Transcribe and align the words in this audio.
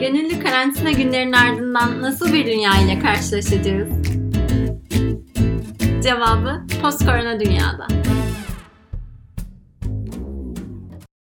Gönüllü 0.00 0.40
karantina 0.40 0.92
günlerinin 0.92 1.32
ardından 1.32 2.02
nasıl 2.02 2.32
bir 2.32 2.46
dünya 2.46 2.70
ile 2.84 2.98
karşılaşacağız? 2.98 3.88
Cevabı 6.02 6.66
post-korona 6.82 7.40
dünyada. 7.40 7.86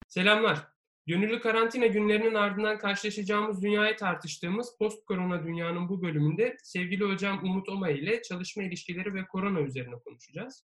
Selamlar. 0.08 0.58
Gönüllü 1.06 1.40
karantina 1.40 1.86
günlerinin 1.86 2.34
ardından 2.34 2.78
karşılaşacağımız 2.78 3.62
dünyayı 3.62 3.96
tartıştığımız 3.96 4.78
post-korona 4.78 5.44
dünyanın 5.44 5.88
bu 5.88 6.02
bölümünde 6.02 6.56
sevgili 6.62 7.04
hocam 7.04 7.44
Umut 7.44 7.68
Omay 7.68 7.98
ile 7.98 8.22
çalışma 8.22 8.62
ilişkileri 8.62 9.14
ve 9.14 9.26
korona 9.26 9.60
üzerine 9.60 9.94
konuşacağız. 10.04 10.64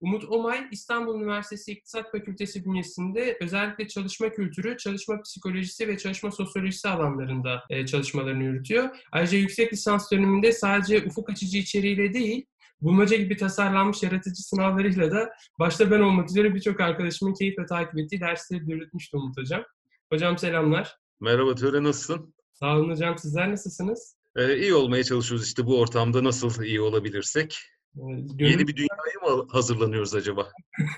Umut 0.00 0.24
Omay, 0.24 0.68
İstanbul 0.70 1.20
Üniversitesi 1.20 1.72
İktisat 1.72 2.10
Fakültesi 2.12 2.64
bünyesinde 2.64 3.38
özellikle 3.40 3.88
çalışma 3.88 4.32
kültürü, 4.32 4.76
çalışma 4.76 5.22
psikolojisi 5.22 5.88
ve 5.88 5.98
çalışma 5.98 6.30
sosyolojisi 6.30 6.88
alanlarında 6.88 7.64
e, 7.70 7.86
çalışmalarını 7.86 8.42
yürütüyor. 8.42 8.88
Ayrıca 9.12 9.38
yüksek 9.38 9.72
lisans 9.72 10.12
döneminde 10.12 10.52
sadece 10.52 11.04
ufuk 11.06 11.30
açıcı 11.30 11.58
içeriğiyle 11.58 12.12
değil, 12.12 12.46
bulmaca 12.80 13.16
gibi 13.16 13.36
tasarlanmış 13.36 14.02
yaratıcı 14.02 14.42
sınavlarıyla 14.42 15.10
da 15.10 15.30
başta 15.58 15.90
ben 15.90 16.00
olmak 16.00 16.30
üzere 16.30 16.54
birçok 16.54 16.80
arkadaşımın 16.80 17.34
keyifle 17.34 17.66
takip 17.66 17.98
ettiği 17.98 18.20
dersleri 18.20 18.70
yürütmüştü 18.70 19.16
Umut 19.16 19.36
Hocam. 19.36 19.64
Hocam 20.12 20.38
selamlar. 20.38 20.96
Merhaba 21.20 21.54
Töre, 21.54 21.82
nasılsın? 21.82 22.34
Sağ 22.52 22.76
olun 22.76 22.90
hocam. 22.90 23.18
Sizler 23.18 23.52
nasılsınız? 23.52 24.16
Ee, 24.36 24.56
iyi 24.56 24.74
olmaya 24.74 25.04
çalışıyoruz 25.04 25.46
işte 25.46 25.66
bu 25.66 25.80
ortamda 25.80 26.24
nasıl 26.24 26.62
iyi 26.62 26.80
olabilirsek. 26.80 27.58
Gönül... 27.98 28.50
Yeni 28.50 28.68
bir 28.68 28.76
dünyaya 28.76 29.36
mı 29.36 29.46
hazırlanıyoruz 29.50 30.14
acaba? 30.14 30.48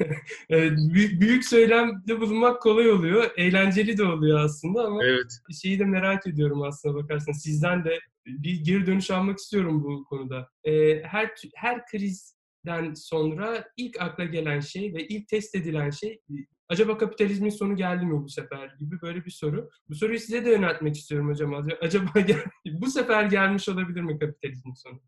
büyük, 0.94 1.20
büyük 1.20 1.44
söylemde 1.44 2.20
bulunmak 2.20 2.62
kolay 2.62 2.90
oluyor. 2.90 3.30
Eğlenceli 3.36 3.98
de 3.98 4.04
oluyor 4.04 4.40
aslında 4.40 4.84
ama 4.84 5.04
evet. 5.04 5.38
şeyi 5.62 5.78
de 5.78 5.84
merak 5.84 6.26
ediyorum 6.26 6.62
aslında 6.62 6.94
bakarsan. 6.94 7.32
Sizden 7.32 7.84
de 7.84 8.00
bir 8.26 8.64
geri 8.64 8.86
dönüş 8.86 9.10
almak 9.10 9.38
istiyorum 9.38 9.84
bu 9.84 10.04
konuda. 10.04 10.48
Ee, 10.64 11.02
her 11.02 11.30
her 11.54 11.86
krizden 11.86 12.94
sonra 12.94 13.64
ilk 13.76 14.00
akla 14.00 14.24
gelen 14.24 14.60
şey 14.60 14.94
ve 14.94 15.06
ilk 15.06 15.28
test 15.28 15.54
edilen 15.54 15.90
şey 15.90 16.20
acaba 16.68 16.98
kapitalizmin 16.98 17.50
sonu 17.50 17.76
geldi 17.76 18.06
mi 18.06 18.24
bu 18.24 18.28
sefer 18.28 18.76
gibi 18.80 19.00
böyle 19.02 19.24
bir 19.24 19.30
soru. 19.30 19.70
Bu 19.88 19.94
soruyu 19.94 20.18
size 20.18 20.44
de 20.44 20.50
yöneltmek 20.50 20.96
istiyorum 20.96 21.28
hocam. 21.28 21.66
Acaba 21.80 22.20
gel, 22.26 22.44
bu 22.66 22.86
sefer 22.86 23.24
gelmiş 23.24 23.68
olabilir 23.68 24.00
mi 24.00 24.18
kapitalizmin 24.18 24.74
sonu? 24.74 25.00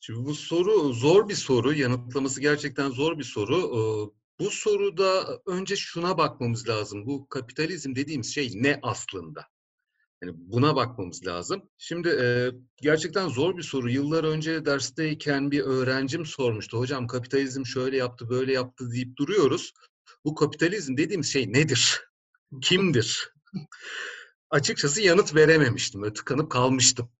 Şimdi 0.00 0.24
bu 0.24 0.34
soru 0.34 0.92
zor 0.92 1.28
bir 1.28 1.34
soru, 1.34 1.74
yanıtlaması 1.74 2.40
gerçekten 2.40 2.90
zor 2.90 3.18
bir 3.18 3.24
soru. 3.24 4.14
Bu 4.40 4.50
soruda 4.50 5.40
önce 5.46 5.76
şuna 5.76 6.18
bakmamız 6.18 6.68
lazım. 6.68 7.06
Bu 7.06 7.28
kapitalizm 7.28 7.94
dediğimiz 7.94 8.34
şey 8.34 8.50
ne 8.54 8.78
aslında? 8.82 9.44
Yani 10.22 10.32
buna 10.36 10.76
bakmamız 10.76 11.26
lazım. 11.26 11.70
Şimdi 11.78 12.08
e, 12.08 12.50
gerçekten 12.76 13.28
zor 13.28 13.56
bir 13.56 13.62
soru. 13.62 13.90
Yıllar 13.90 14.24
önce 14.24 14.64
dersteyken 14.64 15.50
bir 15.50 15.60
öğrencim 15.60 16.26
sormuştu. 16.26 16.78
Hocam 16.78 17.06
kapitalizm 17.06 17.66
şöyle 17.66 17.96
yaptı, 17.96 18.30
böyle 18.30 18.52
yaptı 18.52 18.90
deyip 18.90 19.16
duruyoruz. 19.16 19.72
Bu 20.24 20.34
kapitalizm 20.34 20.96
dediğimiz 20.96 21.32
şey 21.32 21.52
nedir? 21.52 22.00
Kimdir? 22.62 23.32
Açıkçası 24.50 25.02
yanıt 25.02 25.34
verememiştim. 25.34 26.02
Böyle 26.02 26.14
tıkanıp 26.14 26.50
kalmıştım. 26.50 27.10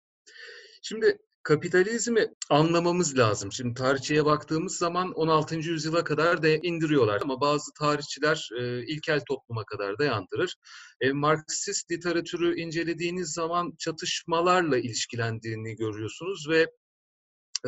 Şimdi 0.82 1.18
kapitalizmi 1.42 2.26
anlamamız 2.50 3.18
lazım. 3.18 3.52
Şimdi 3.52 3.74
tarihçiye 3.74 4.24
baktığımız 4.24 4.76
zaman 4.76 5.12
16. 5.12 5.56
yüzyıla 5.56 6.04
kadar 6.04 6.42
da 6.42 6.48
indiriyorlar 6.48 7.20
ama 7.22 7.40
bazı 7.40 7.72
tarihçiler 7.78 8.48
e, 8.60 8.86
ilkel 8.86 9.20
topluma 9.28 9.64
kadar 9.64 9.98
dayandırır. 9.98 10.56
E, 11.00 11.12
Marksist 11.12 11.90
literatürü 11.90 12.60
incelediğiniz 12.60 13.32
zaman 13.32 13.72
çatışmalarla 13.78 14.78
ilişkilendiğini 14.78 15.76
görüyorsunuz 15.76 16.48
ve 16.48 16.66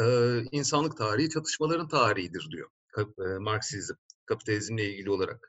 e, 0.01 0.05
insanlık 0.53 0.97
tarihi 0.97 1.29
çatışmaların 1.29 1.89
tarihidir 1.89 2.49
diyor 2.51 2.71
e, 2.99 3.39
Marksizm 3.39 3.95
kapitalizmle 4.27 4.93
ilgili 4.93 5.11
olarak. 5.11 5.49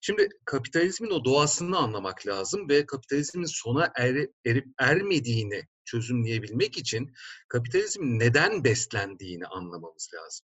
Şimdi 0.00 0.28
kapitalizmin 0.44 1.10
o 1.10 1.24
doğasını 1.24 1.78
anlamak 1.78 2.26
lazım 2.26 2.68
ve 2.68 2.86
kapitalizmin 2.86 3.44
sona 3.44 3.92
er, 3.96 4.26
erip 4.44 4.66
ermediğini 4.78 5.62
çözümleyebilmek 5.90 6.78
için 6.78 7.14
kapitalizmin 7.48 8.18
neden 8.18 8.64
beslendiğini 8.64 9.46
anlamamız 9.46 10.10
lazım. 10.14 10.46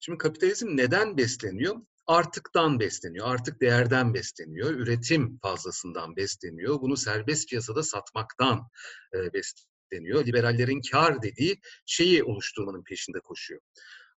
Şimdi 0.00 0.18
kapitalizm 0.18 0.76
neden 0.76 1.16
besleniyor? 1.16 1.76
Artıktan 2.06 2.80
besleniyor, 2.80 3.28
artık 3.28 3.60
değerden 3.60 4.14
besleniyor, 4.14 4.70
üretim 4.70 5.38
fazlasından 5.38 6.16
besleniyor. 6.16 6.80
Bunu 6.80 6.96
serbest 6.96 7.48
piyasada 7.48 7.82
satmaktan 7.82 8.68
e, 9.14 9.32
besleniyor. 9.32 10.26
Liberallerin 10.26 10.80
kar 10.90 11.22
dediği 11.22 11.60
şeyi 11.86 12.24
oluşturmanın 12.24 12.84
peşinde 12.84 13.20
koşuyor. 13.20 13.60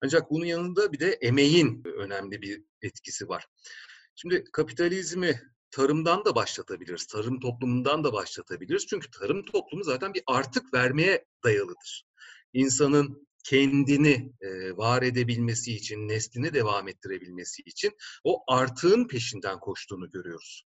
Ancak 0.05 0.31
bunun 0.31 0.45
yanında 0.45 0.93
bir 0.93 1.01
de 1.01 1.13
emeğin 1.13 1.83
önemli 1.85 2.43
bir 2.43 2.63
etkisi 2.83 3.29
var. 3.29 3.47
Şimdi 4.17 4.45
kapitalizmi 4.53 5.41
tarımdan 5.71 6.25
da 6.25 6.35
başlatabiliriz, 6.35 7.07
tarım 7.07 7.41
toplumundan 7.41 8.05
da 8.05 8.13
başlatabiliriz. 8.13 8.87
Çünkü 8.87 9.11
tarım 9.11 9.45
toplumu 9.45 9.85
zaten 9.85 10.15
bir 10.15 10.23
artık 10.27 10.75
vermeye 10.75 11.25
dayalıdır. 11.45 12.05
İnsanın 12.53 13.29
kendini 13.45 14.33
var 14.77 15.03
edebilmesi 15.03 15.77
için, 15.77 16.09
neslini 16.09 16.55
devam 16.55 16.89
ettirebilmesi 16.89 17.63
için 17.63 17.93
o 18.25 18.45
artığın 18.49 19.09
peşinden 19.09 19.61
koştuğunu 19.61 20.11
görüyoruz. 20.11 20.70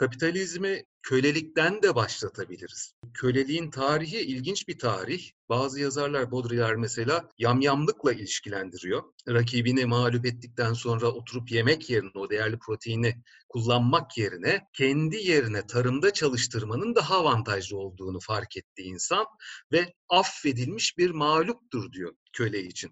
Kapitalizmi 0.00 0.84
kölelikten 1.02 1.82
de 1.82 1.94
başlatabiliriz. 1.94 2.94
Köleliğin 3.14 3.70
tarihi 3.70 4.20
ilginç 4.20 4.68
bir 4.68 4.78
tarih. 4.78 5.30
Bazı 5.48 5.80
yazarlar, 5.80 6.32
Baudrillard 6.32 6.76
mesela 6.76 7.28
yamyamlıkla 7.38 8.12
ilişkilendiriyor. 8.12 9.02
Rakibini 9.28 9.86
mağlup 9.86 10.26
ettikten 10.26 10.72
sonra 10.72 11.06
oturup 11.06 11.50
yemek 11.50 11.90
yerine, 11.90 12.10
o 12.14 12.30
değerli 12.30 12.58
proteini 12.58 13.22
kullanmak 13.48 14.18
yerine 14.18 14.66
kendi 14.72 15.16
yerine 15.16 15.66
tarımda 15.66 16.12
çalıştırmanın 16.12 16.94
daha 16.94 17.18
avantajlı 17.18 17.78
olduğunu 17.78 18.20
fark 18.20 18.56
etti 18.56 18.82
insan 18.82 19.26
ve 19.72 19.94
affedilmiş 20.08 20.98
bir 20.98 21.10
mağluptur 21.10 21.92
diyor 21.92 22.14
köle 22.32 22.62
için. 22.62 22.90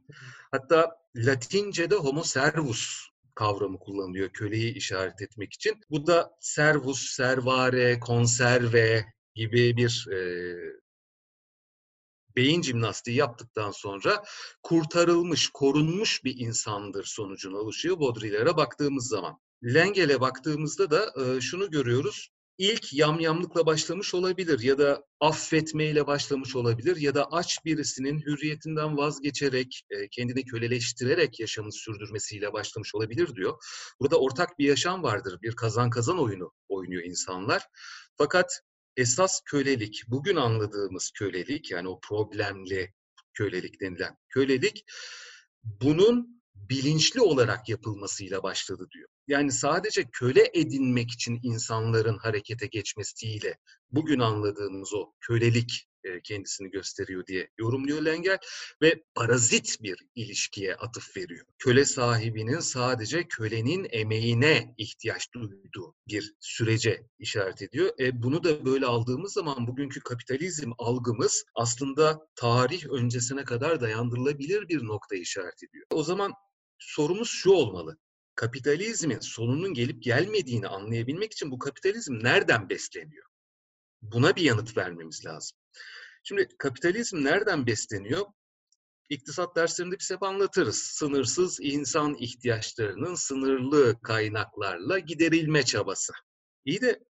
Hatta 0.51 0.97
Latince'de 1.17 1.95
homo 1.95 2.23
servus 2.23 3.09
kavramı 3.39 3.79
kullanılıyor 3.79 4.31
köleyi 4.31 4.75
işaret 4.75 5.23
etmek 5.23 5.53
için. 5.53 5.81
Bu 5.91 6.07
da 6.07 6.31
servus, 6.41 7.11
servare, 7.11 8.01
konserve 8.01 9.07
gibi 9.35 9.77
bir 9.77 10.07
e, 10.13 10.19
beyin 12.37 12.63
jimnastiği 12.63 13.17
yaptıktan 13.17 13.71
sonra 13.71 14.25
kurtarılmış, 14.63 15.51
korunmuş 15.55 16.25
bir 16.25 16.37
insandır 16.39 17.05
sonucuna 17.05 17.57
oluşuyor 17.57 18.01
Baudrillard'a 18.01 18.57
baktığımız 18.57 19.09
zaman. 19.09 19.39
Lengel'e 19.65 20.21
baktığımızda 20.21 20.91
da 20.91 21.13
e, 21.23 21.41
şunu 21.41 21.71
görüyoruz 21.71 22.31
ilk 22.59 22.93
yamyamlıkla 22.93 23.67
başlamış 23.67 24.15
olabilir 24.15 24.61
ya 24.61 24.79
da 24.79 25.05
affetmeyle 25.21 26.07
başlamış 26.07 26.57
olabilir 26.57 26.97
ya 26.97 27.15
da 27.15 27.33
aç 27.33 27.65
birisinin 27.65 28.21
hürriyetinden 28.21 28.97
vazgeçerek, 28.97 29.83
kendini 30.11 30.45
köleleştirerek 30.45 31.41
yaşamını 31.41 31.73
sürdürmesiyle 31.73 32.53
başlamış 32.53 32.95
olabilir 32.95 33.35
diyor. 33.35 33.65
Burada 34.01 34.21
ortak 34.21 34.59
bir 34.59 34.69
yaşam 34.69 35.03
vardır. 35.03 35.39
Bir 35.43 35.57
kazan 35.57 35.91
kazan 35.91 36.19
oyunu 36.19 36.53
oynuyor 36.69 37.03
insanlar. 37.03 37.67
Fakat 38.17 38.61
esas 38.97 39.41
kölelik, 39.45 40.03
bugün 40.09 40.37
anladığımız 40.37 41.11
kölelik 41.15 41.71
yani 41.71 41.89
o 41.89 42.01
problemli 42.01 42.95
kölelik 43.35 43.81
denilen 43.81 44.17
kölelik 44.29 44.85
bunun 45.65 46.38
bilinçli 46.71 47.21
olarak 47.21 47.69
yapılmasıyla 47.69 48.43
başladı 48.43 48.89
diyor. 48.95 49.09
Yani 49.29 49.53
sadece 49.53 50.05
köle 50.13 50.51
edinmek 50.55 51.11
için 51.11 51.41
insanların 51.43 52.19
harekete 52.19 52.67
geçmesiyle 52.67 53.59
bugün 53.91 54.21
anladığımız 54.21 54.95
o 54.95 55.13
kölelik 55.21 55.89
kendisini 56.25 56.71
gösteriyor 56.71 57.27
diye 57.27 57.49
yorumluyor 57.59 58.03
Lengel 58.05 58.39
ve 58.83 59.03
parazit 59.15 59.83
bir 59.83 60.07
ilişkiye 60.15 60.75
atıf 60.75 61.17
veriyor. 61.17 61.47
Köle 61.59 61.85
sahibinin 61.85 62.61
sadece 62.61 63.29
kölenin 63.29 63.87
emeğine 63.91 64.75
ihtiyaç 64.79 65.35
duyduğu 65.35 65.95
bir 66.09 66.35
sürece 66.41 67.07
işaret 67.19 67.63
ediyor. 67.63 67.91
E, 68.01 68.23
bunu 68.23 68.45
da 68.45 68.65
böyle 68.65 68.87
aldığımız 68.87 69.33
zaman 69.33 69.67
bugünkü 69.67 70.01
kapitalizm 70.01 70.73
algımız 70.79 71.45
aslında 71.55 72.29
tarih 72.37 72.87
öncesine 72.87 73.45
kadar 73.45 73.81
dayandırılabilir 73.81 74.69
bir 74.69 74.85
nokta 74.85 75.17
işaret 75.17 75.63
ediyor. 75.63 75.87
O 75.91 76.03
zaman 76.03 76.33
sorumuz 76.79 77.29
şu 77.29 77.51
olmalı. 77.51 77.99
Kapitalizmin 78.35 79.21
sonunun 79.21 79.75
gelip 79.75 80.03
gelmediğini 80.03 80.69
anlayabilmek 80.69 81.33
için 81.33 81.51
bu 81.51 81.59
kapitalizm 81.59 82.15
nereden 82.23 82.69
besleniyor? 82.69 83.25
Buna 84.03 84.37
bir 84.37 84.43
yanıt 84.43 84.77
vermemiz 84.77 85.27
lazım. 85.27 85.58
Şimdi 86.29 86.49
kapitalizm 86.59 87.25
nereden 87.25 87.67
besleniyor? 87.67 88.27
İktisat 89.09 89.57
derslerinde 89.57 89.99
biz 89.99 90.11
hep 90.11 90.23
anlatırız. 90.23 90.77
Sınırsız 90.77 91.59
insan 91.61 92.15
ihtiyaçlarının 92.15 93.15
sınırlı 93.15 94.01
kaynaklarla 94.03 94.99
giderilme 94.99 95.63
çabası. 95.63 96.13
İyi 96.65 96.81
de 96.81 97.01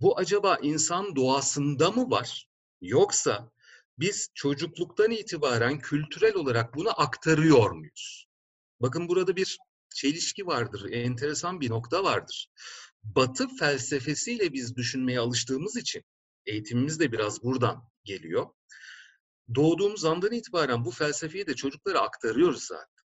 Bu 0.00 0.18
acaba 0.18 0.58
insan 0.62 1.16
doğasında 1.16 1.90
mı 1.90 2.10
var? 2.10 2.48
Yoksa 2.80 3.50
biz 3.98 4.28
çocukluktan 4.34 5.10
itibaren 5.10 5.78
kültürel 5.78 6.34
olarak 6.34 6.74
bunu 6.74 7.00
aktarıyor 7.00 7.70
muyuz? 7.70 8.26
Bakın 8.80 9.08
burada 9.08 9.36
bir 9.36 9.58
çelişki 9.94 10.46
vardır, 10.46 10.92
enteresan 10.92 11.60
bir 11.60 11.70
nokta 11.70 12.04
vardır. 12.04 12.48
Batı 13.02 13.48
felsefesiyle 13.48 14.52
biz 14.52 14.76
düşünmeye 14.76 15.20
alıştığımız 15.20 15.76
için 15.76 16.02
eğitimimiz 16.46 17.00
de 17.00 17.12
biraz 17.12 17.42
buradan 17.42 17.89
geliyor. 18.04 18.46
Doğduğumuz 19.54 20.04
andan 20.04 20.32
itibaren 20.32 20.84
bu 20.84 20.90
felsefeyi 20.90 21.46
de 21.46 21.54
çocuklara 21.54 22.00
aktarıyoruz 22.00 22.62
zaten. 22.62 23.04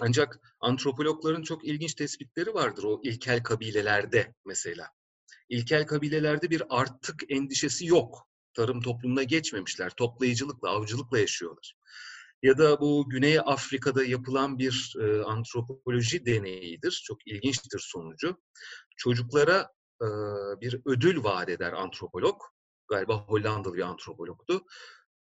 Ancak 0.00 0.40
antropologların 0.60 1.42
çok 1.42 1.64
ilginç 1.64 1.94
tespitleri 1.94 2.54
vardır 2.54 2.84
o 2.84 3.00
ilkel 3.02 3.42
kabilelerde 3.42 4.34
mesela. 4.44 4.90
İlkel 5.48 5.86
kabilelerde 5.86 6.50
bir 6.50 6.62
artık 6.68 7.22
endişesi 7.28 7.86
yok. 7.86 8.28
Tarım 8.54 8.80
toplumuna 8.80 9.22
geçmemişler. 9.22 9.90
Toplayıcılıkla, 9.90 10.68
avcılıkla 10.70 11.18
yaşıyorlar. 11.18 11.74
Ya 12.42 12.58
da 12.58 12.80
bu 12.80 13.08
Güney 13.08 13.38
Afrika'da 13.38 14.04
yapılan 14.04 14.58
bir 14.58 14.94
e, 15.00 15.22
antropoloji 15.22 16.26
deneyidir. 16.26 17.02
Çok 17.06 17.26
ilginçtir 17.26 17.78
sonucu. 17.78 18.40
Çocuklara 18.96 19.72
e, 20.02 20.06
bir 20.60 20.80
ödül 20.86 21.24
vaat 21.24 21.48
eder 21.48 21.72
antropolog. 21.72 22.40
Galiba 22.88 23.16
Hollandalı 23.16 23.74
bir 23.74 23.82
antropologtu. 23.82 24.64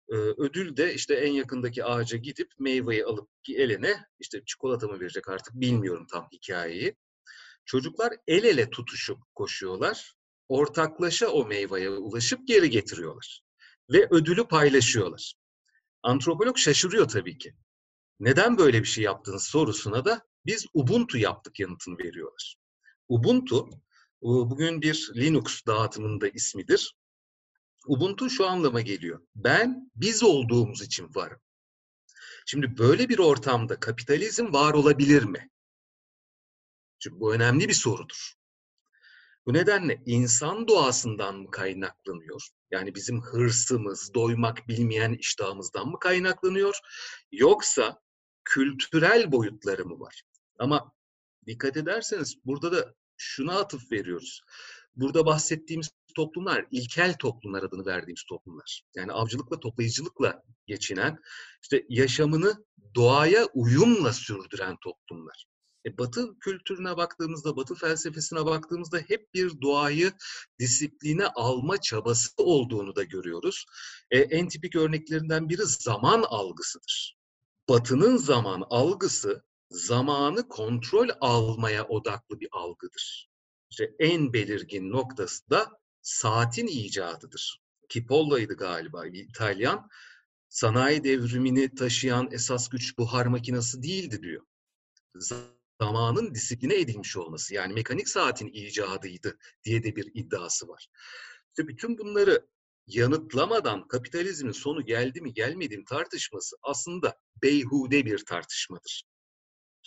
E, 0.08 0.14
ödül 0.16 0.76
de 0.76 0.94
işte 0.94 1.14
en 1.14 1.32
yakındaki 1.32 1.84
ağaca 1.84 2.18
gidip 2.18 2.52
meyveyi 2.58 3.04
alıp 3.04 3.30
eline 3.48 4.06
işte 4.18 4.42
çikolata 4.46 4.88
mı 4.88 5.00
verecek 5.00 5.28
artık 5.28 5.54
bilmiyorum 5.54 6.06
tam 6.10 6.28
hikayeyi. 6.32 6.96
Çocuklar 7.64 8.12
el 8.26 8.44
ele 8.44 8.70
tutuşup 8.70 9.18
koşuyorlar. 9.34 10.14
Ortaklaşa 10.48 11.28
o 11.28 11.46
meyveye 11.46 11.90
ulaşıp 11.90 12.48
geri 12.48 12.70
getiriyorlar. 12.70 13.42
Ve 13.92 14.08
ödülü 14.10 14.48
paylaşıyorlar. 14.48 15.34
Antropolog 16.02 16.58
şaşırıyor 16.58 17.08
tabii 17.08 17.38
ki. 17.38 17.54
Neden 18.20 18.58
böyle 18.58 18.80
bir 18.80 18.88
şey 18.88 19.04
yaptınız 19.04 19.44
sorusuna 19.44 20.04
da 20.04 20.26
biz 20.46 20.66
Ubuntu 20.74 21.18
yaptık 21.18 21.60
yanıtını 21.60 21.98
veriyorlar. 21.98 22.56
Ubuntu 23.08 23.70
bugün 24.22 24.82
bir 24.82 25.10
Linux 25.16 25.66
dağıtımında 25.66 26.28
ismidir. 26.28 26.94
Ubuntu 27.86 28.30
şu 28.30 28.46
anlama 28.46 28.80
geliyor. 28.80 29.20
Ben 29.34 29.90
biz 29.94 30.22
olduğumuz 30.22 30.82
için 30.82 31.14
varım. 31.14 31.40
Şimdi 32.46 32.78
böyle 32.78 33.08
bir 33.08 33.18
ortamda 33.18 33.80
kapitalizm 33.80 34.52
var 34.52 34.74
olabilir 34.74 35.22
mi? 35.22 35.50
Çünkü 36.98 37.20
bu 37.20 37.34
önemli 37.34 37.68
bir 37.68 37.74
sorudur. 37.74 38.32
Bu 39.46 39.52
nedenle 39.52 40.02
insan 40.06 40.68
doğasından 40.68 41.36
mı 41.36 41.50
kaynaklanıyor? 41.50 42.48
Yani 42.70 42.94
bizim 42.94 43.22
hırsımız, 43.22 44.14
doymak 44.14 44.68
bilmeyen 44.68 45.12
iştahımızdan 45.12 45.88
mı 45.88 45.98
kaynaklanıyor? 45.98 46.78
Yoksa 47.32 48.00
kültürel 48.44 49.32
boyutları 49.32 49.84
mı 49.84 50.00
var? 50.00 50.22
Ama 50.58 50.92
dikkat 51.46 51.76
ederseniz 51.76 52.44
burada 52.44 52.72
da 52.72 52.94
şuna 53.16 53.58
atıf 53.58 53.92
veriyoruz. 53.92 54.42
Burada 54.96 55.26
bahsettiğimiz 55.26 55.90
toplumlar 56.12 56.66
ilkel 56.70 57.14
toplumlar 57.14 57.62
adını 57.62 57.86
verdiğimiz 57.86 58.24
toplumlar. 58.28 58.82
Yani 58.96 59.12
avcılıkla 59.12 59.60
toplayıcılıkla 59.60 60.42
geçinen, 60.66 61.18
işte 61.62 61.86
yaşamını 61.88 62.64
doğaya 62.94 63.46
uyumla 63.54 64.12
sürdüren 64.12 64.76
toplumlar. 64.82 65.46
E, 65.86 65.98
batı 65.98 66.38
kültürüne 66.38 66.96
baktığımızda, 66.96 67.56
Batı 67.56 67.74
felsefesine 67.74 68.44
baktığımızda 68.44 68.98
hep 68.98 69.34
bir 69.34 69.60
doğayı 69.60 70.12
disipline 70.58 71.26
alma 71.26 71.80
çabası 71.80 72.30
olduğunu 72.36 72.96
da 72.96 73.02
görüyoruz. 73.02 73.66
E, 74.10 74.18
en 74.18 74.48
tipik 74.48 74.76
örneklerinden 74.76 75.48
biri 75.48 75.62
zaman 75.64 76.22
algısıdır. 76.22 77.16
Batı'nın 77.68 78.16
zaman 78.16 78.66
algısı 78.70 79.44
zamanı 79.70 80.48
kontrol 80.48 81.08
almaya 81.20 81.84
odaklı 81.84 82.40
bir 82.40 82.48
algıdır. 82.52 83.30
İşte 83.70 83.94
en 83.98 84.32
belirgin 84.32 84.90
noktası 84.90 85.50
da 85.50 85.80
saatin 86.02 86.66
icadıdır. 86.66 87.62
Kipollo'ydu 87.88 88.56
galiba 88.56 89.06
İtalyan. 89.06 89.88
Sanayi 90.48 91.04
devrimini 91.04 91.74
taşıyan 91.74 92.28
esas 92.32 92.68
güç 92.68 92.98
buhar 92.98 93.26
makinesi 93.26 93.82
değildi 93.82 94.22
diyor 94.22 94.46
zamanın 95.80 96.34
disipline 96.34 96.80
edilmiş 96.80 97.16
olması 97.16 97.54
yani 97.54 97.72
mekanik 97.72 98.08
saatin 98.08 98.50
icadıydı 98.52 99.38
diye 99.64 99.82
de 99.82 99.96
bir 99.96 100.10
iddiası 100.14 100.68
var. 100.68 100.86
İşte 101.48 101.68
bütün 101.68 101.98
bunları 101.98 102.46
yanıtlamadan 102.86 103.88
kapitalizmin 103.88 104.52
sonu 104.52 104.84
geldi 104.84 105.20
mi 105.20 105.34
gelmedi 105.34 105.78
mi 105.78 105.84
tartışması 105.84 106.56
aslında 106.62 107.18
beyhude 107.42 108.06
bir 108.06 108.24
tartışmadır. 108.24 109.04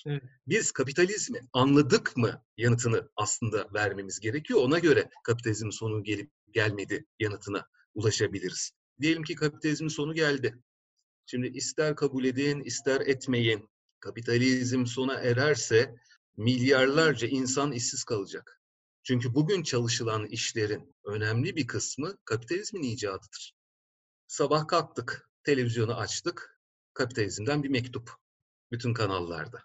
Evet. 0.06 0.24
Biz 0.48 0.72
kapitalizmi 0.72 1.42
anladık 1.54 2.18
mı 2.18 2.44
yanıtını 2.58 3.10
aslında 3.16 3.68
vermemiz 3.74 4.20
gerekiyor. 4.20 4.60
Ona 4.62 4.80
göre 4.80 5.10
kapitalizmin 5.24 5.70
sonu 5.70 6.04
gelip 6.04 6.32
gelmedi 6.52 7.06
yanıtına 7.20 7.68
ulaşabiliriz. 7.94 8.72
Diyelim 9.02 9.24
ki 9.24 9.36
kapitalizmin 9.36 9.88
sonu 9.88 10.14
geldi. 10.14 10.60
Şimdi 11.26 11.48
ister 11.48 11.96
kabul 11.96 12.26
edin, 12.26 12.62
ister 12.62 13.02
etmeyin, 13.02 13.70
kapitalizm 14.00 14.86
sona 14.86 15.14
ererse 15.14 15.96
milyarlarca 16.38 17.28
insan 17.28 17.72
işsiz 17.72 18.04
kalacak. 18.04 18.62
Çünkü 19.04 19.34
bugün 19.34 19.64
çalışılan 19.64 20.26
işlerin 20.26 20.96
önemli 21.06 21.56
bir 21.56 21.68
kısmı 21.68 22.18
kapitalizmin 22.26 22.84
icadıdır. 22.84 23.54
Sabah 24.28 24.68
kalktık, 24.68 25.30
televizyonu 25.44 25.96
açtık, 25.96 26.60
kapitalizmden 26.94 27.64
bir 27.64 27.70
mektup 27.70 28.12
bütün 28.72 28.94
kanallarda. 28.94 29.64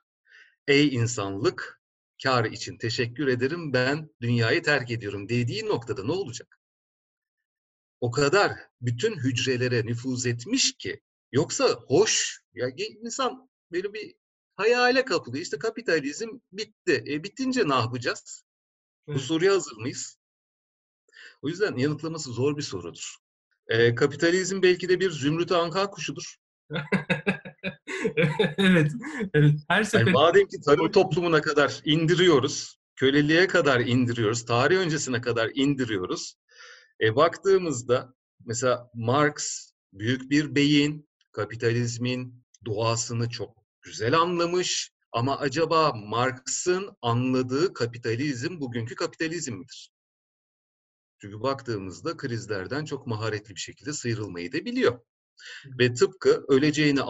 Ey 0.69 0.95
insanlık, 0.95 1.83
kar 2.23 2.45
için 2.45 2.79
teşekkür 2.79 3.27
ederim, 3.27 3.73
ben 3.73 4.11
dünyayı 4.21 4.63
terk 4.63 4.91
ediyorum 4.91 5.29
dediği 5.29 5.67
noktada 5.67 6.05
ne 6.05 6.13
olacak? 6.13 6.61
O 8.01 8.11
kadar 8.11 8.53
bütün 8.81 9.17
hücrelere 9.17 9.87
nüfuz 9.87 10.27
etmiş 10.27 10.77
ki, 10.77 11.01
yoksa 11.33 11.69
hoş, 11.87 12.41
ya 12.55 12.69
insan 12.77 13.51
böyle 13.73 13.93
bir 13.93 14.15
hayale 14.57 15.05
kapılıyor. 15.05 15.43
İşte 15.43 15.59
kapitalizm 15.59 16.29
bitti. 16.53 17.05
E, 17.09 17.25
bitince 17.25 17.69
ne 17.69 17.75
yapacağız? 17.75 18.45
Evet. 19.09 19.19
Bu 19.19 19.23
soruya 19.23 19.55
hazır 19.55 19.77
mıyız? 19.77 20.19
O 21.43 21.49
yüzden 21.49 21.77
yanıtlaması 21.77 22.33
zor 22.33 22.57
bir 22.57 22.63
sorudur. 22.63 23.17
E, 23.67 23.95
kapitalizm 23.95 24.63
belki 24.63 24.89
de 24.89 25.01
bir 25.01 25.11
zümrüt 25.11 25.53
anka 25.53 25.91
kuşudur. 25.91 26.37
evet, 28.59 28.93
evet. 29.35 29.55
Her 29.69 29.85
sefer... 29.85 30.07
Yani 30.07 30.13
madem 30.13 30.47
ki 30.47 30.61
tarım 30.61 30.91
toplumuna 30.91 31.41
kadar 31.41 31.81
indiriyoruz, 31.85 32.79
köleliğe 32.97 33.47
kadar 33.47 33.81
indiriyoruz, 33.81 34.45
tarih 34.45 34.77
öncesine 34.77 35.21
kadar 35.21 35.51
indiriyoruz. 35.55 36.35
E, 37.01 37.17
baktığımızda 37.17 38.15
mesela 38.45 38.91
Marx 38.95 39.69
büyük 39.93 40.31
bir 40.31 40.55
beyin, 40.55 41.09
kapitalizmin 41.33 42.45
doğasını 42.65 43.31
çok 43.31 43.57
güzel 43.83 44.19
anlamış 44.19 44.93
ama 45.13 45.39
acaba 45.39 45.93
Marx'ın 45.93 46.91
anladığı 47.03 47.73
kapitalizm 47.73 48.61
bugünkü 48.61 48.95
kapitalizm 48.95 49.55
midir? 49.55 49.91
Çünkü 51.21 51.43
baktığımızda 51.43 52.17
krizlerden 52.17 52.85
çok 52.85 53.07
maharetli 53.07 53.55
bir 53.55 53.61
şekilde 53.61 53.93
sıyrılmayı 53.93 54.53
da 54.53 54.65
biliyor. 54.65 55.01
Ve 55.79 55.95
tıpkı 55.95 56.45
öleceğini 56.49 57.03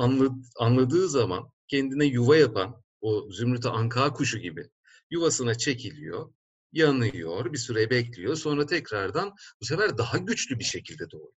anladığı 0.58 1.08
zaman 1.08 1.50
kendine 1.68 2.04
yuva 2.04 2.36
yapan 2.36 2.82
o 3.00 3.30
zümrüt 3.30 3.66
anka 3.66 4.12
kuşu 4.12 4.38
gibi 4.38 4.70
yuvasına 5.10 5.54
çekiliyor, 5.54 6.32
yanıyor, 6.72 7.52
bir 7.52 7.58
süre 7.58 7.90
bekliyor. 7.90 8.36
Sonra 8.36 8.66
tekrardan 8.66 9.34
bu 9.60 9.64
sefer 9.64 9.98
daha 9.98 10.18
güçlü 10.18 10.58
bir 10.58 10.64
şekilde 10.64 11.10
doğuyor. 11.10 11.32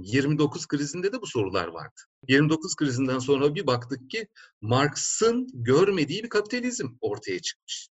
29 0.00 0.66
krizinde 0.66 1.12
de 1.12 1.20
bu 1.22 1.26
sorular 1.26 1.68
vardı. 1.68 2.00
29 2.28 2.76
krizinden 2.76 3.18
sonra 3.18 3.54
bir 3.54 3.66
baktık 3.66 4.10
ki 4.10 4.28
Marx'ın 4.60 5.48
görmediği 5.52 6.22
bir 6.22 6.28
kapitalizm 6.28 6.88
ortaya 7.00 7.38
çıkmış. 7.40 7.88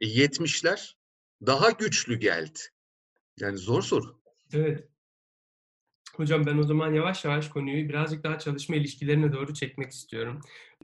E, 0.00 0.06
70'ler 0.06 0.94
daha 1.46 1.70
güçlü 1.70 2.18
geldi. 2.18 2.58
Yani 3.40 3.58
zor 3.58 3.82
soru. 3.82 4.20
Evet. 4.52 4.88
Hocam 6.18 6.46
ben 6.46 6.58
o 6.58 6.62
zaman 6.62 6.92
yavaş 6.92 7.24
yavaş 7.24 7.48
konuyu 7.48 7.88
birazcık 7.88 8.24
daha 8.24 8.38
çalışma 8.38 8.76
ilişkilerine 8.76 9.32
doğru 9.32 9.54
çekmek 9.54 9.90
istiyorum. 9.90 10.40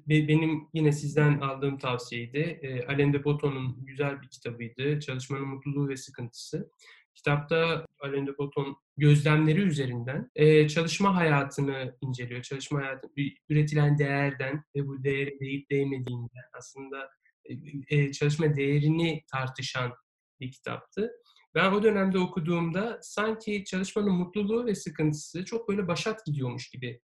Benim 0.09 0.69
yine 0.75 0.93
sizden 0.93 1.41
aldığım 1.41 1.79
tavsiyeydi. 1.79 2.39
E, 2.39 2.87
Alain 2.87 3.13
de 3.13 3.25
Botton'un 3.25 3.87
güzel 3.87 4.23
bir 4.23 4.29
kitabıydı. 4.29 5.01
Çalışmanın 5.01 5.49
Mutluluğu 5.49 5.89
ve 5.89 5.97
Sıkıntısı. 5.97 6.71
Kitapta 7.15 7.87
Alain 8.01 8.27
de 8.27 8.39
Botton 8.39 8.77
gözlemleri 8.97 9.61
üzerinden 9.61 10.31
e, 10.35 10.69
çalışma 10.69 11.17
hayatını 11.17 11.97
inceliyor. 12.01 12.43
Çalışma 12.43 12.81
hayatı, 12.81 13.09
üretilen 13.49 13.99
değerden 13.99 14.65
ve 14.77 14.87
bu 14.87 15.05
değeri 15.05 15.41
değip 15.41 15.71
değmediğinden 15.71 16.45
aslında 16.59 17.11
e, 17.89 18.13
çalışma 18.13 18.57
değerini 18.57 19.25
tartışan 19.33 19.93
bir 20.41 20.53
kitaptı. 20.53 21.11
Ben 21.55 21.73
o 21.73 21.83
dönemde 21.83 22.19
okuduğumda 22.19 22.99
sanki 23.03 23.65
çalışmanın 23.65 24.13
mutluluğu 24.13 24.67
ve 24.67 24.75
sıkıntısı 24.75 25.45
çok 25.45 25.69
böyle 25.69 25.89
başat 25.89 26.27
gidiyormuş 26.27 26.71
gibi 26.71 27.01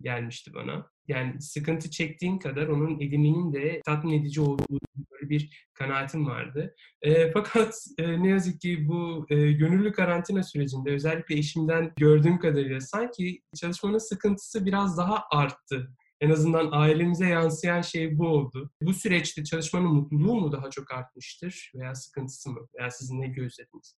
gelmişti 0.00 0.54
bana. 0.54 0.90
Yani 1.08 1.42
sıkıntı 1.42 1.90
çektiğin 1.90 2.38
kadar 2.38 2.66
onun 2.66 3.00
ediminin 3.00 3.52
de 3.52 3.80
tatmin 3.84 4.20
edici 4.20 4.40
olduğu 4.40 4.78
böyle 5.10 5.30
bir 5.30 5.68
kanaatim 5.74 6.26
vardı. 6.26 6.74
E, 7.02 7.32
fakat 7.32 7.74
e, 7.98 8.22
ne 8.22 8.28
yazık 8.28 8.60
ki 8.60 8.88
bu 8.88 9.26
e, 9.30 9.52
gönüllü 9.52 9.92
karantina 9.92 10.42
sürecinde 10.42 10.90
özellikle 10.90 11.38
eşimden 11.38 11.92
gördüğüm 11.96 12.38
kadarıyla 12.38 12.80
sanki 12.80 13.42
çalışmanın 13.60 13.98
sıkıntısı 13.98 14.66
biraz 14.66 14.98
daha 14.98 15.24
arttı. 15.30 15.94
En 16.22 16.30
azından 16.30 16.68
ailemize 16.72 17.26
yansıyan 17.26 17.82
şey 17.82 18.18
bu 18.18 18.26
oldu. 18.26 18.70
Bu 18.82 18.94
süreçte 18.94 19.44
çalışmanın 19.44 19.88
mutluluğu 19.88 20.34
mu 20.34 20.52
daha 20.52 20.70
çok 20.70 20.92
artmıştır 20.92 21.72
veya 21.74 21.94
sıkıntısı 21.94 22.50
mı? 22.50 22.68
Veya 22.78 22.90
sizin 22.90 23.20
ne 23.20 23.28
gözlediniz? 23.28 23.96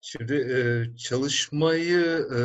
Şimdi 0.00 0.34
e, 0.34 0.96
çalışmayı 0.96 2.28
e, 2.36 2.40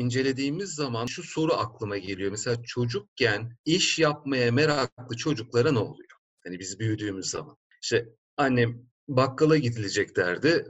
incelediğimiz 0.00 0.70
zaman 0.74 1.06
şu 1.06 1.22
soru 1.22 1.54
aklıma 1.54 1.98
geliyor. 1.98 2.30
Mesela 2.30 2.62
çocukken 2.62 3.56
iş 3.64 3.98
yapmaya 3.98 4.52
meraklı 4.52 5.16
çocuklara 5.16 5.72
ne 5.72 5.78
oluyor? 5.78 6.10
Hani 6.44 6.58
biz 6.58 6.78
büyüdüğümüz 6.80 7.30
zaman. 7.30 7.56
İşte 7.82 8.08
annem 8.36 8.82
bakkala 9.08 9.56
gidilecek 9.56 10.16
derdi. 10.16 10.66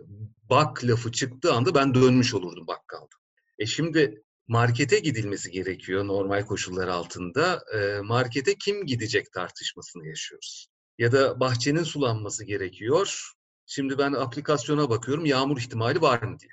Bak 0.50 0.84
lafı 0.84 1.12
çıktığı 1.12 1.52
anda 1.52 1.74
ben 1.74 1.94
dönmüş 1.94 2.34
olurdum 2.34 2.66
bakkalda. 2.66 3.16
E 3.58 3.66
şimdi 3.66 4.22
markete 4.48 4.98
gidilmesi 4.98 5.50
gerekiyor 5.50 6.06
normal 6.06 6.46
koşullar 6.46 6.88
altında. 6.88 7.64
E, 7.74 8.00
markete 8.00 8.54
kim 8.54 8.86
gidecek 8.86 9.32
tartışmasını 9.32 10.06
yaşıyoruz. 10.06 10.68
Ya 10.98 11.12
da 11.12 11.40
bahçenin 11.40 11.82
sulanması 11.82 12.44
gerekiyor. 12.44 13.32
Şimdi 13.66 13.98
ben 13.98 14.12
aplikasyona 14.12 14.90
bakıyorum 14.90 15.26
yağmur 15.26 15.58
ihtimali 15.58 16.00
var 16.00 16.22
mı 16.22 16.38
diye. 16.38 16.52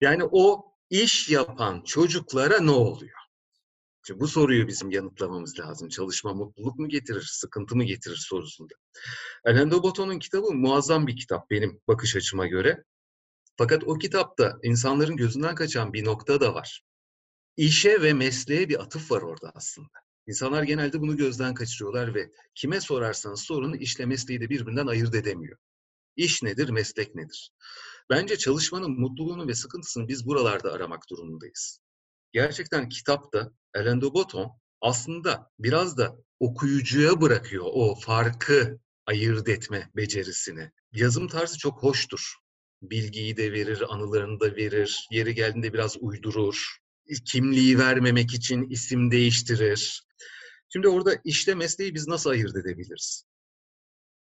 Yani 0.00 0.22
o 0.30 0.64
iş 0.90 1.28
yapan 1.28 1.82
çocuklara 1.82 2.60
ne 2.60 2.70
oluyor? 2.70 3.18
Şimdi 4.06 4.20
bu 4.20 4.28
soruyu 4.28 4.68
bizim 4.68 4.90
yanıtlamamız 4.90 5.58
lazım. 5.58 5.88
Çalışma 5.88 6.34
mutluluk 6.34 6.78
mu 6.78 6.88
getirir, 6.88 7.28
sıkıntı 7.32 7.76
mı 7.76 7.84
getirir 7.84 8.16
sorusunda. 8.16 8.74
Alain 9.44 9.70
de 9.70 9.82
Botton'un 9.82 10.18
kitabı 10.18 10.52
muazzam 10.52 11.06
bir 11.06 11.16
kitap 11.16 11.50
benim 11.50 11.80
bakış 11.88 12.16
açıma 12.16 12.46
göre. 12.46 12.84
Fakat 13.56 13.84
o 13.84 13.98
kitapta 13.98 14.58
insanların 14.62 15.16
gözünden 15.16 15.54
kaçan 15.54 15.92
bir 15.92 16.04
nokta 16.04 16.40
da 16.40 16.54
var. 16.54 16.82
İşe 17.58 18.02
ve 18.02 18.12
mesleğe 18.12 18.68
bir 18.68 18.82
atıf 18.82 19.10
var 19.10 19.22
orada 19.22 19.52
aslında. 19.54 19.88
İnsanlar 20.26 20.62
genelde 20.62 21.00
bunu 21.00 21.16
gözden 21.16 21.54
kaçırıyorlar 21.54 22.14
ve 22.14 22.30
kime 22.54 22.80
sorarsanız 22.80 23.40
sorun 23.40 23.72
işle 23.72 24.06
mesleği 24.06 24.40
de 24.40 24.50
birbirinden 24.50 24.86
ayırt 24.86 25.14
edemiyor. 25.14 25.58
İş 26.16 26.42
nedir, 26.42 26.68
meslek 26.68 27.14
nedir? 27.14 27.50
Bence 28.10 28.36
çalışmanın 28.36 29.00
mutluluğunu 29.00 29.48
ve 29.48 29.54
sıkıntısını 29.54 30.08
biz 30.08 30.26
buralarda 30.26 30.72
aramak 30.72 31.10
durumundayız. 31.10 31.80
Gerçekten 32.32 32.88
kitapta 32.88 33.52
Alain 33.76 34.00
de 34.00 34.14
Botton 34.14 34.50
aslında 34.80 35.50
biraz 35.58 35.96
da 35.96 36.16
okuyucuya 36.40 37.20
bırakıyor 37.20 37.64
o 37.66 37.94
farkı 37.94 38.78
ayırt 39.06 39.48
etme 39.48 39.90
becerisini. 39.96 40.70
Yazım 40.92 41.28
tarzı 41.28 41.58
çok 41.58 41.82
hoştur. 41.82 42.34
Bilgiyi 42.82 43.36
de 43.36 43.52
verir, 43.52 43.94
anılarını 43.94 44.40
da 44.40 44.56
verir, 44.56 45.06
yeri 45.10 45.34
geldiğinde 45.34 45.72
biraz 45.72 45.96
uydurur. 46.00 46.78
Kimliği 47.24 47.78
vermemek 47.78 48.34
için 48.34 48.70
isim 48.70 49.10
değiştirir. 49.10 50.02
Şimdi 50.68 50.88
orada 50.88 51.20
işle 51.24 51.54
mesleği 51.54 51.94
biz 51.94 52.08
nasıl 52.08 52.30
ayırt 52.30 52.56
edebiliriz? 52.56 53.24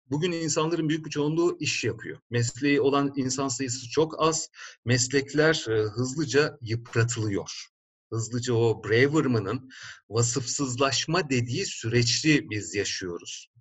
Bugün 0.09 0.31
insanların 0.31 0.89
büyük 0.89 1.05
bir 1.05 1.11
çoğunluğu 1.11 1.57
iş 1.59 1.83
yapıyor. 1.83 2.19
Mesleği 2.29 2.81
olan 2.81 3.13
insan 3.15 3.47
sayısı 3.47 3.89
çok 3.89 4.21
az. 4.21 4.49
Meslekler 4.85 5.65
e, 5.69 5.81
hızlıca 5.81 6.57
yıpratılıyor. 6.61 7.65
Hızlıca 8.11 8.53
o 8.53 8.83
Braverman'ın 8.83 9.69
vasıfsızlaşma 10.09 11.29
dediği 11.29 11.65
süreçli 11.65 12.49
biz 12.49 12.75
yaşıyoruz. 12.75 13.51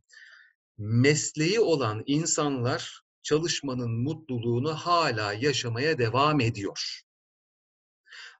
Mesleği 0.78 1.60
olan 1.60 2.02
insanlar 2.06 3.02
çalışmanın 3.22 4.02
mutluluğunu 4.02 4.74
hala 4.74 5.32
yaşamaya 5.32 5.98
devam 5.98 6.40
ediyor. 6.40 7.00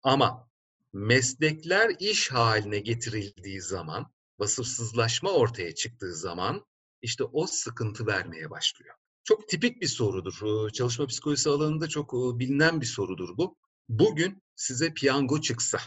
Ama 0.03 0.49
meslekler 0.95 1.93
iş 1.99 2.31
haline 2.31 2.79
getirildiği 2.79 3.61
zaman, 3.61 4.13
vasıfsızlaşma 4.39 5.31
ortaya 5.31 5.75
çıktığı 5.75 6.15
zaman 6.15 6.67
işte 7.03 7.25
o 7.25 7.47
sıkıntı 7.47 8.07
vermeye 8.07 8.51
başlıyor. 8.51 8.95
Çok 9.25 9.49
tipik 9.49 9.83
bir 9.83 9.87
sorudur. 9.87 10.71
Çalışma 10.71 11.07
psikolojisi 11.07 11.51
alanında 11.51 11.89
çok 11.89 12.13
bilinen 12.39 12.81
bir 12.81 12.87
sorudur 12.87 13.37
bu. 13.37 13.57
Bugün 13.89 14.43
size 14.57 14.95
piyango 14.95 15.41
çıksa, 15.41 15.79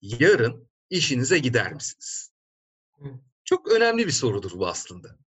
yarın 0.00 0.70
işinize 0.90 1.38
gider 1.38 1.72
misiniz? 1.72 2.30
Çok 3.44 3.70
önemli 3.72 4.06
bir 4.06 4.12
sorudur 4.12 4.50
bu 4.54 4.68
aslında. 4.68 5.18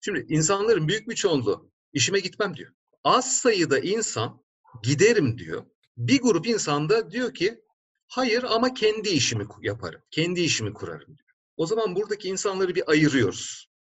Şimdi 0.00 0.26
insanların 0.28 0.88
büyük 0.88 1.08
bir 1.08 1.14
çoğunluğu 1.14 1.70
işime 1.92 2.20
gitmem 2.20 2.56
diyor. 2.56 2.72
Az 3.04 3.36
sayıda 3.36 3.78
insan 3.78 4.44
giderim 4.82 5.38
diyor. 5.38 5.66
Bir 5.96 6.20
grup 6.20 6.46
insan 6.46 6.88
da 6.88 7.10
diyor 7.10 7.34
ki 7.34 7.64
hayır 8.08 8.42
ama 8.42 8.74
kendi 8.74 9.08
işimi 9.08 9.46
yaparım. 9.60 10.02
Kendi 10.10 10.40
işimi 10.40 10.72
kurarım 10.72 11.06
diyor. 11.06 11.28
O 11.56 11.66
zaman 11.66 11.96
buradaki 11.96 12.28
insanları 12.28 12.74
bir 12.74 12.90
ayırıyoruz 12.90 13.74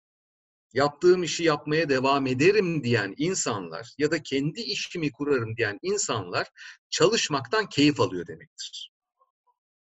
yaptığım 0.74 1.24
işi 1.24 1.44
yapmaya 1.44 1.89
devam 1.89 2.27
ederim 2.27 2.84
diyen 2.84 3.13
insanlar 3.18 3.94
ya 3.98 4.12
da 4.12 4.24
kendi 4.24 4.62
işimi 4.62 5.12
kurarım 5.12 5.58
diyen 5.58 5.80
insanlar 5.82 6.48
çalışmaktan 6.89 7.70
keyif 7.70 8.00
alıyor 8.00 8.27
demektir. 8.27 8.94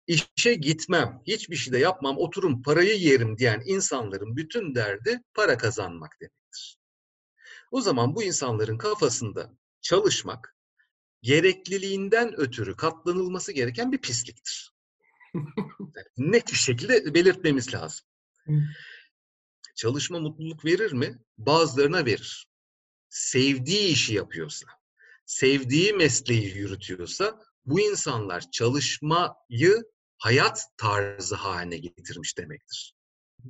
İşe 0.07 0.55
gitmem, 0.55 1.23
hiçbir 1.27 1.57
şey 1.57 1.73
de 1.73 1.79
yapmam, 1.79 2.19
oturum 2.19 2.63
parayı 2.63 2.99
yerim 2.99 3.39
diyen 3.39 3.63
insanların 3.67 4.37
bütün 4.37 4.75
derdi 4.75 5.21
para 5.35 5.57
kazanmak 5.57 6.21
demektir. 6.21 6.79
O 7.71 7.81
zaman 7.81 8.15
bu 8.15 8.23
insanların 8.23 8.79
kafasında 8.79 9.53
çalışmak 9.81 10.57
gerekliliğinden 11.23 12.41
ötürü 12.41 12.77
katlanılması 12.77 13.53
gereken 13.53 13.93
bir 13.93 13.99
pisliktir. 13.99 14.73
net 16.17 16.53
bir 16.53 16.57
şekilde 16.57 17.15
belirtmemiz 17.15 17.75
lazım. 17.75 18.07
Çalışma 19.75 20.21
mutluluk 20.21 20.65
verir 20.65 20.93
mi? 20.93 21.19
Bazılarına 21.39 22.07
verir. 22.07 22.49
Sevdiği 23.09 23.89
işi 23.89 24.15
yapıyorsa, 24.15 24.67
sevdiği 25.27 25.93
mesleği 25.93 26.57
yürütüyorsa 26.57 27.41
bu 27.65 27.81
insanlar 27.81 28.51
çalışmayı 28.51 29.85
hayat 30.19 30.67
tarzı 30.77 31.35
haline 31.35 31.79
getirmiş 31.79 32.39
demektir. 32.39 32.95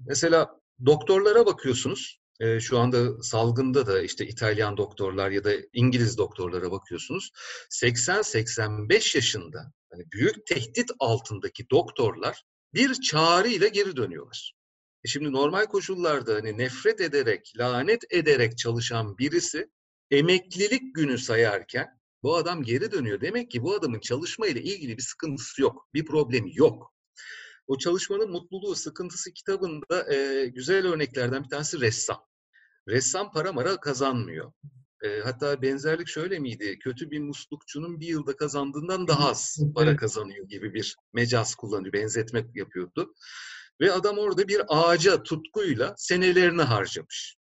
Mesela 0.07 0.61
doktorlara 0.87 1.47
bakıyorsunuz. 1.47 2.21
E, 2.41 2.61
şu 2.61 2.79
anda 2.79 3.23
salgında 3.23 3.87
da 3.87 4.03
işte 4.03 4.27
İtalyan 4.27 4.77
doktorlar 4.77 5.31
ya 5.31 5.45
da 5.45 5.53
İngiliz 5.73 6.19
doktorlara 6.19 6.71
bakıyorsunuz. 6.71 7.31
80-85 7.71 9.17
yaşında 9.17 9.73
hani 9.93 10.05
büyük 10.13 10.47
tehdit 10.47 10.91
altındaki 10.99 11.71
doktorlar 11.71 12.43
bir 12.75 12.95
çağrı 12.95 13.49
ile 13.49 13.69
geri 13.69 13.97
dönüyorlar. 13.97 14.55
E 15.05 15.09
şimdi 15.09 15.33
normal 15.33 15.67
koşullarda 15.67 16.35
hani 16.35 16.59
nefret 16.59 17.01
ederek, 17.01 17.53
lanet 17.59 18.05
ederek 18.11 18.59
çalışan 18.59 19.19
birisi 19.19 19.71
emeklilik 20.11 20.95
günü 20.95 21.19
sayarken 21.19 21.99
bu 22.23 22.37
adam 22.37 22.63
geri 22.63 22.93
dönüyor. 22.93 23.21
Demek 23.21 23.51
ki 23.51 23.63
bu 23.63 23.75
adamın 23.75 24.01
çalışma 24.01 24.47
ile 24.47 24.63
ilgili 24.63 24.97
bir 24.97 25.03
sıkıntısı 25.03 25.63
yok, 25.63 25.89
bir 25.95 26.05
problemi 26.05 26.51
yok. 26.55 26.95
O 27.67 27.79
çalışmanın 27.79 28.31
mutluluğu, 28.31 28.75
sıkıntısı 28.75 29.33
kitabında 29.33 30.15
e, 30.15 30.47
güzel 30.47 30.87
örneklerden 30.87 31.45
bir 31.45 31.49
tanesi 31.49 31.81
ressam. 31.81 32.28
Ressam 32.89 33.33
para 33.33 33.53
mara 33.53 33.77
kazanmıyor. 33.77 34.53
E, 35.05 35.21
hatta 35.21 35.63
benzerlik 35.63 36.09
şöyle 36.09 36.39
miydi? 36.39 36.79
Kötü 36.79 37.11
bir 37.11 37.21
muslukçunun 37.21 38.01
bir 38.01 38.07
yılda 38.07 38.37
kazandığından 38.37 39.09
daha 39.09 39.29
az 39.29 39.59
para 39.75 39.97
kazanıyor 39.97 40.49
gibi 40.49 40.75
bir 40.75 40.97
mecaz 41.13 41.55
kullanıyor, 41.55 41.93
benzetme 41.93 42.47
yapıyordu. 42.55 43.15
Ve 43.81 43.93
adam 43.93 44.19
orada 44.19 44.49
bir 44.49 44.63
ağaca 44.69 45.23
tutkuyla 45.23 45.95
senelerini 45.97 46.63
harcamış. 46.63 47.37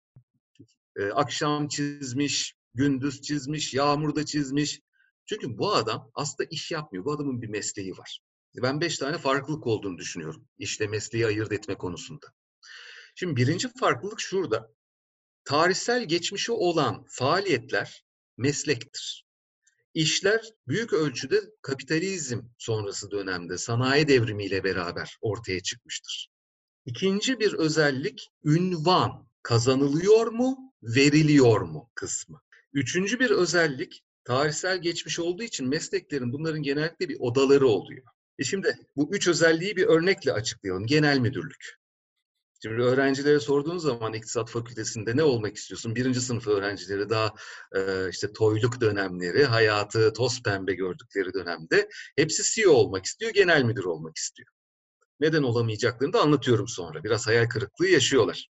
Ee, 0.95 1.05
akşam 1.05 1.67
çizmiş, 1.67 2.55
gündüz 2.73 3.21
çizmiş, 3.21 3.73
yağmurda 3.73 4.25
çizmiş. 4.25 4.81
Çünkü 5.25 5.57
bu 5.57 5.73
adam 5.73 6.11
aslında 6.15 6.47
iş 6.51 6.71
yapmıyor. 6.71 7.05
Bu 7.05 7.11
adamın 7.11 7.41
bir 7.41 7.49
mesleği 7.49 7.91
var. 7.91 8.19
Ben 8.61 8.81
beş 8.81 8.97
tane 8.97 9.17
farklılık 9.17 9.67
olduğunu 9.67 9.97
düşünüyorum. 9.97 10.47
İşte 10.57 10.87
mesleği 10.87 11.25
ayırt 11.25 11.51
etme 11.51 11.75
konusunda. 11.75 12.27
Şimdi 13.15 13.35
birinci 13.35 13.69
farklılık 13.79 14.19
şurada. 14.19 14.73
Tarihsel 15.45 16.03
geçmişi 16.03 16.51
olan 16.51 17.05
faaliyetler 17.09 18.05
meslektir. 18.37 19.25
İşler 19.93 20.53
büyük 20.67 20.93
ölçüde 20.93 21.41
kapitalizm 21.61 22.41
sonrası 22.57 23.11
dönemde 23.11 23.57
sanayi 23.57 24.07
devrimiyle 24.07 24.63
beraber 24.63 25.17
ortaya 25.21 25.59
çıkmıştır. 25.59 26.29
İkinci 26.85 27.39
bir 27.39 27.53
özellik 27.53 28.31
ünvan 28.45 29.27
kazanılıyor 29.43 30.27
mu, 30.27 30.73
veriliyor 30.83 31.61
mu 31.61 31.91
kısmı. 31.95 32.41
Üçüncü 32.73 33.19
bir 33.19 33.29
özellik 33.29 34.03
tarihsel 34.23 34.81
geçmiş 34.81 35.19
olduğu 35.19 35.43
için 35.43 35.67
mesleklerin 35.67 36.33
bunların 36.33 36.63
genellikle 36.63 37.09
bir 37.09 37.17
odaları 37.19 37.67
oluyor. 37.67 38.03
E 38.39 38.43
şimdi 38.43 38.77
bu 38.95 39.15
üç 39.15 39.27
özelliği 39.27 39.75
bir 39.75 39.85
örnekle 39.85 40.33
açıklayalım. 40.33 40.85
Genel 40.85 41.19
müdürlük. 41.19 41.82
Şimdi 42.65 42.81
öğrencilere 42.81 43.39
sorduğunuz 43.39 43.83
zaman 43.83 44.13
iktisat 44.13 44.49
fakültesinde 44.49 45.17
ne 45.17 45.23
olmak 45.23 45.55
istiyorsun? 45.55 45.95
Birinci 45.95 46.21
sınıf 46.21 46.47
öğrencileri 46.47 47.09
daha 47.09 47.33
e, 47.75 48.09
işte 48.09 48.33
toyluk 48.33 48.81
dönemleri, 48.81 49.45
hayatı 49.45 50.13
toz 50.13 50.43
pembe 50.43 50.73
gördükleri 50.73 51.33
dönemde 51.33 51.89
hepsi 52.15 52.43
CEO 52.43 52.71
olmak 52.71 53.05
istiyor, 53.05 53.31
genel 53.33 53.63
müdür 53.63 53.83
olmak 53.83 54.17
istiyor. 54.17 54.49
Neden 55.19 55.43
olamayacaklarını 55.43 56.13
da 56.13 56.21
anlatıyorum 56.21 56.67
sonra. 56.67 57.03
Biraz 57.03 57.27
hayal 57.27 57.47
kırıklığı 57.49 57.87
yaşıyorlar. 57.87 58.47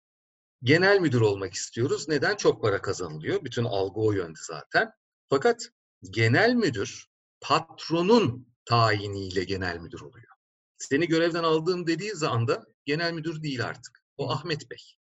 Genel 0.64 1.00
müdür 1.00 1.22
olmak 1.22 1.54
istiyoruz. 1.54 2.10
Neden? 2.10 2.36
Çok 2.36 2.62
para 2.62 2.82
kazanılıyor. 2.82 3.44
Bütün 3.44 3.64
algı 3.64 4.00
o 4.00 4.12
yönde 4.12 4.40
zaten. 4.48 4.92
Fakat 5.30 5.70
genel 6.10 6.54
müdür 6.54 7.06
patronun 7.42 8.48
tayiniyle 8.66 9.44
genel 9.44 9.80
müdür 9.80 10.02
oluyor. 10.02 10.34
Seni 10.78 11.08
görevden 11.08 11.44
aldığım 11.44 11.88
dediği 11.88 12.14
anda 12.28 12.64
genel 12.86 13.14
müdür 13.14 13.42
değil 13.44 13.66
artık. 13.66 14.03
O 14.18 14.32
Ahmet 14.32 14.72
Bey. 14.72 14.96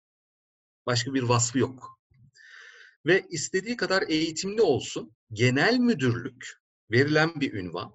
Başka 0.85 1.13
bir 1.13 1.23
vasfı 1.23 1.59
yok. 1.59 1.99
Ve 3.05 3.27
istediği 3.29 3.77
kadar 3.77 4.03
eğitimli 4.07 4.61
olsun, 4.61 5.15
genel 5.33 5.77
müdürlük 5.77 6.61
verilen 6.91 7.41
bir 7.41 7.53
ünvan. 7.53 7.93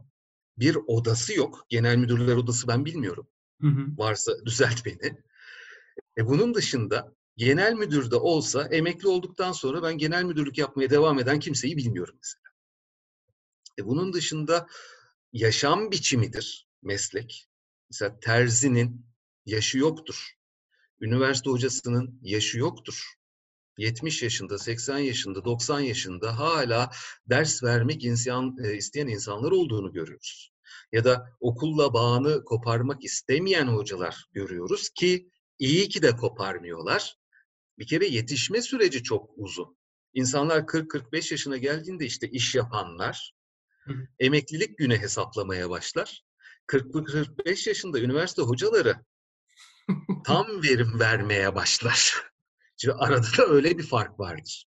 Bir 0.59 0.77
odası 0.87 1.35
yok. 1.35 1.67
Genel 1.69 1.97
müdürler 1.97 2.37
odası 2.37 2.69
ben 2.69 2.85
bilmiyorum. 2.85 3.29
Hı 3.61 3.67
hı. 3.67 3.87
Varsa 3.99 4.45
düzelt 4.45 4.85
beni. 4.85 5.23
E 6.19 6.27
bunun 6.27 6.55
dışında 6.55 7.15
genel 7.37 7.73
müdür 7.73 8.11
de 8.11 8.17
olsa 8.17 8.69
emekli 8.69 9.09
olduktan 9.09 9.53
sonra 9.53 9.83
ben 9.83 9.99
genel 9.99 10.25
müdürlük 10.25 10.59
yapmaya 10.59 10.91
devam 10.91 11.19
eden 11.19 11.41
kimseyi 11.41 11.77
bilmiyorum 11.77 12.19
mesela. 12.23 12.49
E 13.79 13.87
bunun 13.87 14.13
dışında 14.13 14.67
yaşam 15.33 15.91
biçimidir 15.91 16.69
meslek. 16.83 17.49
Mesela 17.91 18.21
terzinin 18.21 19.07
yaşı 19.47 19.79
yoktur. 19.79 20.38
Üniversite 21.01 21.51
hocasının 21.51 22.19
yaşı 22.23 22.59
yoktur. 22.59 23.15
70 23.79 24.23
yaşında, 24.23 24.59
80 24.59 24.99
yaşında, 24.99 25.45
90 25.45 25.81
yaşında 25.81 26.39
hala 26.39 26.91
ders 27.27 27.63
vermek 27.63 28.05
insan, 28.05 28.57
e, 28.65 28.77
isteyen 28.77 29.07
insanlar 29.07 29.51
olduğunu 29.51 29.93
görüyoruz. 29.93 30.51
Ya 30.93 31.05
da 31.05 31.37
okulla 31.41 31.95
bağını 31.95 32.45
koparmak 32.45 33.05
istemeyen 33.05 33.67
hocalar 33.67 34.27
görüyoruz 34.33 34.89
ki 34.89 35.31
iyi 35.59 35.89
ki 35.89 36.03
de 36.03 36.17
koparmıyorlar. 36.17 37.17
Bir 37.79 37.87
kere 37.87 38.07
yetişme 38.07 38.63
süreci 38.63 39.03
çok 39.03 39.31
uzun. 39.37 39.77
İnsanlar 40.15 40.61
40-45 40.67 41.33
yaşına 41.33 41.57
geldiğinde 41.57 42.07
işte 42.07 42.29
iş 42.29 42.55
yapanlar 42.55 43.33
emeklilik 44.19 44.79
günü 44.79 44.99
hesaplamaya 44.99 45.71
başlar. 45.71 46.23
40-45 46.67 47.69
yaşında 47.69 48.01
üniversite 48.01 48.43
hocaları 48.43 48.97
tam 50.25 50.63
verim 50.63 51.01
vermeye 51.01 51.55
başlar. 51.55 52.23
Şimdi 52.77 52.95
arada 52.95 53.27
da 53.39 53.47
öyle 53.47 53.79
bir 53.79 53.87
fark 53.87 54.21
vardır. 54.21 54.65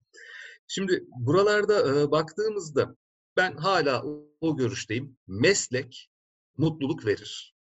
Şimdi 0.68 1.04
buralarda 1.18 2.00
e, 2.00 2.10
baktığımızda 2.10 2.96
ben 3.36 3.56
hala 3.56 4.02
o, 4.02 4.28
o 4.40 4.56
görüşteyim. 4.56 5.16
Meslek 5.26 6.10
mutluluk 6.56 7.06
verir. 7.06 7.54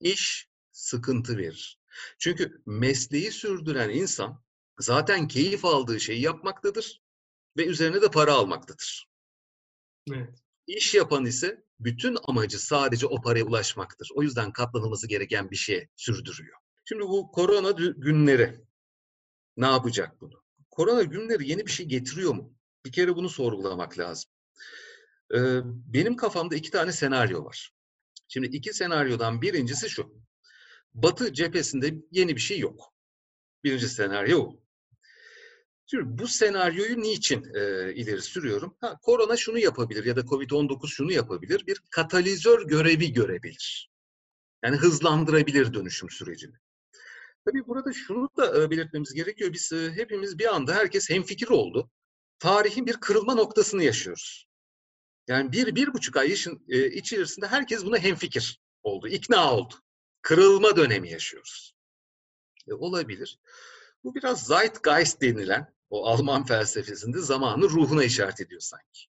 İş 0.00 0.48
sıkıntı 0.72 1.38
verir. 1.38 1.78
Çünkü 2.18 2.62
mesleği 2.66 3.32
sürdüren 3.32 3.90
insan 3.90 4.42
zaten 4.78 5.28
keyif 5.28 5.64
aldığı 5.64 6.00
şeyi 6.00 6.20
yapmaktadır 6.20 7.02
ve 7.56 7.66
üzerine 7.66 8.02
de 8.02 8.10
para 8.10 8.34
almaktadır. 8.34 9.08
Evet. 10.12 10.38
İş 10.66 10.94
yapan 10.94 11.26
ise 11.26 11.64
bütün 11.80 12.16
amacı 12.28 12.58
sadece 12.58 13.06
o 13.06 13.20
paraya 13.20 13.44
ulaşmaktır. 13.44 14.08
O 14.14 14.22
yüzden 14.22 14.52
katlanılması 14.52 15.08
gereken 15.08 15.50
bir 15.50 15.56
şeye 15.56 15.88
sürdürüyor. 15.96 16.56
Şimdi 16.90 17.02
bu 17.02 17.32
korona 17.32 17.70
günleri 17.96 18.64
ne 19.56 19.66
yapacak 19.66 20.20
bunu? 20.20 20.42
Korona 20.70 21.02
günleri 21.02 21.48
yeni 21.48 21.66
bir 21.66 21.70
şey 21.70 21.86
getiriyor 21.86 22.34
mu? 22.34 22.54
Bir 22.86 22.92
kere 22.92 23.16
bunu 23.16 23.28
sorgulamak 23.28 23.98
lazım. 23.98 24.30
Ee, 25.34 25.60
benim 25.64 26.16
kafamda 26.16 26.56
iki 26.56 26.70
tane 26.70 26.92
senaryo 26.92 27.44
var. 27.44 27.72
Şimdi 28.28 28.46
iki 28.46 28.72
senaryodan 28.74 29.42
birincisi 29.42 29.90
şu. 29.90 30.14
Batı 30.94 31.32
cephesinde 31.32 31.94
yeni 32.10 32.36
bir 32.36 32.40
şey 32.40 32.58
yok. 32.58 32.94
Birinci 33.64 33.88
senaryo 33.88 34.38
o. 34.38 34.60
Şimdi 35.86 36.18
bu 36.18 36.28
senaryoyu 36.28 37.02
niçin 37.02 37.44
e, 37.54 37.94
ileri 37.94 38.22
sürüyorum? 38.22 38.76
Ha, 38.80 38.98
korona 39.02 39.36
şunu 39.36 39.58
yapabilir 39.58 40.04
ya 40.04 40.16
da 40.16 40.20
Covid-19 40.20 40.88
şunu 40.88 41.12
yapabilir. 41.12 41.66
Bir 41.66 41.82
katalizör 41.90 42.68
görevi 42.68 43.12
görebilir. 43.12 43.90
Yani 44.64 44.76
hızlandırabilir 44.76 45.74
dönüşüm 45.74 46.10
sürecini. 46.10 46.56
Tabii 47.44 47.66
burada 47.66 47.92
şunu 47.92 48.28
da 48.36 48.62
e, 48.62 48.70
belirtmemiz 48.70 49.14
gerekiyor. 49.14 49.52
Biz 49.52 49.72
e, 49.72 49.92
hepimiz 49.92 50.38
bir 50.38 50.54
anda 50.54 50.74
herkes 50.74 51.10
hemfikir 51.10 51.48
oldu. 51.48 51.90
Tarihin 52.38 52.86
bir 52.86 52.96
kırılma 52.96 53.34
noktasını 53.34 53.82
yaşıyoruz. 53.82 54.46
Yani 55.28 55.52
bir, 55.52 55.74
bir 55.74 55.94
buçuk 55.94 56.16
ay 56.16 56.32
işin, 56.32 56.64
e, 56.68 56.90
içerisinde 56.90 57.46
herkes 57.46 57.84
buna 57.84 57.98
hemfikir 57.98 58.60
oldu, 58.82 59.08
ikna 59.08 59.54
oldu. 59.54 59.74
Kırılma 60.22 60.76
dönemi 60.76 61.10
yaşıyoruz. 61.10 61.74
E, 62.68 62.72
olabilir. 62.74 63.38
Bu 64.04 64.14
biraz 64.14 64.46
Zeitgeist 64.46 65.22
denilen 65.22 65.74
o 65.90 66.06
Alman 66.06 66.46
felsefesinde 66.46 67.18
zamanın 67.18 67.68
ruhuna 67.68 68.04
işaret 68.04 68.40
ediyor 68.40 68.60
sanki. 68.60 69.06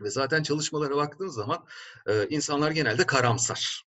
Ve 0.00 0.10
zaten 0.10 0.42
çalışmalara 0.42 0.96
baktığınız 0.96 1.34
zaman 1.34 1.66
insanlar 2.28 2.70
genelde 2.70 3.06
karamsar. 3.06 3.84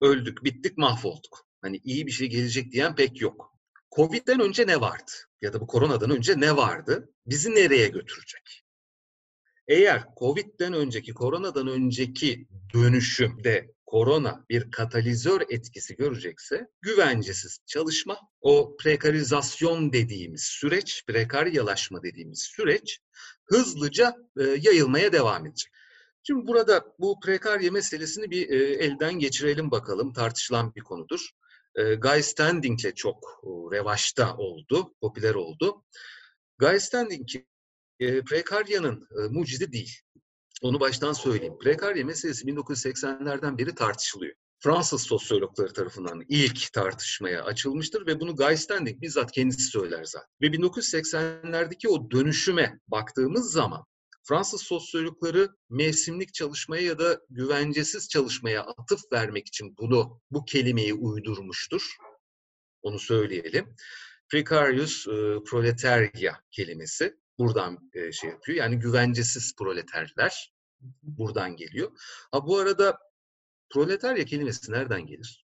Öldük, 0.00 0.44
bittik, 0.44 0.78
mahvolduk. 0.78 1.45
Hani 1.62 1.80
iyi 1.84 2.06
bir 2.06 2.12
şey 2.12 2.28
gelecek 2.28 2.72
diyen 2.72 2.94
pek 2.94 3.20
yok. 3.20 3.52
Covid'den 3.96 4.40
önce 4.40 4.66
ne 4.66 4.80
vardı? 4.80 5.12
Ya 5.40 5.52
da 5.52 5.60
bu 5.60 5.66
koronadan 5.66 6.10
önce 6.10 6.40
ne 6.40 6.56
vardı? 6.56 7.12
Bizi 7.26 7.54
nereye 7.54 7.88
götürecek? 7.88 8.64
Eğer 9.68 10.04
Covid'den 10.18 10.72
önceki, 10.72 11.14
koronadan 11.14 11.66
önceki 11.66 12.48
dönüşümde 12.74 13.74
korona 13.86 14.44
bir 14.50 14.70
katalizör 14.70 15.40
etkisi 15.48 15.96
görecekse 15.96 16.68
güvencesiz 16.82 17.58
çalışma, 17.66 18.18
o 18.40 18.76
prekarizasyon 18.76 19.92
dediğimiz 19.92 20.42
süreç, 20.42 21.04
prekaryalaşma 21.06 22.02
dediğimiz 22.02 22.42
süreç 22.42 23.00
hızlıca 23.44 24.16
e, 24.40 24.42
yayılmaya 24.42 25.12
devam 25.12 25.46
edecek. 25.46 25.72
Şimdi 26.22 26.46
burada 26.46 26.84
bu 26.98 27.20
prekarya 27.20 27.72
meselesini 27.72 28.30
bir 28.30 28.50
e, 28.50 28.56
elden 28.56 29.18
geçirelim 29.18 29.70
bakalım. 29.70 30.12
Tartışılan 30.12 30.74
bir 30.74 30.80
konudur. 30.80 31.30
E, 31.76 31.94
Guy 31.94 32.22
Standing'le 32.22 32.94
çok 32.94 33.42
e, 33.44 33.76
revaçta 33.76 34.36
oldu, 34.36 34.94
popüler 35.00 35.34
oldu. 35.34 35.84
Guy 36.58 36.78
Standing 36.78 37.28
e, 38.00 38.20
prekaryanın 38.24 39.08
e, 39.18 39.28
mucidi 39.28 39.72
değil. 39.72 40.00
Onu 40.62 40.80
baştan 40.80 41.12
söyleyeyim. 41.12 41.58
Prekarya 41.58 42.04
meselesi 42.04 42.46
1980'lerden 42.46 43.58
beri 43.58 43.74
tartışılıyor. 43.74 44.34
Fransız 44.58 45.02
sosyologları 45.02 45.72
tarafından 45.72 46.22
ilk 46.28 46.72
tartışmaya 46.72 47.44
açılmıştır 47.44 48.06
ve 48.06 48.20
bunu 48.20 48.36
Guy 48.36 48.56
Standing 48.56 49.02
bizzat 49.02 49.32
kendisi 49.32 49.62
söyler 49.62 50.04
zaten. 50.04 50.28
Ve 50.42 50.46
1980'lerdeki 50.46 51.88
o 51.88 52.10
dönüşüme 52.10 52.80
baktığımız 52.88 53.52
zaman 53.52 53.84
Fransız 54.28 54.62
sosyologları 54.62 55.48
mevsimlik 55.70 56.34
çalışmaya 56.34 56.82
ya 56.82 56.98
da 56.98 57.20
güvencesiz 57.30 58.08
çalışmaya 58.08 58.62
atıf 58.62 59.00
vermek 59.12 59.46
için 59.46 59.76
bunu 59.78 60.20
bu 60.30 60.44
kelimeyi 60.44 60.94
uydurmuştur. 60.94 61.96
Onu 62.82 62.98
söyleyelim. 62.98 63.76
Precarious 64.28 65.06
e, 65.06 65.44
proletarya 65.44 66.40
kelimesi 66.50 67.16
buradan 67.38 67.90
e, 67.92 68.12
şey 68.12 68.30
yapıyor. 68.30 68.58
Yani 68.58 68.78
güvencesiz 68.78 69.54
proleterler 69.58 70.54
buradan 71.02 71.56
geliyor. 71.56 71.90
Ha 72.32 72.46
bu 72.46 72.58
arada 72.58 72.98
proletarya 73.70 74.24
kelimesi 74.24 74.72
nereden 74.72 75.06
gelir? 75.06 75.46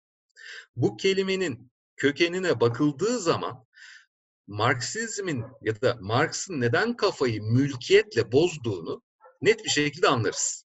Bu 0.76 0.96
kelimenin 0.96 1.72
kökenine 1.96 2.60
bakıldığı 2.60 3.18
zaman 3.18 3.66
Marksizmin 4.50 5.44
ya 5.62 5.82
da 5.82 5.98
Marx'ın 6.00 6.60
neden 6.60 6.96
kafayı 6.96 7.42
mülkiyetle 7.42 8.32
bozduğunu 8.32 9.02
net 9.42 9.64
bir 9.64 9.70
şekilde 9.70 10.08
anlarız. 10.08 10.64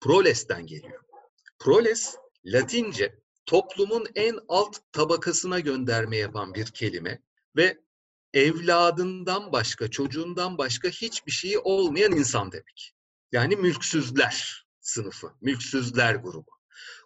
Proles'ten 0.00 0.66
geliyor. 0.66 1.02
Proles, 1.58 2.16
Latince 2.44 3.18
toplumun 3.46 4.06
en 4.14 4.38
alt 4.48 4.76
tabakasına 4.92 5.60
gönderme 5.60 6.16
yapan 6.16 6.54
bir 6.54 6.66
kelime 6.66 7.22
ve 7.56 7.78
evladından 8.34 9.52
başka, 9.52 9.90
çocuğundan 9.90 10.58
başka 10.58 10.88
hiçbir 10.88 11.32
şeyi 11.32 11.58
olmayan 11.58 12.12
insan 12.12 12.52
demek. 12.52 12.94
Yani 13.32 13.56
mülksüzler 13.56 14.66
sınıfı, 14.80 15.32
mülksüzler 15.40 16.14
grubu. 16.14 16.50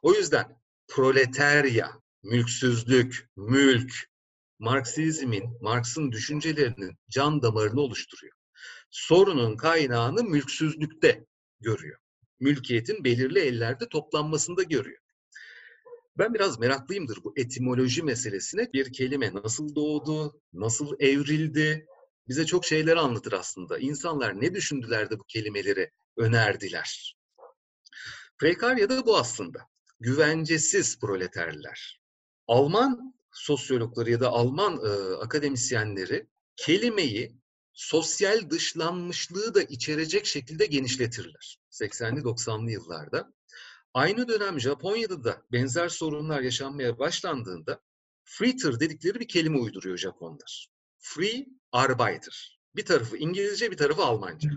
O 0.03 0.15
yüzden 0.15 0.61
proletarya, 0.89 1.93
mülksüzlük, 2.23 3.31
mülk, 3.37 4.09
Marksizmin, 4.59 5.59
Marx'ın 5.61 6.13
düşüncelerinin 6.13 6.99
can 7.11 7.43
damarını 7.43 7.81
oluşturuyor. 7.81 8.35
sorunun 8.91 9.57
kaynağını 9.57 10.25
mülksüzlükte 10.25 11.27
görüyor. 11.61 11.99
Mülkiyetin 12.41 13.05
belirli 13.05 13.39
ellerde 13.39 13.89
toplanmasında 13.89 14.63
görüyor. 14.63 14.99
Ben 16.19 16.35
biraz 16.35 16.59
meraklıyımdır 16.59 17.25
bu 17.25 17.33
etimoloji 17.37 18.03
meselesine. 18.03 18.73
Bir 18.73 18.93
kelime 18.93 19.35
nasıl 19.35 19.75
doğdu, 19.75 20.41
nasıl 20.53 20.97
evrildi, 21.01 21.87
bize 22.29 22.47
çok 22.47 22.65
şeyler 22.65 22.97
anlatır 22.97 23.33
aslında. 23.33 23.79
İnsanlar 23.79 24.41
ne 24.41 24.55
düşündüler 24.55 25.11
de 25.11 25.19
bu 25.19 25.25
kelimeleri 25.25 25.91
önerdiler. 26.17 27.17
Prekarya 28.39 28.89
da 28.89 29.07
bu 29.07 29.19
aslında. 29.19 29.59
Güvencesiz 30.01 30.99
proleterler. 31.01 32.01
Alman 32.47 33.18
sosyologları 33.39 34.11
ya 34.11 34.21
da 34.21 34.29
Alman 34.29 34.81
e, 34.87 35.17
akademisyenleri 35.17 36.27
kelimeyi 36.57 37.39
sosyal 37.73 38.51
dışlanmışlığı 38.51 39.55
da 39.55 39.63
içerecek 39.63 40.27
şekilde 40.27 40.67
genişletirler. 40.67 41.59
80'li 41.71 42.21
90'lı 42.21 42.71
yıllarda. 42.71 43.33
Aynı 43.95 44.29
dönem 44.29 44.61
Japonya'da 44.61 45.25
da 45.25 45.43
benzer 45.53 45.89
sorunlar 45.89 46.41
yaşanmaya 46.41 46.99
başlandığında 46.99 47.81
freeter 48.25 48.81
dedikleri 48.81 49.21
bir 49.21 49.29
kelime 49.29 49.59
uyduruyor 49.59 49.99
Japonlar. 49.99 50.69
Free 50.99 51.47
Arbeiter. 51.73 52.61
Bir 52.77 52.85
tarafı 52.85 53.17
İngilizce, 53.17 53.71
bir 53.71 53.77
tarafı 53.77 54.03
Almanca. 54.03 54.51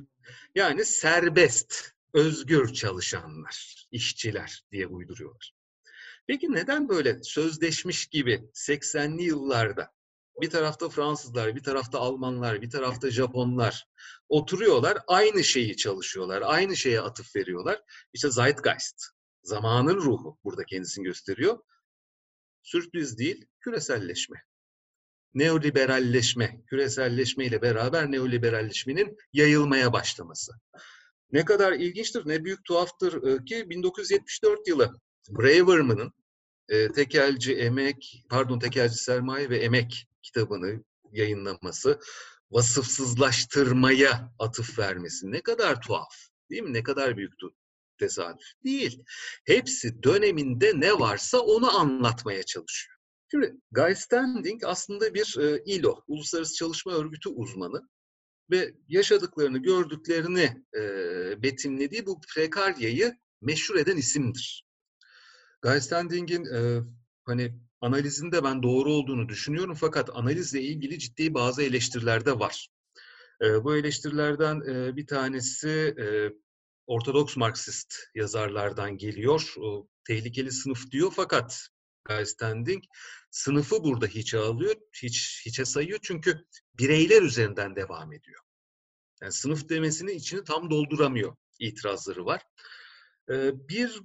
Yani 0.56 0.86
serbest, 0.86 1.92
özgür 2.14 2.74
çalışanlar, 2.74 3.86
işçiler 3.92 4.64
diye 4.72 4.88
uyduruyorlar. 4.88 5.54
Peki 6.28 6.52
neden 6.52 6.90
böyle 6.90 7.24
sözleşmiş 7.24 8.06
gibi 8.06 8.50
80'li 8.54 9.24
yıllarda 9.24 9.92
bir 10.42 10.50
tarafta 10.50 10.90
Fransızlar, 10.90 11.56
bir 11.56 11.64
tarafta 11.64 12.00
Almanlar, 12.00 12.62
bir 12.62 12.70
tarafta 12.70 13.12
Japonlar 13.12 13.86
oturuyorlar, 14.30 14.98
aynı 15.08 15.44
şeyi 15.44 15.78
çalışıyorlar, 15.78 16.42
aynı 16.46 16.76
şeye 16.78 17.02
atıf 17.02 17.36
veriyorlar. 17.36 17.82
İşte 18.14 18.32
Zeitgeist, 18.32 19.06
zamanın 19.44 19.96
ruhu 19.96 20.40
burada 20.44 20.66
kendisini 20.66 21.06
gösteriyor. 21.06 21.60
Sürpriz 22.64 23.18
değil, 23.18 23.46
küreselleşme. 23.60 24.44
Neoliberalleşme, 25.34 26.62
küreselleşme 26.68 27.46
ile 27.46 27.62
beraber 27.62 28.12
neoliberalleşmenin 28.12 29.18
yayılmaya 29.34 29.94
başlaması. 29.94 30.52
Ne 31.32 31.46
kadar 31.46 31.72
ilginçtir, 31.74 32.28
ne 32.28 32.46
büyük 32.46 32.66
tuhaftır 32.66 33.46
ki 33.46 33.70
1974 33.70 34.68
yılı 34.68 35.00
Braverman'ın 35.30 36.14
e, 36.70 36.92
tekelci 36.92 37.56
emek, 37.56 38.26
pardon 38.30 38.60
tekelci 38.60 38.98
sermaye 38.98 39.50
ve 39.50 39.58
emek 39.58 40.08
kitabını 40.22 40.84
yayınlaması, 41.12 42.00
vasıfsızlaştırmaya 42.52 44.34
atıf 44.40 44.80
vermesi 44.80 45.32
ne 45.32 45.42
kadar 45.42 45.82
tuhaf, 45.82 46.16
değil 46.50 46.64
mi? 46.64 46.74
Ne 46.74 46.84
kadar 46.84 47.18
büyük 47.18 47.34
tesadüf. 47.98 48.46
Değil. 48.64 49.04
Hepsi 49.46 50.04
döneminde 50.04 50.72
ne 50.76 51.00
varsa 51.00 51.40
onu 51.40 51.80
anlatmaya 51.80 52.44
çalışıyor. 52.44 52.98
Şimdi 53.32 53.54
Guy 53.72 53.96
Standing 53.96 54.64
aslında 54.64 55.14
bir 55.14 55.38
e, 55.40 55.64
ILO, 55.66 56.04
Uluslararası 56.08 56.56
Çalışma 56.56 56.94
Örgütü 56.94 57.30
uzmanı 57.30 57.90
ve 58.52 58.74
yaşadıklarını, 58.88 59.58
gördüklerini 59.58 60.64
e, 60.78 60.82
betimlediği 61.44 62.06
bu 62.06 62.22
prekaryayı 62.36 63.18
meşhur 63.42 63.76
eden 63.76 63.98
isimdir. 63.98 64.66
Guy 65.62 65.80
Standing'in 65.80 66.46
e, 66.46 66.82
hani 67.26 67.54
analizinde 67.82 68.44
ben 68.44 68.64
doğru 68.64 68.94
olduğunu 68.94 69.30
düşünüyorum 69.30 69.76
fakat 69.76 70.10
analizle 70.14 70.62
ilgili 70.62 71.00
ciddi 71.00 71.34
bazı 71.34 71.64
eleştiriler 71.64 72.26
de 72.26 72.40
var. 72.40 72.70
E, 73.42 73.64
bu 73.64 73.76
eleştirilerden 73.76 74.62
e, 74.62 74.96
bir 74.96 75.08
tanesi 75.08 75.70
e, 76.00 76.06
Ortodoks 76.88 77.38
Marksist 77.38 77.96
yazarlardan 78.16 78.98
geliyor. 78.98 79.54
O, 79.60 79.88
tehlikeli 80.08 80.52
sınıf 80.52 80.92
diyor 80.92 81.14
fakat 81.16 81.68
Guy 82.06 82.26
Standing 82.26 82.84
sınıfı 83.32 83.84
burada 83.84 84.08
hiçe 84.08 84.38
alıyor, 84.38 84.76
hiç 85.04 85.42
hiçe 85.46 85.66
sayıyor 85.66 86.00
çünkü 86.02 86.46
bireyler 86.80 87.22
üzerinden 87.22 87.76
devam 87.76 88.14
ediyor. 88.14 88.42
Yani 89.22 89.32
sınıf 89.32 89.70
demesinin 89.70 90.16
içini 90.16 90.44
tam 90.44 90.70
dolduramıyor 90.70 91.36
itirazları 91.60 92.26
var. 92.26 92.42
Bir 93.70 94.02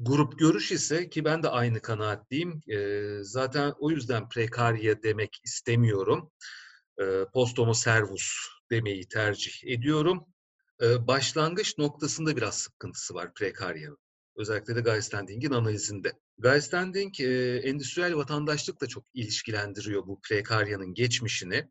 grup 0.00 0.38
görüş 0.38 0.72
ise 0.72 1.08
ki 1.08 1.24
ben 1.24 1.42
de 1.42 1.48
aynı 1.48 1.80
kanaatliyim. 1.80 2.60
E, 2.68 3.08
zaten 3.22 3.72
o 3.78 3.90
yüzden 3.90 4.28
prekarya 4.28 5.02
demek 5.02 5.40
istemiyorum. 5.44 6.30
E, 7.00 7.04
post 7.34 7.58
servus 7.74 8.48
demeyi 8.70 9.08
tercih 9.08 9.64
ediyorum. 9.64 10.26
E, 10.82 11.06
başlangıç 11.06 11.78
noktasında 11.78 12.36
biraz 12.36 12.58
sıkıntısı 12.58 13.14
var 13.14 13.34
prekaryanın. 13.34 13.98
Özellikle 14.36 14.76
de 14.76 14.80
Guy 14.80 15.00
Standing'in 15.00 15.50
analizinde. 15.50 16.12
Guy 16.38 16.60
Standing 16.60 17.20
e, 17.20 17.56
endüstriyel 17.56 18.16
vatandaşlıkla 18.16 18.86
çok 18.86 19.04
ilişkilendiriyor 19.14 20.06
bu 20.06 20.20
prekaryanın 20.28 20.94
geçmişini. 20.94 21.70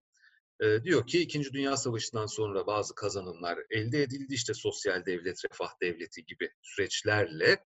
E, 0.62 0.84
diyor 0.84 1.08
ki 1.08 1.20
İkinci 1.20 1.54
Dünya 1.54 1.78
Savaşı'ndan 1.78 2.26
sonra 2.26 2.68
bazı 2.68 2.96
kazanımlar 2.96 3.60
elde 3.70 4.04
edildi. 4.04 4.34
işte 4.34 4.54
sosyal 4.54 5.06
devlet, 5.06 5.46
refah 5.46 5.70
devleti 5.82 6.26
gibi 6.26 6.50
süreçlerle 6.62 7.64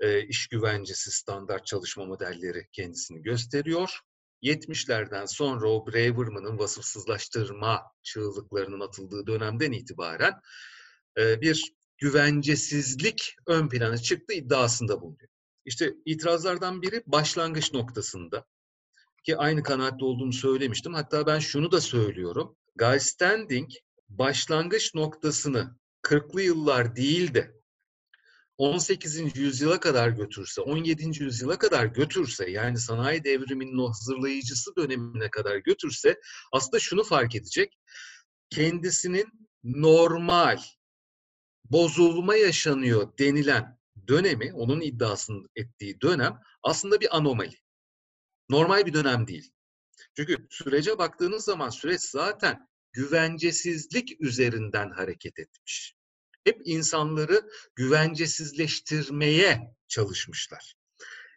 e, 0.00 0.26
iş 0.26 0.48
güvencesi 0.48 1.10
standart 1.10 1.66
çalışma 1.66 2.04
modelleri 2.04 2.68
kendisini 2.72 3.22
gösteriyor. 3.22 4.00
70'lerden 4.42 5.26
sonra 5.26 5.68
o 5.68 5.86
Braverman'ın 5.86 6.58
vasıfsızlaştırma 6.58 7.82
çığlıklarının 8.02 8.80
atıldığı 8.80 9.26
dönemden 9.26 9.72
itibaren 9.72 10.34
bir 11.16 11.72
güvencesizlik 11.98 13.36
ön 13.46 13.68
plana 13.68 13.98
çıktı 13.98 14.34
iddiasında 14.34 15.00
bulunuyor. 15.00 15.30
İşte 15.64 15.94
itirazlardan 16.04 16.82
biri 16.82 17.02
başlangıç 17.06 17.72
noktasında 17.72 18.46
ki 19.24 19.36
aynı 19.36 19.62
kanaatte 19.62 20.04
olduğumu 20.04 20.32
söylemiştim. 20.32 20.94
Hatta 20.94 21.26
ben 21.26 21.38
şunu 21.38 21.72
da 21.72 21.80
söylüyorum. 21.80 22.56
Guy 22.76 22.98
Standing 22.98 23.70
başlangıç 24.08 24.94
noktasını 24.94 25.76
40'lı 26.02 26.42
yıllar 26.42 26.96
değil 26.96 27.34
de 27.34 27.57
18. 28.58 29.36
yüzyıla 29.36 29.80
kadar 29.80 30.08
götürse, 30.08 30.60
17. 30.60 31.22
yüzyıla 31.22 31.58
kadar 31.58 31.86
götürse, 31.86 32.50
yani 32.50 32.78
sanayi 32.78 33.24
devriminin 33.24 33.78
o 33.78 33.88
hazırlayıcısı 33.88 34.76
dönemine 34.76 35.30
kadar 35.30 35.56
götürse, 35.56 36.20
aslında 36.52 36.78
şunu 36.78 37.04
fark 37.04 37.34
edecek. 37.34 37.78
Kendisinin 38.50 39.48
normal, 39.64 40.58
bozulma 41.64 42.36
yaşanıyor 42.36 43.18
denilen 43.18 43.78
dönemi, 44.08 44.52
onun 44.52 44.80
iddiasını 44.80 45.48
ettiği 45.56 46.00
dönem 46.00 46.38
aslında 46.62 47.00
bir 47.00 47.16
anomali. 47.16 47.56
Normal 48.50 48.86
bir 48.86 48.94
dönem 48.94 49.26
değil. 49.26 49.52
Çünkü 50.16 50.46
sürece 50.50 50.98
baktığınız 50.98 51.44
zaman 51.44 51.68
süreç 51.68 52.00
zaten 52.00 52.68
güvencesizlik 52.92 54.20
üzerinden 54.20 54.90
hareket 54.90 55.38
etmiş 55.38 55.97
hep 56.48 56.60
insanları 56.64 57.50
güvencesizleştirmeye 57.76 59.74
çalışmışlar. 59.88 60.74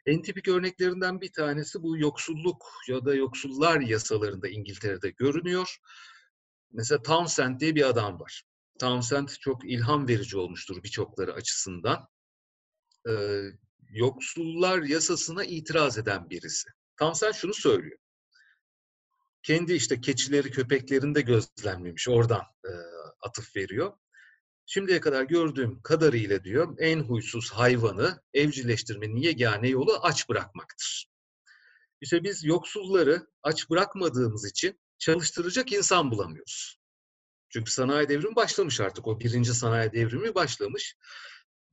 En 0.06 0.21
tipik 0.21 0.47
örneklerinden 0.47 1.21
bir 1.21 1.32
tanesi 1.32 1.84
bu 1.84 1.97
yoksulluk 1.97 2.65
ya 2.88 3.06
da 3.06 3.15
yoksullar 3.15 3.80
yasalarında 3.80 4.47
İngiltere'de 4.47 5.10
görünüyor. 5.10 5.78
Mesela 6.71 7.02
Townsend 7.02 7.60
diye 7.60 7.76
bir 7.76 7.89
adam 7.89 8.19
var. 8.19 8.43
Townsend 8.80 9.28
çok 9.28 9.71
ilham 9.71 10.08
verici 10.08 10.38
olmuştur 10.38 10.84
birçokları 10.84 11.34
açısından. 11.34 12.08
Ee, 13.10 13.41
yoksullar 13.89 14.82
yasasına 14.82 15.43
itiraz 15.43 15.97
eden 15.97 16.30
birisi. 16.30 16.69
Townsend 16.97 17.34
şunu 17.34 17.54
söylüyor. 17.54 17.97
Kendi 19.43 19.74
işte 19.74 20.02
keçileri, 20.02 20.52
köpeklerini 20.52 21.15
de 21.15 21.21
gözlemlemiş. 21.21 22.10
Oradan 22.10 22.41
e, 22.65 22.71
atıf 23.21 23.56
veriyor. 23.56 23.93
Şimdiye 24.74 25.00
kadar 25.00 25.24
gördüğüm 25.24 25.82
kadarıyla 25.82 26.44
diyor 26.44 26.76
en 26.80 27.00
huysuz 27.00 27.52
hayvanı 27.52 28.22
evcilleştirmenin 28.34 29.16
yegane 29.16 29.70
yolu 29.70 30.00
aç 30.02 30.30
bırakmaktır. 30.30 31.08
İşte 32.02 32.24
biz 32.24 32.44
yoksulları 32.44 33.28
aç 33.44 33.70
bırakmadığımız 33.70 34.46
için 34.46 34.80
çalıştıracak 35.00 35.72
insan 35.72 36.12
bulamıyoruz. 36.12 36.80
Çünkü 37.50 37.72
sanayi 37.72 38.10
devrimi 38.10 38.36
başlamış 38.36 38.82
artık. 38.82 39.08
O 39.08 39.20
birinci 39.20 39.54
sanayi 39.54 39.92
devrimi 39.92 40.36
başlamış. 40.36 40.96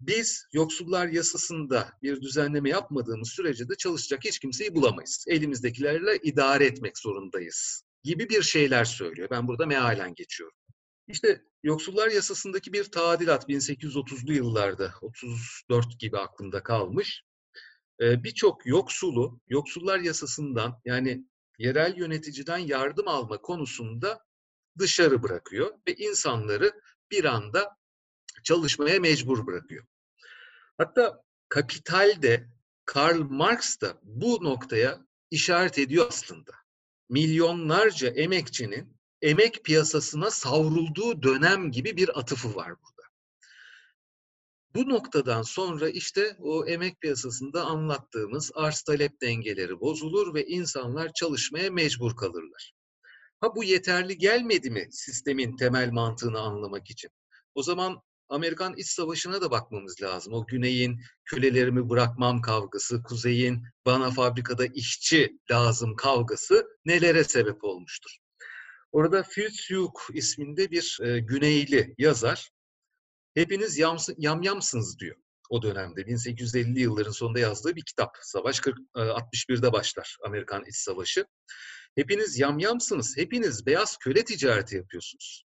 Biz 0.01 0.47
yoksullar 0.53 1.07
yasasında 1.09 1.93
bir 2.03 2.21
düzenleme 2.21 2.71
yapmadığımız 2.71 3.29
sürece 3.29 3.69
de 3.69 3.75
çalışacak 3.75 4.25
hiç 4.25 4.39
kimseyi 4.39 4.75
bulamayız. 4.75 5.25
Elimizdekilerle 5.29 6.17
idare 6.23 6.67
etmek 6.67 6.99
zorundayız 6.99 7.83
gibi 8.05 8.29
bir 8.29 8.43
şeyler 8.43 8.85
söylüyor. 8.85 9.29
Ben 9.31 9.49
burada 9.49 9.67
mealen 9.67 10.15
geçiyorum. 10.15 10.58
İşte 11.09 11.43
yoksullar 11.63 12.09
yasasındaki 12.09 12.73
bir 12.73 12.85
tadilat 12.85 13.49
1830'lu 13.49 14.33
yıllarda, 14.33 14.95
34 15.03 16.01
gibi 16.01 16.19
aklımda 16.19 16.63
kalmış. 16.63 17.23
Ee, 18.01 18.25
Birçok 18.25 18.67
yoksulu 18.67 19.41
yoksullar 19.49 19.99
yasasından 19.99 20.81
yani 20.85 21.25
yerel 21.59 21.97
yöneticiden 21.97 22.59
yardım 22.59 23.09
alma 23.09 23.39
konusunda 23.39 24.25
dışarı 24.79 25.23
bırakıyor 25.23 25.79
ve 25.89 25.95
insanları 25.95 26.81
bir 27.11 27.25
anda 27.25 27.77
çalışmaya 28.45 29.01
mecbur 29.01 29.47
bırakıyor. 29.47 29.85
Hatta 30.79 31.23
Kapital'de 31.49 32.49
Karl 32.85 33.21
Marx 33.21 33.81
da 33.81 34.01
bu 34.03 34.45
noktaya 34.45 35.07
işaret 35.31 35.79
ediyor 35.79 36.07
aslında. 36.09 36.53
Milyonlarca 37.09 38.09
emekçinin 38.09 38.98
emek 39.23 39.65
piyasasına 39.65 40.31
savrulduğu 40.31 41.23
dönem 41.23 41.71
gibi 41.71 41.97
bir 41.97 42.19
atıfı 42.19 42.55
var 42.55 42.69
burada. 42.69 43.09
Bu 44.75 44.89
noktadan 44.89 45.43
sonra 45.43 45.89
işte 45.89 46.37
o 46.41 46.67
emek 46.67 47.01
piyasasında 47.01 47.65
anlattığımız 47.65 48.51
arz 48.55 48.83
talep 48.83 49.21
dengeleri 49.21 49.81
bozulur 49.81 50.35
ve 50.35 50.47
insanlar 50.47 51.13
çalışmaya 51.13 51.71
mecbur 51.71 52.17
kalırlar. 52.17 52.73
Ha 53.41 53.57
bu 53.57 53.65
yeterli 53.65 54.19
gelmedi 54.19 54.71
mi 54.71 54.89
sistemin 54.91 55.57
temel 55.57 55.91
mantığını 55.91 56.41
anlamak 56.41 56.91
için? 56.91 57.11
O 57.55 57.63
zaman 57.63 58.03
Amerikan 58.29 58.77
İç 58.77 58.87
Savaşı'na 58.87 59.41
da 59.41 59.51
bakmamız 59.51 60.03
lazım. 60.03 60.33
O 60.33 60.47
güneyin 60.47 61.01
kölelerimi 61.25 61.91
bırakmam 61.91 62.41
kavgası, 62.41 63.03
kuzeyin 63.03 63.63
bana 63.87 64.11
fabrikada 64.11 64.67
işçi 64.67 65.39
lazım 65.51 65.97
kavgası 65.97 66.67
nelere 66.85 67.25
sebep 67.25 67.65
olmuştur? 67.65 68.19
Orada 68.93 69.23
Fitzhugh 69.23 70.01
isminde 70.13 70.71
bir 70.71 70.99
e, 71.03 71.19
güneyli 71.19 71.95
yazar 71.99 72.51
hepiniz 73.35 73.79
yamsı, 73.79 74.15
yamyamsınız 74.19 74.99
diyor 74.99 75.17
o 75.51 75.63
dönemde. 75.63 76.01
1850'li 76.01 76.81
yılların 76.81 77.13
sonunda 77.13 77.39
yazdığı 77.39 77.77
bir 77.77 77.85
kitap. 77.85 78.17
Savaş 78.23 78.61
40, 78.61 78.79
61'de 78.95 79.67
e, 79.67 79.73
başlar 79.73 80.17
Amerikan 80.25 80.65
İç 80.65 80.77
Savaşı. 80.77 81.27
Hepiniz 81.95 82.39
yamyamsınız, 82.39 83.17
hepiniz 83.17 83.67
beyaz 83.67 83.97
köle 83.97 84.25
ticareti 84.25 84.77
yapıyorsunuz. 84.77 85.45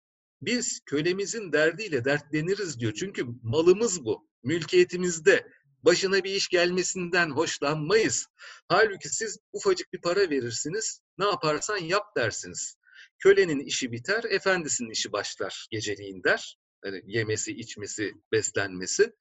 Biz 0.41 0.79
kölemizin 0.85 1.51
derdiyle 1.51 2.05
dertleniriz 2.05 2.79
diyor. 2.79 2.93
Çünkü 2.93 3.25
malımız 3.43 4.05
bu, 4.05 4.27
mülkiyetimizde. 4.43 5.47
Başına 5.83 6.23
bir 6.23 6.31
iş 6.31 6.47
gelmesinden 6.47 7.29
hoşlanmayız. 7.29 8.27
Halbuki 8.67 9.09
siz 9.09 9.37
ufacık 9.53 9.93
bir 9.93 10.01
para 10.01 10.29
verirsiniz, 10.29 11.01
ne 11.17 11.25
yaparsan 11.25 11.77
yap 11.77 12.03
dersiniz. 12.17 12.77
Kölenin 13.19 13.59
işi 13.59 13.91
biter, 13.91 14.23
efendisinin 14.23 14.89
işi 14.89 15.11
başlar 15.11 15.67
geceliğin 15.71 16.23
der. 16.23 16.57
Yani 16.85 17.01
yemesi, 17.05 17.51
içmesi, 17.51 18.13
beslenmesi. 18.31 19.13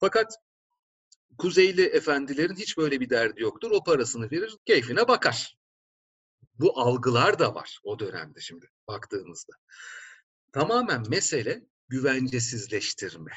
Fakat 0.00 0.34
Kuzeyli 1.38 1.82
efendilerin 1.82 2.56
hiç 2.56 2.78
böyle 2.78 3.00
bir 3.00 3.10
derdi 3.10 3.42
yoktur. 3.42 3.70
O 3.70 3.84
parasını 3.84 4.30
verir, 4.30 4.56
keyfine 4.66 5.08
bakar. 5.08 5.56
Bu 6.58 6.80
algılar 6.80 7.38
da 7.38 7.54
var 7.54 7.78
o 7.82 7.98
dönemde 7.98 8.40
şimdi 8.40 8.70
baktığımızda. 8.88 9.52
Tamamen 10.52 11.02
mesele 11.08 11.66
güvencesizleştirme. 11.88 13.32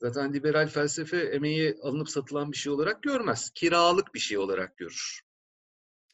Zaten 0.00 0.34
liberal 0.34 0.68
felsefe 0.68 1.16
emeği 1.16 1.78
alınıp 1.82 2.10
satılan 2.10 2.52
bir 2.52 2.56
şey 2.56 2.72
olarak 2.72 3.02
görmez. 3.02 3.50
Kiralık 3.54 4.14
bir 4.14 4.20
şey 4.20 4.38
olarak 4.38 4.76
görür. 4.76 5.22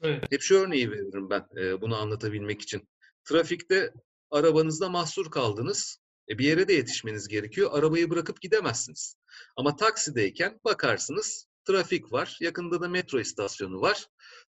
Evet. 0.03 0.25
Hep 0.31 0.43
şu 0.43 0.55
örneği 0.57 0.91
veririm 0.91 1.31
ben 1.31 1.47
e, 1.57 1.81
bunu 1.81 1.97
anlatabilmek 1.97 2.63
için. 2.63 2.89
Trafikte 3.25 3.93
arabanızda 4.31 4.89
mahsur 4.89 5.31
kaldınız. 5.31 5.99
E, 6.29 6.39
bir 6.39 6.45
yere 6.45 6.69
de 6.69 6.73
yetişmeniz 6.73 7.29
gerekiyor. 7.29 7.71
Arabayı 7.73 8.11
bırakıp 8.11 8.41
gidemezsiniz. 8.41 9.15
Ama 9.57 9.77
taksideyken 9.77 10.61
bakarsınız 10.65 11.49
trafik 11.65 12.13
var. 12.13 12.39
Yakında 12.41 12.81
da 12.81 12.89
metro 12.89 13.21
istasyonu 13.21 13.81
var. 13.81 14.07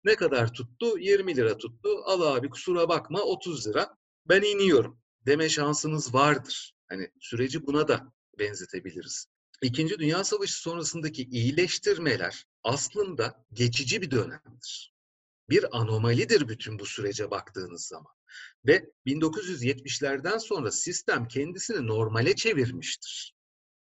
Ne 0.03 0.15
kadar 0.15 0.53
tuttu? 0.53 0.99
20 0.99 1.35
lira 1.35 1.57
tuttu. 1.57 1.89
Al 2.05 2.21
abi 2.21 2.49
kusura 2.49 2.89
bakma 2.89 3.21
30 3.21 3.67
lira. 3.67 3.97
Ben 4.25 4.41
iniyorum 4.41 4.99
deme 5.25 5.49
şansınız 5.49 6.13
vardır. 6.13 6.73
Hani 6.89 7.11
süreci 7.19 7.67
buna 7.67 7.87
da 7.87 8.13
benzetebiliriz. 8.39 9.27
İkinci 9.61 9.99
Dünya 9.99 10.23
Savaşı 10.23 10.61
sonrasındaki 10.61 11.23
iyileştirmeler 11.23 12.45
aslında 12.63 13.45
geçici 13.53 14.01
bir 14.01 14.11
dönemdir. 14.11 14.94
Bir 15.49 15.77
anomalidir 15.77 16.47
bütün 16.47 16.79
bu 16.79 16.85
sürece 16.85 17.31
baktığınız 17.31 17.87
zaman. 17.87 18.13
Ve 18.67 18.89
1970'lerden 19.05 20.37
sonra 20.37 20.71
sistem 20.71 21.27
kendisini 21.27 21.87
normale 21.87 22.35
çevirmiştir. 22.35 23.35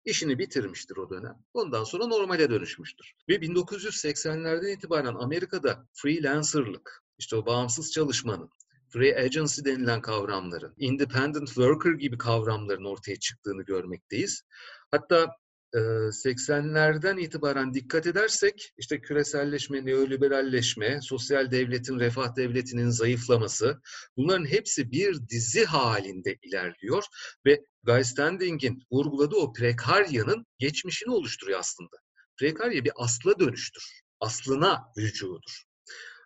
İşini 0.05 0.38
bitirmiştir 0.38 0.97
o 0.97 1.11
dönem. 1.11 1.35
Ondan 1.55 1.85
sonra 1.85 2.07
normale 2.07 2.51
dönüşmüştür. 2.51 3.12
Ve 3.29 3.35
1980'lerden 3.35 4.77
itibaren 4.77 5.14
Amerika'da 5.14 5.87
freelancerlık, 5.92 7.05
işte 7.18 7.37
o 7.37 7.47
bağımsız 7.47 7.92
çalışmanın, 7.92 8.51
free 8.88 9.25
agency 9.25 9.64
denilen 9.64 10.01
kavramların, 10.01 10.75
independent 10.77 11.47
worker 11.47 11.92
gibi 11.92 12.18
kavramların 12.18 12.85
ortaya 12.85 13.16
çıktığını 13.16 13.62
görmekteyiz. 13.62 14.42
Hatta 14.90 15.37
80'lerden 15.74 17.20
itibaren 17.20 17.74
dikkat 17.74 18.07
edersek 18.07 18.72
işte 18.78 19.00
küreselleşme, 19.00 19.87
neoliberalleşme, 19.87 21.00
sosyal 21.02 21.50
devletin, 21.50 21.98
refah 21.98 22.37
devletinin 22.37 22.90
zayıflaması 22.90 23.81
bunların 24.16 24.46
hepsi 24.46 24.90
bir 24.90 25.28
dizi 25.28 25.64
halinde 25.64 26.38
ilerliyor 26.42 27.04
ve 27.46 27.64
Guy 27.83 28.04
Standing'in 28.04 28.83
vurguladığı 28.92 29.37
o 29.37 29.52
prekaryanın 29.52 30.46
geçmişini 30.59 31.11
oluşturuyor 31.11 31.59
aslında. 31.59 31.96
Prekarya 32.37 32.85
bir 32.85 32.92
asla 32.96 33.38
dönüştür. 33.38 34.02
Aslına 34.20 34.92
rücudur. 34.98 35.62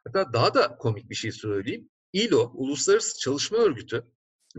Hatta 0.06 0.32
daha 0.32 0.54
da 0.54 0.76
komik 0.76 1.10
bir 1.10 1.14
şey 1.14 1.32
söyleyeyim. 1.32 1.90
ILO, 2.12 2.50
Uluslararası 2.54 3.18
Çalışma 3.18 3.58
Örgütü, 3.58 4.06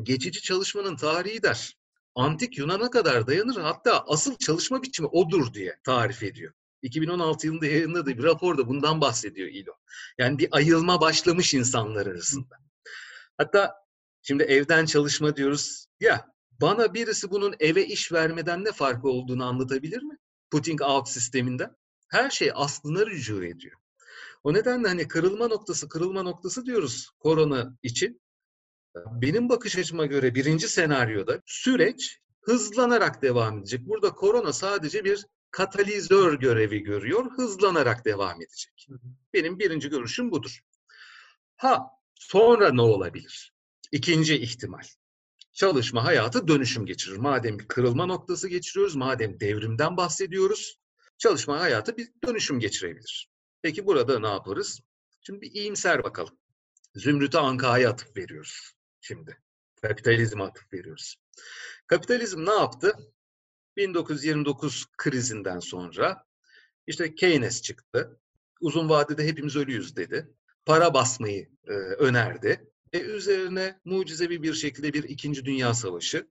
geçici 0.04 0.42
çalışmanın 0.42 0.96
tarihi 0.96 1.44
der. 1.44 1.78
Antik 2.16 2.58
Yunan'a 2.58 2.90
kadar 2.90 3.28
dayanır, 3.28 3.58
hatta 3.58 4.04
asıl 4.08 4.36
çalışma 4.36 4.84
biçimi 4.84 5.08
odur 5.08 5.54
diye 5.54 5.80
tarif 5.84 6.24
ediyor. 6.24 6.54
2016 6.82 7.48
yılında 7.48 7.66
yayınladığı 7.66 8.18
bir 8.18 8.24
raporda 8.24 8.68
bundan 8.68 9.02
bahsediyor 9.02 9.50
ILO. 9.50 9.72
Yani 10.18 10.38
bir 10.38 10.48
ayılma 10.52 11.02
başlamış 11.02 11.54
insanlar 11.54 12.08
arasında. 12.08 12.56
Hatta 13.38 13.76
şimdi 14.22 14.44
evden 14.44 14.86
çalışma 14.86 15.36
diyoruz. 15.36 15.86
Ya 16.00 16.34
bana 16.62 16.94
birisi 16.94 17.32
bunun 17.32 17.56
eve 17.60 17.86
iş 17.86 18.12
vermeden 18.12 18.64
ne 18.64 18.72
farkı 18.72 19.08
olduğunu 19.08 19.46
anlatabilir 19.46 20.04
mi? 20.04 20.18
Putting 20.52 20.82
out 20.82 21.10
sisteminden. 21.10 21.76
Her 22.08 22.30
şey 22.30 22.52
aslına 22.54 23.06
rücu 23.06 23.44
ediyor. 23.44 23.80
O 24.44 24.54
nedenle 24.54 24.88
hani 24.88 25.08
kırılma 25.08 25.48
noktası, 25.48 25.90
kırılma 25.90 26.24
noktası 26.24 26.66
diyoruz 26.66 27.10
korona 27.20 27.78
için. 27.84 28.22
Benim 28.96 29.50
bakış 29.50 29.78
açıma 29.78 30.06
göre 30.06 30.36
birinci 30.36 30.70
senaryoda 30.70 31.42
süreç 31.46 32.20
hızlanarak 32.42 33.22
devam 33.22 33.60
edecek. 33.60 33.88
Burada 33.88 34.14
korona 34.14 34.54
sadece 34.54 35.06
bir 35.06 35.26
katalizör 35.52 36.34
görevi 36.34 36.80
görüyor, 36.80 37.32
hızlanarak 37.32 38.06
devam 38.06 38.42
edecek. 38.42 38.88
Benim 39.34 39.60
birinci 39.60 39.90
görüşüm 39.90 40.32
budur. 40.32 40.60
Ha, 41.56 41.88
sonra 42.16 42.74
ne 42.74 42.82
olabilir? 42.82 43.54
İkinci 43.92 44.38
ihtimal. 44.38 44.84
Çalışma 45.54 46.06
hayatı 46.06 46.48
dönüşüm 46.48 46.86
geçirir. 46.86 47.18
Madem 47.18 47.60
bir 47.60 47.68
kırılma 47.68 48.06
noktası 48.06 48.48
geçiriyoruz, 48.48 48.96
madem 48.96 49.40
devrimden 49.40 49.98
bahsediyoruz, 49.98 50.80
çalışma 51.18 51.60
hayatı 51.60 51.98
bir 51.98 52.08
dönüşüm 52.28 52.60
geçirebilir. 52.60 53.30
Peki 53.62 53.86
burada 53.86 54.20
ne 54.20 54.28
yaparız? 54.28 54.82
Şimdi 55.22 55.42
bir 55.42 55.52
iyimser 55.52 56.04
bakalım. 56.04 56.38
Zümrüt'e 56.96 57.40
Anka'ya 57.40 57.90
atıp 57.90 58.18
veriyoruz 58.18 58.74
şimdi. 59.04 59.38
Kapitalizme 59.82 60.44
atıp 60.44 60.74
veriyoruz. 60.74 61.16
Kapitalizm 61.88 62.46
ne 62.46 62.54
yaptı? 62.54 62.94
1929 63.78 64.86
krizinden 64.98 65.60
sonra 65.60 66.26
işte 66.88 67.16
Keynes 67.16 67.62
çıktı. 67.62 68.20
Uzun 68.62 68.90
vadede 68.90 69.28
hepimiz 69.28 69.56
ölüyüz 69.56 69.96
dedi. 69.96 70.30
Para 70.66 70.94
basmayı 70.94 71.50
e, 71.68 71.72
önerdi. 71.74 72.72
E 72.94 73.00
üzerine 73.00 73.80
mucizevi 73.86 74.44
bir 74.44 74.54
şekilde 74.54 74.94
bir 74.94 75.04
İkinci 75.04 75.46
Dünya 75.46 75.74
Savaşı 75.74 76.30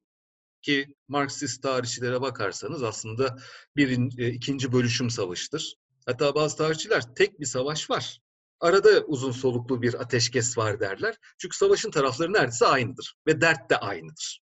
ki 0.62 0.96
Marksist 1.08 1.62
tarihçilere 1.62 2.20
bakarsanız 2.20 2.82
aslında 2.82 3.38
bir 3.76 4.18
e, 4.18 4.28
ikinci 4.28 4.72
bölüşüm 4.72 5.10
savaşıdır. 5.10 5.76
Hatta 6.06 6.34
bazı 6.34 6.56
tarihçiler 6.56 7.14
tek 7.14 7.40
bir 7.40 7.46
savaş 7.46 7.90
var. 7.90 8.20
Arada 8.62 9.04
uzun 9.04 9.32
soluklu 9.32 9.82
bir 9.82 9.94
ateşkes 9.94 10.58
var 10.58 10.80
derler. 10.80 11.16
Çünkü 11.38 11.56
savaşın 11.56 11.90
tarafları 11.90 12.32
neredeyse 12.32 12.66
aynıdır 12.66 13.14
ve 13.26 13.40
dert 13.40 13.70
de 13.70 13.76
aynıdır. 13.76 14.42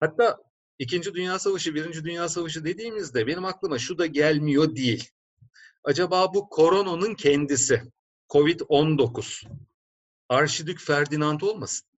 Hatta 0.00 0.38
İkinci 0.78 1.14
Dünya 1.14 1.38
Savaşı, 1.38 1.74
Birinci 1.74 2.04
Dünya 2.04 2.28
Savaşı 2.28 2.64
dediğimizde 2.64 3.26
benim 3.26 3.44
aklıma 3.44 3.78
şu 3.78 3.98
da 3.98 4.06
gelmiyor 4.06 4.76
değil. 4.76 5.10
Acaba 5.84 6.34
bu 6.34 6.48
koronanın 6.48 7.14
kendisi, 7.14 7.82
Covid-19, 8.28 9.46
Arşidük 10.28 10.80
Ferdinand 10.80 11.40
olmasın? 11.40 11.88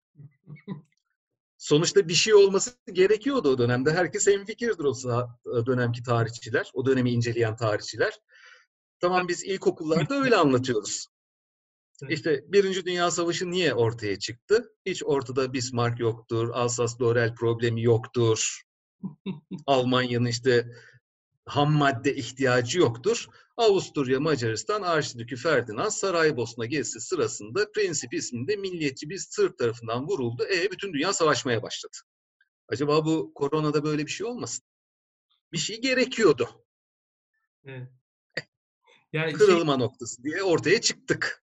Sonuçta 1.58 2.08
bir 2.08 2.14
şey 2.14 2.34
olması 2.34 2.70
gerekiyordu 2.92 3.48
o 3.48 3.58
dönemde. 3.58 3.92
Herkes 3.92 4.26
hemfikirdir 4.26 4.84
o 4.84 5.66
dönemki 5.66 6.02
tarihçiler, 6.02 6.70
o 6.74 6.86
dönemi 6.86 7.10
inceleyen 7.10 7.56
tarihçiler. 7.56 8.20
Tamam 9.00 9.28
biz 9.28 9.44
ilkokullarda 9.44 10.14
öyle 10.14 10.36
anlatıyoruz. 10.36 11.13
İşte 12.08 12.44
Birinci 12.48 12.84
Dünya 12.84 13.10
Savaşı 13.10 13.50
niye 13.50 13.74
ortaya 13.74 14.18
çıktı? 14.18 14.72
Hiç 14.86 15.02
ortada 15.04 15.52
Bismarck 15.52 16.00
yoktur, 16.00 16.48
Alsas-Lorel 16.48 17.34
problemi 17.34 17.82
yoktur. 17.82 18.62
Almanya'nın 19.66 20.26
işte 20.26 20.66
ham 21.46 21.72
madde 21.72 22.14
ihtiyacı 22.14 22.78
yoktur. 22.78 23.26
Avusturya 23.56 24.20
Macaristan 24.20 24.82
Arşidükü 24.82 25.36
Ferdinand 25.36 25.90
Saraybosna 25.90 26.66
gezisi 26.66 27.00
sırasında 27.00 27.72
Prensip 27.72 28.14
isminde 28.14 28.56
milliyetçi 28.56 29.10
bir 29.10 29.18
Sırp 29.18 29.58
tarafından 29.58 30.06
vuruldu. 30.06 30.44
E 30.44 30.70
bütün 30.70 30.92
dünya 30.92 31.12
savaşmaya 31.12 31.62
başladı. 31.62 31.96
Acaba 32.68 33.04
bu 33.04 33.32
koronada 33.34 33.84
böyle 33.84 34.06
bir 34.06 34.10
şey 34.10 34.26
olmasın? 34.26 34.64
Bir 35.52 35.58
şey 35.58 35.80
gerekiyordu. 35.80 36.48
Evet. 37.64 37.88
Yani 39.12 39.30
şey, 39.30 39.38
Kırılma 39.38 39.76
noktası 39.76 40.22
diye 40.22 40.42
ortaya 40.42 40.80
çıktık. 40.80 41.43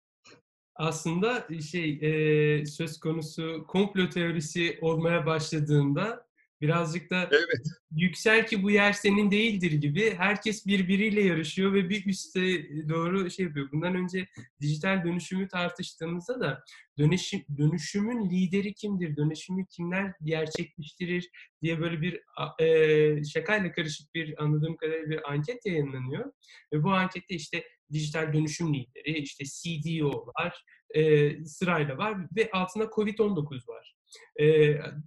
Aslında 0.74 1.46
şey 1.70 1.98
e, 2.02 2.66
söz 2.66 3.00
konusu 3.00 3.64
komplo 3.68 4.08
teorisi 4.08 4.78
olmaya 4.80 5.26
başladığında 5.26 6.26
birazcık 6.62 7.10
da 7.10 7.28
Evet. 7.32 7.66
yüksel 7.90 8.46
ki 8.46 8.62
bu 8.62 8.70
yer 8.70 8.92
senin 8.92 9.30
değildir 9.30 9.72
gibi 9.72 10.14
herkes 10.14 10.66
birbiriyle 10.66 11.22
yarışıyor 11.22 11.72
ve 11.74 11.90
bir 11.90 12.06
üste 12.06 12.40
doğru 12.88 13.30
şey 13.30 13.46
yapıyor. 13.46 13.68
Bundan 13.72 13.94
önce 13.94 14.26
dijital 14.60 15.04
dönüşümü 15.04 15.48
tartıştığımızda 15.48 16.40
da 16.40 16.64
dönüşüm, 16.98 17.40
dönüşümün 17.58 18.30
lideri 18.30 18.74
kimdir, 18.74 19.16
dönüşümü 19.16 19.66
kimler 19.66 20.12
gerçekleştirir 20.24 21.30
diye 21.62 21.80
böyle 21.80 22.00
bir 22.00 22.20
e, 22.60 23.24
şakayla 23.24 23.72
karışık 23.72 24.14
bir 24.14 24.42
anladığım 24.42 24.76
kadarıyla 24.76 25.10
bir 25.10 25.32
anket 25.32 25.66
yayınlanıyor. 25.66 26.32
Ve 26.72 26.82
bu 26.82 26.90
ankette 26.92 27.34
işte 27.34 27.64
dijital 27.92 28.32
dönüşüm 28.32 28.74
lideri, 28.74 29.18
işte 29.18 29.44
CDO'lar 29.44 30.64
e, 30.94 31.44
sırayla 31.44 31.98
var 31.98 32.18
ve 32.36 32.50
altında 32.52 32.84
COVID-19 32.84 33.68
var. 33.68 33.94
E, 34.40 34.46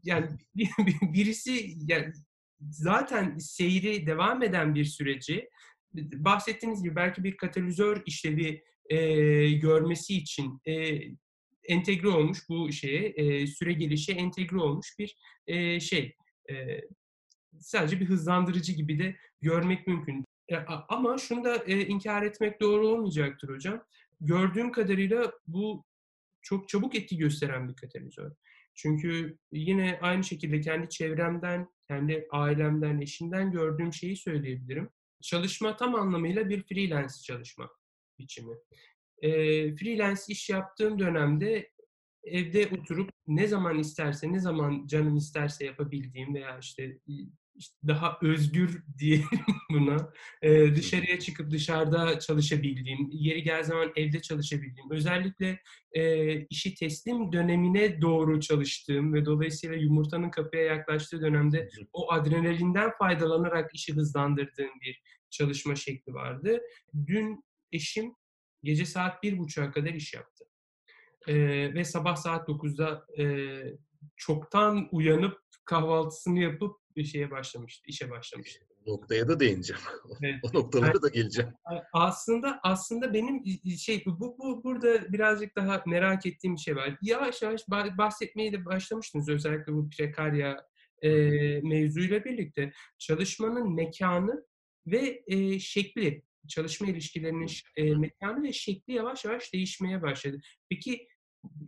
yani 0.04 0.30
bir- 0.56 0.70
bir- 0.86 1.14
birisi 1.14 1.74
yani 1.88 2.14
zaten 2.62 3.38
seyri 3.38 4.08
devam 4.08 4.44
eden 4.44 4.76
bir 4.76 4.86
süreci 4.86 5.50
bahsettiğiniz 5.94 6.84
gibi 6.84 6.96
belki 6.96 7.24
bir 7.24 7.38
katalizör 7.38 8.04
işlevi 8.06 8.64
e, 8.90 8.98
görmesi 9.52 10.16
için 10.18 10.62
e, 10.66 11.02
entegre 11.64 12.08
olmuş 12.08 12.40
bu 12.50 12.72
şeye 12.72 13.08
e, 13.10 13.48
süre 13.48 13.74
gelişe 13.74 14.12
entegre 14.14 14.58
olmuş 14.58 14.96
bir 15.00 15.16
e, 15.48 15.80
şey 15.80 16.16
e, 16.50 16.82
sadece 17.60 18.00
bir 18.00 18.06
hızlandırıcı 18.06 18.74
gibi 18.74 19.00
de 19.00 19.16
görmek 19.42 19.88
mümkün. 19.88 20.26
E, 20.50 20.56
ama 20.90 21.18
şunu 21.18 21.44
da 21.44 21.56
e, 21.56 21.86
inkar 21.88 22.24
etmek 22.24 22.62
doğru 22.62 22.88
olmayacaktır 22.88 23.50
hocam. 23.50 23.84
Gördüğüm 24.22 24.72
kadarıyla 24.72 25.32
bu 25.48 25.86
çok 26.42 26.70
çabuk 26.70 26.96
etki 26.96 27.18
gösteren 27.18 27.70
bir 27.70 27.76
katalizör. 27.76 28.32
Çünkü 28.76 29.38
yine 29.52 30.00
aynı 30.02 30.24
şekilde 30.24 30.62
kendi 30.62 30.90
çevremden, 30.90 31.68
kendi 31.88 32.28
ailemden, 32.32 33.02
eşimden 33.02 33.52
gördüğüm 33.52 33.94
şeyi 33.94 34.18
söyleyebilirim. 34.18 34.90
Çalışma 35.22 35.78
tam 35.78 35.96
anlamıyla 35.96 36.50
bir 36.50 36.64
freelance 36.64 37.14
çalışma 37.24 37.70
biçimi. 38.20 38.56
E, 39.22 39.30
freelance 39.76 40.22
iş 40.28 40.50
yaptığım 40.50 41.00
dönemde 41.00 41.72
evde 42.24 42.68
oturup 42.68 43.12
ne 43.28 43.48
zaman 43.48 43.80
isterse, 43.80 44.32
ne 44.32 44.40
zaman 44.40 44.88
canım 44.88 45.18
isterse 45.18 45.66
yapabildiğim 45.66 46.36
veya 46.36 46.60
işte, 46.60 47.00
işte 47.56 47.76
daha 47.88 48.18
özgür 48.22 48.84
diyelim 49.00 49.40
buna, 49.72 50.14
e, 50.42 50.76
dışarıya 50.76 51.20
çıkıp 51.20 51.52
dışarıda 51.52 52.20
çalışabildiğim, 52.20 53.10
yeri 53.12 53.44
gel 53.44 53.64
zaman 53.64 53.92
evde 53.96 54.22
çalışabildiğim, 54.22 54.92
özellikle 54.92 55.60
e, 55.92 56.40
işi 56.46 56.76
teslim 56.76 57.32
dönemine 57.32 58.02
doğru 58.02 58.40
çalıştığım 58.40 59.14
ve 59.14 59.26
dolayısıyla 59.26 59.76
yumurtanın 59.76 60.30
kapıya 60.30 60.64
yaklaştığı 60.64 61.22
dönemde 61.22 61.70
o 61.94 62.12
adrenalinden 62.12 62.92
faydalanarak 63.00 63.76
işi 63.76 63.94
hızlandırdığım 63.94 64.72
bir 64.82 65.02
çalışma 65.30 65.76
şekli 65.76 66.14
vardı. 66.14 66.62
Dün 67.08 67.44
eşim 67.72 68.16
gece 68.64 68.86
saat 68.86 69.24
bir 69.24 69.38
buçuğa 69.38 69.72
kadar 69.72 69.94
iş 69.94 70.14
yaptı. 70.14 70.46
Ee, 71.28 71.74
ve 71.74 71.86
sabah 71.86 72.16
saat 72.16 72.50
9'da 72.50 73.06
e, 73.18 73.26
çoktan 74.16 74.88
uyanıp 74.92 75.45
kahvaltısını 75.66 76.40
yapıp 76.40 76.76
bir 76.96 77.04
şeye 77.04 77.32
başlamıştı, 77.32 77.84
işe 77.88 78.10
başlamıştı. 78.10 78.66
Noktaya 78.88 79.28
da 79.28 79.40
değineceğim. 79.40 79.82
Evet. 80.24 80.40
o 80.44 80.58
noktalara 80.58 81.02
da 81.02 81.10
geleceğim. 81.10 81.52
Aslında 81.94 82.60
aslında 82.64 83.14
benim 83.14 83.44
şey 83.78 84.04
bu, 84.06 84.38
bu 84.40 84.64
burada 84.64 85.14
birazcık 85.14 85.56
daha 85.56 85.84
merak 85.86 86.26
ettiğim 86.26 86.56
bir 86.56 86.62
şey 86.62 86.76
var. 86.76 86.98
Yavaş 87.02 87.42
yavaş 87.42 87.62
ba- 87.62 87.98
bahsetmeye 87.98 88.54
de 88.54 88.66
başlamıştınız 88.66 89.30
özellikle 89.30 89.74
bu 89.74 89.90
prekarya 89.90 90.66
e, 91.02 91.10
mevzuyla 91.62 92.26
birlikte 92.26 92.72
çalışmanın 92.98 93.76
mekanı 93.76 94.46
ve 94.88 95.24
e, 95.28 95.60
şekli, 95.60 96.24
çalışma 96.48 96.88
ilişkilerinin 96.88 97.52
e, 97.78 97.96
mekanı 97.96 98.44
ve 98.44 98.54
şekli 98.54 98.94
yavaş 98.94 99.26
yavaş 99.26 99.54
değişmeye 99.54 100.02
başladı. 100.02 100.40
Peki 100.70 101.08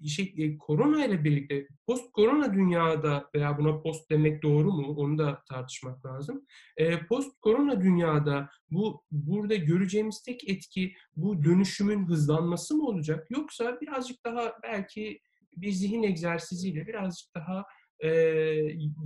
şey, 0.08 0.34
e, 0.38 0.58
korona 0.58 1.06
ile 1.06 1.24
birlikte 1.24 1.68
post 1.88 2.12
korona 2.12 2.54
dünyada 2.54 3.30
veya 3.36 3.58
buna 3.58 3.80
post 3.80 4.12
demek 4.12 4.44
doğru 4.44 4.72
mu 4.72 4.94
onu 4.96 5.18
da 5.18 5.44
tartışmak 5.50 6.06
lazım. 6.06 6.46
E, 6.78 7.06
post 7.06 7.40
korona 7.42 7.82
dünyada 7.82 8.50
bu 8.72 9.04
burada 9.12 9.56
göreceğimiz 9.56 10.24
tek 10.24 10.50
etki 10.50 10.94
bu 11.16 11.44
dönüşümün 11.44 12.08
hızlanması 12.08 12.76
mı 12.76 12.88
olacak 12.88 13.28
yoksa 13.30 13.78
birazcık 13.82 14.26
daha 14.26 14.54
belki 14.64 15.22
bir 15.58 15.72
zihin 15.72 16.04
egzersiziyle 16.04 16.88
birazcık 16.88 17.36
daha 17.36 17.66
e, 18.00 18.10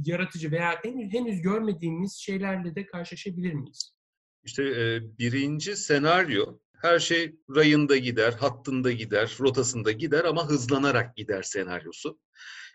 yaratıcı 0.05 0.51
veya 0.51 0.79
henüz, 0.83 1.13
henüz 1.13 1.41
görmediğimiz 1.41 2.13
şeylerle 2.13 2.75
de 2.75 2.85
karşılaşabilir 2.85 3.53
miyiz? 3.53 3.93
İşte 4.43 4.63
e, 4.63 5.01
birinci 5.19 5.75
senaryo 5.75 6.57
her 6.81 6.99
şey 6.99 7.35
rayında 7.55 7.97
gider, 7.97 8.33
hattında 8.33 8.91
gider, 8.91 9.37
rotasında 9.39 9.91
gider 9.91 10.25
ama 10.25 10.49
hızlanarak 10.49 11.15
gider 11.15 11.41
senaryosu. 11.41 12.19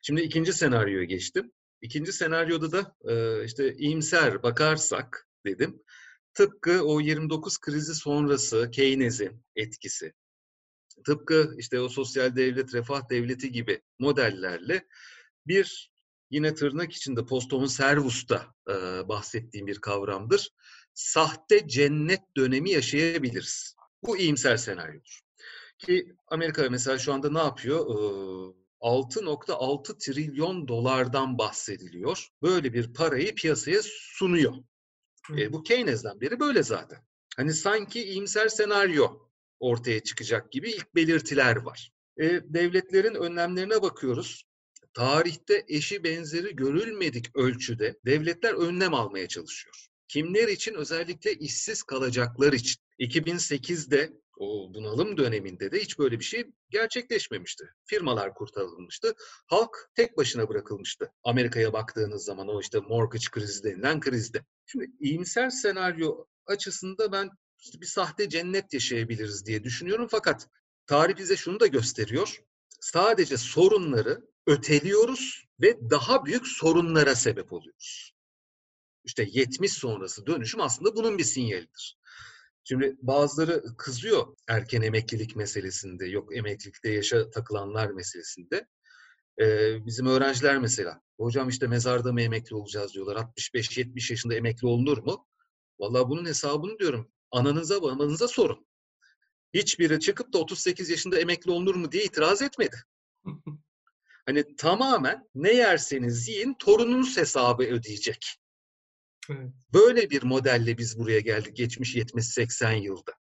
Şimdi 0.03 0.21
ikinci 0.21 0.53
senaryoya 0.53 1.05
geçtim. 1.05 1.53
İkinci 1.81 2.13
senaryoda 2.13 2.73
da 2.73 2.95
e, 3.13 3.45
işte 3.45 3.75
iyimser 3.75 4.43
bakarsak 4.43 5.29
dedim. 5.47 5.83
Tıpkı 6.35 6.85
o 6.85 7.01
29 7.01 7.59
krizi 7.59 7.95
sonrası 7.95 8.71
Keynes'in 8.71 9.45
etkisi. 9.57 10.13
Tıpkı 11.07 11.55
işte 11.59 11.81
o 11.81 11.89
sosyal 11.89 12.37
devlet, 12.37 12.75
refah 12.75 13.11
devleti 13.11 13.53
gibi 13.53 13.83
modellerle 13.99 14.87
bir 15.47 15.91
yine 16.31 16.55
tırnak 16.55 16.93
içinde 16.93 17.27
Posthomo 17.27 17.67
servus'ta 17.67 18.55
e, 18.71 18.73
bahsettiğim 19.09 19.67
bir 19.67 19.79
kavramdır. 19.79 20.51
Sahte 20.95 21.69
cennet 21.69 22.23
dönemi 22.37 22.71
yaşayabiliriz. 22.71 23.76
Bu 24.07 24.17
iyimser 24.19 24.57
senaryodur. 24.57 25.21
Ki 25.79 26.15
Amerika 26.29 26.71
mesela 26.71 26.99
şu 26.99 27.13
anda 27.13 27.31
ne 27.31 27.39
yapıyor? 27.39 27.87
Ee, 27.87 28.55
6.6 28.81 29.99
trilyon 29.99 30.69
dolardan 30.69 31.39
bahsediliyor. 31.39 32.29
Böyle 32.43 32.73
bir 32.73 32.93
parayı 32.95 33.35
piyasaya 33.35 33.81
sunuyor. 33.83 34.55
E, 35.39 35.53
bu 35.53 35.63
Keynes'den 35.63 36.21
beri 36.21 36.41
böyle 36.41 36.63
zaten. 36.63 36.99
Hani 37.37 37.53
sanki 37.53 38.05
iyimser 38.05 38.49
senaryo 38.49 39.29
ortaya 39.61 40.01
çıkacak 40.01 40.53
gibi 40.53 40.71
ilk 40.71 40.95
belirtiler 40.95 41.57
var. 41.57 41.93
E, 42.17 42.25
devletlerin 42.45 43.15
önlemlerine 43.15 43.83
bakıyoruz. 43.83 44.45
Tarihte 44.95 45.65
eşi 45.69 46.05
benzeri 46.05 46.57
görülmedik 46.57 47.37
ölçüde 47.37 47.99
devletler 48.07 48.55
önlem 48.55 48.95
almaya 48.95 49.29
çalışıyor. 49.29 49.87
Kimler 50.09 50.49
için? 50.49 50.75
Özellikle 50.75 51.35
işsiz 51.35 51.83
kalacaklar 51.83 52.53
için. 52.53 52.86
2008'de 52.99 54.13
o 54.39 54.75
bunalım 54.75 55.17
döneminde 55.17 55.73
de 55.73 55.81
hiç 55.81 55.99
böyle 55.99 56.19
bir 56.19 56.25
şey 56.25 56.47
gerçekleşmemişti. 56.71 57.65
Firmalar 57.85 58.35
kurtarılmıştı. 58.35 59.15
Halk 59.47 59.91
tek 59.95 60.17
başına 60.17 60.49
bırakılmıştı. 60.49 61.13
Amerika'ya 61.25 61.73
baktığınız 61.73 62.25
zaman 62.25 62.49
o 62.49 62.61
işte 62.61 62.81
mortgage 62.81 63.27
krizi 63.31 63.65
denilen 63.65 64.01
krizde. 64.01 64.45
Şimdi 64.67 64.87
iyimser 65.01 65.51
senaryo 65.51 66.25
açısında 66.47 67.13
ben 67.13 67.31
işte 67.59 67.81
bir 67.81 67.87
sahte 67.87 68.29
cennet 68.29 68.75
yaşayabiliriz 68.75 69.47
diye 69.47 69.65
düşünüyorum. 69.65 70.09
Fakat 70.11 70.49
tarih 70.87 71.17
bize 71.17 71.37
şunu 71.37 71.61
da 71.61 71.67
gösteriyor. 71.67 72.41
Sadece 72.81 73.37
sorunları 73.37 74.21
öteliyoruz 74.47 75.45
ve 75.61 75.91
daha 75.91 76.25
büyük 76.25 76.47
sorunlara 76.47 77.15
sebep 77.15 77.53
oluyoruz. 77.53 78.13
İşte 79.05 79.29
70 79.33 79.73
sonrası 79.73 80.27
dönüşüm 80.27 80.61
aslında 80.61 80.97
bunun 80.97 81.19
bir 81.19 81.25
sinyalidir. 81.25 81.99
Şimdi 82.69 82.97
bazıları 83.03 83.77
kızıyor 83.79 84.37
erken 84.49 84.83
emeklilik 84.83 85.37
meselesinde, 85.37 86.07
yok 86.07 86.37
emeklilikte 86.37 86.91
yaşa 86.91 87.31
takılanlar 87.31 87.91
meselesinde. 87.91 88.67
Ee, 89.41 89.87
bizim 89.87 90.07
öğrenciler 90.07 90.59
mesela, 90.59 91.01
hocam 91.21 91.49
işte 91.49 91.67
mezarda 91.67 92.13
mı 92.13 92.23
emekli 92.23 92.57
olacağız 92.57 92.95
diyorlar, 92.95 93.17
65-70 93.17 94.13
yaşında 94.13 94.35
emekli 94.35 94.67
olunur 94.67 94.99
mu? 94.99 95.27
Vallahi 95.81 96.09
bunun 96.09 96.27
hesabını 96.27 96.79
diyorum, 96.79 97.13
ananıza 97.31 97.83
babanıza 97.83 98.29
sorun. 98.29 98.67
hiçbiri 99.55 100.01
çıkıp 100.01 100.33
da 100.33 100.39
38 100.39 100.91
yaşında 100.91 101.19
emekli 101.19 101.51
olunur 101.51 101.75
mu 101.75 101.93
diye 101.93 102.05
itiraz 102.05 102.43
etmedi. 102.43 102.77
Hani 104.27 104.57
tamamen 104.57 105.29
ne 105.35 105.53
yerseniz 105.53 106.29
yiyin 106.29 106.55
torununuz 106.59 107.17
hesabı 107.17 107.63
ödeyecek. 107.63 108.39
Evet. 109.31 109.51
Böyle 109.75 110.11
bir 110.11 110.23
modelle 110.23 110.79
biz 110.79 110.99
buraya 110.99 111.21
geldik 111.21 111.57
geçmiş 111.57 111.97
70-80 111.97 112.75
yılda. 112.75 113.13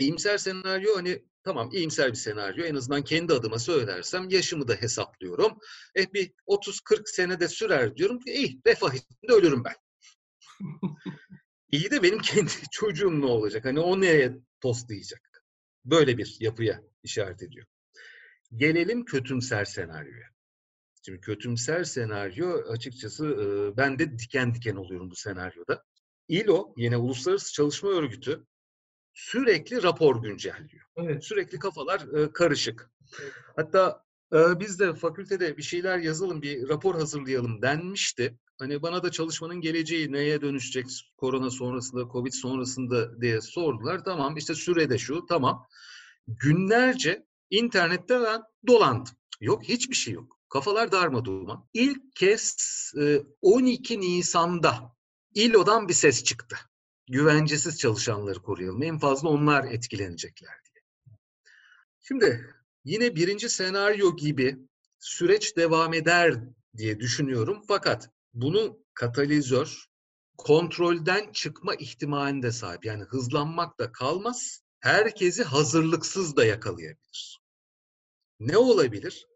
İyimser 0.00 0.38
senaryo 0.38 0.96
hani 0.96 1.22
tamam 1.44 1.70
iyimser 1.72 2.10
bir 2.10 2.16
senaryo 2.16 2.64
en 2.64 2.74
azından 2.74 3.04
kendi 3.04 3.32
adıma 3.32 3.58
söylersem 3.58 4.28
yaşımı 4.28 4.68
da 4.68 4.74
hesaplıyorum. 4.74 5.58
Eh 5.94 6.06
bir 6.14 6.32
30-40 6.46 7.02
senede 7.06 7.48
sürer 7.48 7.96
diyorum. 7.96 8.18
İyi 8.26 8.60
refah 8.66 8.94
içinde 8.94 9.32
ölürüm 9.32 9.64
ben. 9.64 9.74
İyi 11.72 11.90
de 11.90 12.02
benim 12.02 12.18
kendi 12.18 12.50
çocuğum 12.72 13.20
ne 13.20 13.26
olacak? 13.26 13.64
Hani 13.64 13.80
o 13.80 14.00
nereye 14.00 14.32
tostlayacak? 14.60 15.44
Böyle 15.84 16.18
bir 16.18 16.36
yapıya 16.40 16.82
işaret 17.02 17.42
ediyor. 17.42 17.66
Gelelim 18.56 19.04
kötümser 19.04 19.64
senaryoya. 19.64 20.35
Şimdi 21.06 21.20
kötümser 21.20 21.84
senaryo 21.84 22.62
açıkçası 22.68 23.26
e, 23.26 23.76
ben 23.76 23.98
de 23.98 24.18
diken 24.18 24.54
diken 24.54 24.76
oluyorum 24.76 25.10
bu 25.10 25.16
senaryoda. 25.16 25.84
İLO 26.28 26.74
yine 26.76 26.96
Uluslararası 26.96 27.52
Çalışma 27.52 27.90
Örgütü 27.90 28.46
sürekli 29.14 29.82
rapor 29.82 30.22
güncelliyor. 30.22 30.84
Evet. 30.96 31.24
Sürekli 31.24 31.58
kafalar 31.58 32.00
e, 32.00 32.32
karışık. 32.32 32.90
Hatta 33.56 34.04
e, 34.32 34.60
biz 34.60 34.80
de 34.80 34.94
fakültede 34.94 35.56
bir 35.56 35.62
şeyler 35.62 35.98
yazalım, 35.98 36.42
bir 36.42 36.68
rapor 36.68 36.94
hazırlayalım 36.94 37.62
denmişti. 37.62 38.38
Hani 38.58 38.82
bana 38.82 39.02
da 39.02 39.10
çalışmanın 39.10 39.60
geleceği 39.60 40.12
neye 40.12 40.40
dönüşecek 40.40 40.86
korona 41.16 41.50
sonrasında, 41.50 42.08
covid 42.12 42.32
sonrasında 42.32 43.20
diye 43.20 43.40
sordular. 43.40 44.04
Tamam 44.04 44.36
işte 44.36 44.54
sürede 44.54 44.98
şu, 44.98 45.26
tamam. 45.26 45.66
Günlerce 46.28 47.26
internette 47.50 48.20
ben 48.20 48.42
dolandım. 48.66 49.14
Yok 49.40 49.64
hiçbir 49.64 49.96
şey 49.96 50.14
yok. 50.14 50.35
Kafalar 50.48 50.92
darmadağın. 50.92 51.64
İlk 51.74 52.16
kez 52.16 52.56
e, 53.00 53.22
12 53.42 54.00
Nisan'da 54.00 54.96
İLO'dan 55.34 55.88
bir 55.88 55.94
ses 55.94 56.24
çıktı. 56.24 56.56
Güvencesiz 57.08 57.78
çalışanları 57.78 58.42
koruyalım. 58.42 58.82
En 58.82 58.98
fazla 58.98 59.28
onlar 59.28 59.64
etkilenecekler 59.64 60.54
diye. 60.64 60.82
Şimdi 62.00 62.54
yine 62.84 63.16
birinci 63.16 63.48
senaryo 63.48 64.16
gibi 64.16 64.58
süreç 64.98 65.56
devam 65.56 65.94
eder 65.94 66.34
diye 66.76 67.00
düşünüyorum. 67.00 67.62
Fakat 67.68 68.10
bunu 68.34 68.78
katalizör 68.94 69.86
kontrolden 70.36 71.32
çıkma 71.32 71.74
ihtimalinde 71.74 72.52
sahip. 72.52 72.84
Yani 72.84 73.02
hızlanmak 73.02 73.78
da 73.78 73.92
kalmaz. 73.92 74.60
Herkesi 74.80 75.44
hazırlıksız 75.44 76.36
da 76.36 76.44
yakalayabilir. 76.44 77.40
Ne 78.40 78.56
olabilir? 78.58 79.26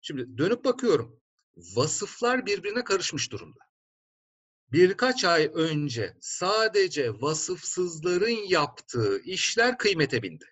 Şimdi 0.00 0.38
dönüp 0.38 0.64
bakıyorum. 0.64 1.20
Vasıflar 1.56 2.46
birbirine 2.46 2.84
karışmış 2.84 3.32
durumda. 3.32 3.60
Birkaç 4.72 5.24
ay 5.24 5.50
önce 5.54 6.16
sadece 6.20 7.20
vasıfsızların 7.20 8.48
yaptığı 8.48 9.20
işler 9.22 9.78
kıymete 9.78 10.22
bindi. 10.22 10.44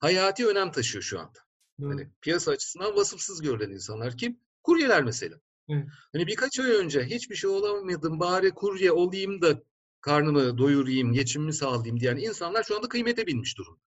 Hayati 0.00 0.46
önem 0.46 0.72
taşıyor 0.72 1.02
şu 1.02 1.20
anda. 1.20 1.38
Doğru. 1.80 1.90
Hani 1.90 2.10
piyasa 2.20 2.50
açısından 2.50 2.96
vasıfsız 2.96 3.42
görülen 3.42 3.70
insanlar 3.70 4.16
kim? 4.16 4.40
Kuryeler 4.62 5.02
mesela. 5.02 5.40
Evet. 5.68 5.84
Hani 6.12 6.26
birkaç 6.26 6.60
ay 6.60 6.70
önce 6.70 7.04
hiçbir 7.04 7.34
şey 7.36 7.50
olamadım 7.50 8.20
bari 8.20 8.50
kurye 8.50 8.92
olayım 8.92 9.42
da 9.42 9.62
karnımı 10.00 10.58
doyurayım, 10.58 11.12
geçimimi 11.12 11.52
sağlayayım 11.52 12.00
diyen 12.00 12.16
insanlar 12.16 12.62
şu 12.62 12.76
anda 12.76 12.88
kıymete 12.88 13.26
binmiş 13.26 13.58
durumda. 13.58 13.80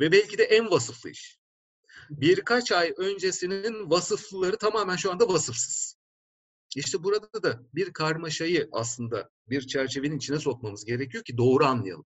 Ve 0.00 0.12
belki 0.12 0.38
de 0.38 0.44
en 0.44 0.70
vasıflı 0.70 1.10
iş. 1.10 1.38
Birkaç 2.10 2.72
ay 2.72 2.94
öncesinin 2.96 3.90
vasıflıları 3.90 4.58
tamamen 4.58 4.96
şu 4.96 5.12
anda 5.12 5.28
vasıfsız. 5.28 5.96
İşte 6.76 7.04
burada 7.04 7.42
da 7.42 7.62
bir 7.74 7.92
karmaşayı 7.92 8.68
aslında 8.72 9.30
bir 9.48 9.66
çerçevenin 9.66 10.16
içine 10.16 10.38
sokmamız 10.38 10.84
gerekiyor 10.84 11.24
ki 11.24 11.38
doğru 11.38 11.64
anlayalım. 11.64 12.06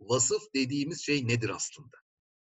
Vasıf 0.00 0.42
dediğimiz 0.54 1.00
şey 1.00 1.28
nedir 1.28 1.48
aslında? 1.48 1.96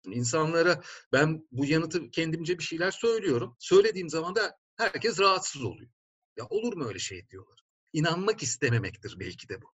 İnsanlara 0.06 0.82
ben 1.12 1.48
bu 1.52 1.66
yanıtı 1.66 2.10
kendimce 2.10 2.58
bir 2.58 2.64
şeyler 2.64 2.90
söylüyorum. 2.90 3.56
Söylediğim 3.58 4.08
zaman 4.08 4.34
da 4.34 4.58
herkes 4.76 5.20
rahatsız 5.20 5.64
oluyor. 5.64 5.90
Ya 6.36 6.46
olur 6.50 6.76
mu 6.76 6.84
öyle 6.88 6.98
şey 6.98 7.28
diyorlar. 7.28 7.60
İnanmak 7.92 8.42
istememektir 8.42 9.16
belki 9.20 9.48
de 9.48 9.62
bu. 9.62 9.72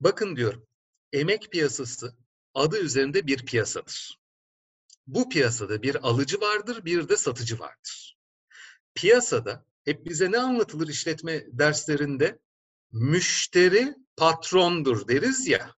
Bakın 0.00 0.36
diyorum, 0.36 0.66
emek 1.12 1.52
piyasası 1.52 2.16
adı 2.54 2.78
üzerinde 2.78 3.26
bir 3.26 3.46
piyasadır. 3.46 4.21
Bu 5.12 5.28
piyasada 5.28 5.82
bir 5.82 6.08
alıcı 6.08 6.40
vardır, 6.40 6.84
bir 6.84 7.08
de 7.08 7.16
satıcı 7.16 7.58
vardır. 7.58 8.18
Piyasada 8.94 9.66
hep 9.84 10.06
bize 10.06 10.30
ne 10.30 10.38
anlatılır 10.38 10.88
işletme 10.88 11.46
derslerinde? 11.52 12.38
Müşteri 12.92 13.94
patrondur 14.16 15.08
deriz 15.08 15.46
ya. 15.46 15.74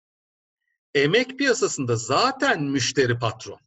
Emek 0.94 1.38
piyasasında 1.38 1.96
zaten 1.96 2.62
müşteri 2.62 3.18
patron. 3.18 3.60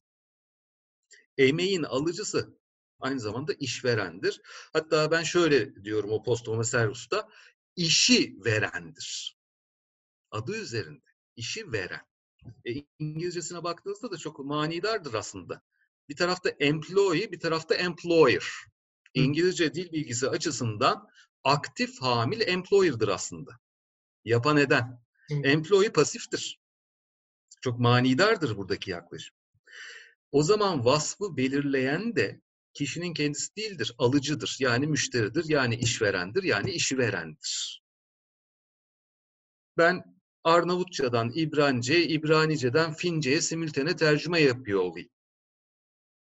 Emeğin 1.38 1.84
alıcısı 1.84 2.58
aynı 3.00 3.20
zamanda 3.20 3.54
işverendir. 3.54 4.42
Hatta 4.74 5.12
ben 5.12 5.24
şöyle 5.24 5.84
diyorum 5.84 6.12
o 6.12 6.24
postoma 6.24 6.64
servista, 6.64 7.30
işi 7.76 8.36
verendir. 8.46 9.38
Adı 10.32 10.58
üzerinde, 10.58 11.06
işi 11.36 11.72
veren. 11.72 12.07
E, 12.66 12.72
İngilizcesine 13.00 13.64
baktığınızda 13.64 14.12
da 14.12 14.18
çok 14.18 14.40
manidardır 14.40 15.14
aslında. 15.14 15.62
Bir 16.10 16.16
tarafta 16.16 16.50
employee, 16.50 17.32
bir 17.32 17.40
tarafta 17.40 17.76
employer. 17.76 18.46
İngilizce 19.14 19.74
dil 19.74 19.92
bilgisi 19.92 20.30
açısından 20.30 21.10
aktif 21.44 22.02
hamil 22.02 22.42
employer'dır 22.42 23.08
aslında. 23.08 23.60
Yapan 24.26 24.58
eden. 24.58 25.02
Employee 25.30 25.92
pasiftir. 25.92 26.60
Çok 27.62 27.80
manidardır 27.80 28.58
buradaki 28.58 28.92
yaklaşım. 28.92 29.36
O 30.32 30.44
zaman 30.44 30.86
vasfı 30.86 31.38
belirleyen 31.38 32.16
de 32.16 32.42
kişinin 32.74 33.14
kendisi 33.14 33.56
değildir, 33.56 33.96
alıcıdır. 33.98 34.58
Yani 34.60 34.88
müşteridir, 34.88 35.46
yani 35.48 35.76
işverendir, 35.76 36.44
yani 36.44 36.72
işi 36.72 36.98
verendir. 36.98 37.84
Ben 39.78 40.17
Arnavutçadan 40.48 41.32
İbranice, 41.36 42.08
İbranice'den 42.08 42.94
Fince'ye 42.94 43.42
simültene 43.42 43.96
tercüme 43.96 44.42
yapıyor 44.42 44.80
olayım. 44.80 45.10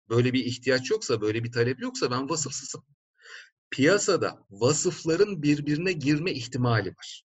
Böyle 0.09 0.33
bir 0.33 0.45
ihtiyaç 0.45 0.91
yoksa, 0.91 1.21
böyle 1.21 1.43
bir 1.43 1.51
talep 1.51 1.81
yoksa 1.81 2.11
ben 2.11 2.29
vasıfsızım. 2.29 2.85
Piyasada 3.71 4.45
vasıfların 4.49 5.43
birbirine 5.43 5.91
girme 5.91 6.31
ihtimali 6.31 6.89
var. 6.89 7.23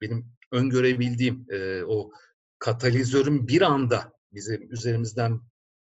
Benim 0.00 0.32
öngörebildiğim 0.52 1.46
e, 1.50 1.82
o 1.84 2.12
katalizörün 2.58 3.48
bir 3.48 3.62
anda 3.62 4.12
bizim 4.32 4.72
üzerimizden 4.72 5.40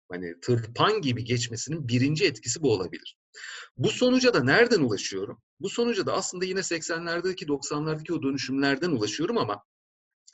hani 0.09 0.39
tırpan 0.41 1.01
gibi 1.01 1.23
geçmesinin 1.23 1.87
birinci 1.87 2.25
etkisi 2.25 2.61
bu 2.61 2.73
olabilir. 2.73 3.17
Bu 3.77 3.89
sonuca 3.89 4.33
da 4.33 4.43
nereden 4.43 4.81
ulaşıyorum? 4.81 5.41
Bu 5.59 5.69
sonuca 5.69 6.05
da 6.05 6.13
aslında 6.13 6.45
yine 6.45 6.59
80'lerdeki 6.59 7.45
90'lardaki 7.45 8.13
o 8.13 8.23
dönüşümlerden 8.23 8.91
ulaşıyorum 8.91 9.37
ama 9.37 9.63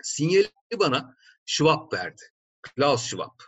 sinyali 0.03 0.49
bana 0.79 1.15
Schwab 1.45 1.93
verdi. 1.93 2.21
Klaus 2.61 3.03
Schwab. 3.03 3.39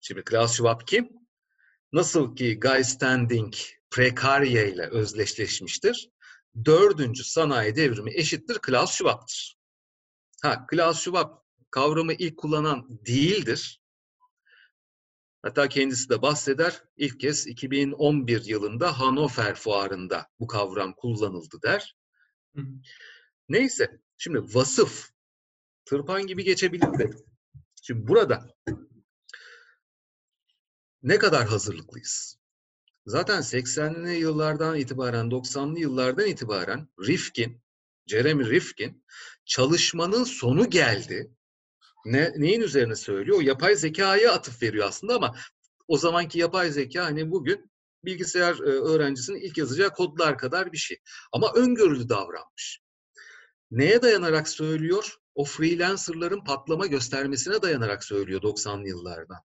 Şimdi 0.00 0.24
Klaus 0.24 0.56
Schwab 0.56 0.80
kim? 0.86 1.08
Nasıl 1.92 2.36
ki 2.36 2.60
Guy 2.60 2.84
Standing 2.84 3.54
prekarye 3.90 4.72
ile 4.72 4.86
özdeşleşmiştir. 4.86 6.08
Dördüncü 6.64 7.24
sanayi 7.24 7.76
devrimi 7.76 8.14
eşittir 8.14 8.58
Klaus 8.58 8.90
Schwab'tır. 8.90 9.56
Ha, 10.42 10.66
Klaus 10.66 11.00
Schwab 11.00 11.30
kavramı 11.70 12.12
ilk 12.12 12.36
kullanan 12.36 12.86
değildir. 13.06 13.80
Hatta 15.42 15.68
kendisi 15.68 16.08
de 16.08 16.22
bahseder. 16.22 16.82
İlk 16.96 17.20
kez 17.20 17.46
2011 17.46 18.44
yılında 18.44 18.98
Hannover 18.98 19.54
fuarında 19.54 20.28
bu 20.40 20.46
kavram 20.46 20.94
kullanıldı 20.94 21.56
der. 21.62 21.96
Neyse, 23.48 24.00
şimdi 24.16 24.54
vasıf 24.54 25.10
tırpan 25.86 26.26
gibi 26.26 26.44
geçebilir 26.44 26.98
de. 26.98 27.10
Şimdi 27.82 28.08
burada 28.08 28.54
ne 31.02 31.18
kadar 31.18 31.46
hazırlıklıyız? 31.46 32.38
Zaten 33.06 33.38
80'li 33.38 34.16
yıllardan 34.16 34.76
itibaren, 34.76 35.26
90'lı 35.26 35.78
yıllardan 35.78 36.26
itibaren 36.26 36.88
Rifkin, 37.06 37.62
Jeremy 38.06 38.50
Rifkin 38.50 39.04
çalışmanın 39.44 40.24
sonu 40.24 40.70
geldi. 40.70 41.30
Ne, 42.04 42.32
neyin 42.36 42.60
üzerine 42.60 42.96
söylüyor? 42.96 43.38
O 43.38 43.40
yapay 43.40 43.76
zekaya 43.76 44.32
atıf 44.32 44.62
veriyor 44.62 44.88
aslında 44.88 45.14
ama 45.14 45.36
o 45.88 45.98
zamanki 45.98 46.38
yapay 46.38 46.70
zeka 46.70 47.04
hani 47.04 47.30
bugün 47.30 47.70
bilgisayar 48.04 48.54
e, 48.54 48.70
öğrencisinin 48.70 49.40
ilk 49.40 49.58
yazacağı 49.58 49.90
kodlar 49.90 50.38
kadar 50.38 50.72
bir 50.72 50.78
şey. 50.78 50.96
Ama 51.32 51.52
öngörülü 51.54 52.08
davranmış. 52.08 52.80
Neye 53.70 54.02
dayanarak 54.02 54.48
söylüyor? 54.48 55.16
O 55.36 55.44
freelancerların 55.44 56.44
patlama 56.44 56.86
göstermesine 56.86 57.62
dayanarak 57.62 58.04
söylüyor 58.04 58.42
90'lı 58.42 58.88
yıllardan. 58.88 59.38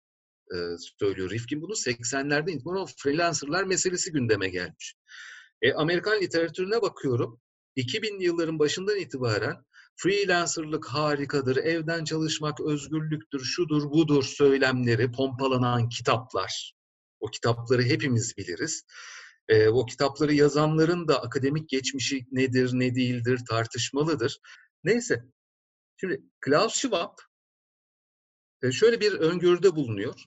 E, 0.54 0.58
söylüyor 1.00 1.30
Rifkin 1.30 1.62
bunu 1.62 1.72
80'lerde 1.72 2.52
itibaren 2.52 2.86
freelancerlar 2.98 3.64
meselesi 3.64 4.12
gündeme 4.12 4.50
gelmiş. 4.50 4.96
E, 5.62 5.74
Amerikan 5.74 6.22
literatürüne 6.22 6.82
bakıyorum. 6.82 7.42
2000'li 7.78 8.24
yılların 8.24 8.60
başından 8.60 8.98
itibaren 8.98 9.56
freelancerlık 9.96 10.86
harikadır, 10.86 11.58
evden 11.58 12.04
çalışmak 12.04 12.62
özgürlüktür, 12.62 13.44
şudur 13.44 13.84
budur 13.92 14.24
söylemleri, 14.24 15.12
pompalanan 15.12 15.90
kitaplar. 15.90 16.74
O 17.20 17.28
kitapları 17.28 17.84
hepimiz 17.84 18.38
biliriz. 18.38 18.84
E, 19.48 19.68
o 19.68 19.86
kitapları 19.86 20.34
yazanların 20.34 21.08
da 21.08 21.22
akademik 21.22 21.70
geçmişi 21.70 22.26
nedir, 22.32 22.70
ne 22.74 22.96
değildir 22.96 23.40
tartışmalıdır. 23.50 24.40
Neyse, 24.84 25.24
şimdi 26.00 26.22
Klaus 26.40 26.74
Schwab 26.76 27.18
e, 28.62 28.72
şöyle 28.72 29.00
bir 29.00 29.14
öngörüde 29.14 29.76
bulunuyor. 29.76 30.24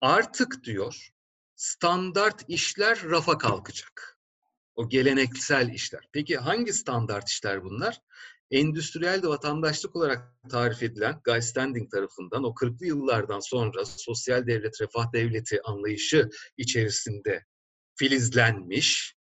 Artık 0.00 0.64
diyor, 0.64 1.10
standart 1.54 2.44
işler 2.48 3.02
rafa 3.04 3.38
kalkacak. 3.38 4.18
O 4.74 4.88
geleneksel 4.88 5.72
işler. 5.72 6.08
Peki 6.12 6.36
hangi 6.36 6.72
standart 6.72 7.28
işler 7.28 7.64
bunlar? 7.64 8.00
Endüstriyel 8.50 9.22
de 9.22 9.28
vatandaşlık 9.28 9.96
olarak 9.96 10.34
tarif 10.50 10.82
edilen 10.82 11.20
Guy 11.24 11.40
Standing 11.40 11.90
tarafından 11.90 12.44
o 12.44 12.48
40'lı 12.48 12.86
yıllardan 12.86 13.40
sonra 13.40 13.84
sosyal 13.84 14.46
devlet, 14.46 14.80
refah 14.80 15.12
devleti 15.12 15.62
anlayışı 15.62 16.30
içerisinde 16.56 17.44
filizlenmiş, 17.96 19.16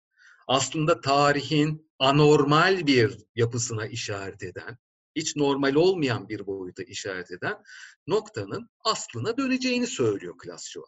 aslında 0.48 1.00
tarihin 1.00 1.90
anormal 1.98 2.86
bir 2.86 3.18
yapısına 3.34 3.86
işaret 3.86 4.42
eden, 4.42 4.78
hiç 5.18 5.36
normal 5.36 5.74
olmayan 5.74 6.28
bir 6.28 6.46
boyuta 6.46 6.82
işaret 6.82 7.30
eden 7.30 7.62
noktanın 8.06 8.70
aslına 8.84 9.36
döneceğini 9.36 9.86
söylüyor 9.86 10.38
Klasçova. 10.38 10.86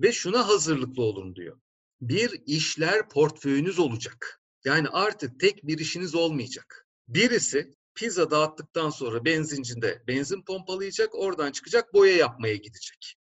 Ve 0.00 0.12
şuna 0.12 0.48
hazırlıklı 0.48 1.02
olun 1.02 1.36
diyor. 1.36 1.60
Bir 2.00 2.42
işler 2.46 3.08
portföyünüz 3.08 3.78
olacak. 3.78 4.40
Yani 4.64 4.88
artık 4.88 5.40
tek 5.40 5.66
bir 5.66 5.78
işiniz 5.78 6.14
olmayacak. 6.14 6.86
Birisi 7.08 7.74
pizza 7.94 8.30
dağıttıktan 8.30 8.90
sonra 8.90 9.24
benzincinde 9.24 10.02
benzin 10.06 10.42
pompalayacak, 10.42 11.14
oradan 11.14 11.52
çıkacak 11.52 11.94
boya 11.94 12.16
yapmaya 12.16 12.56
gidecek. 12.56 13.14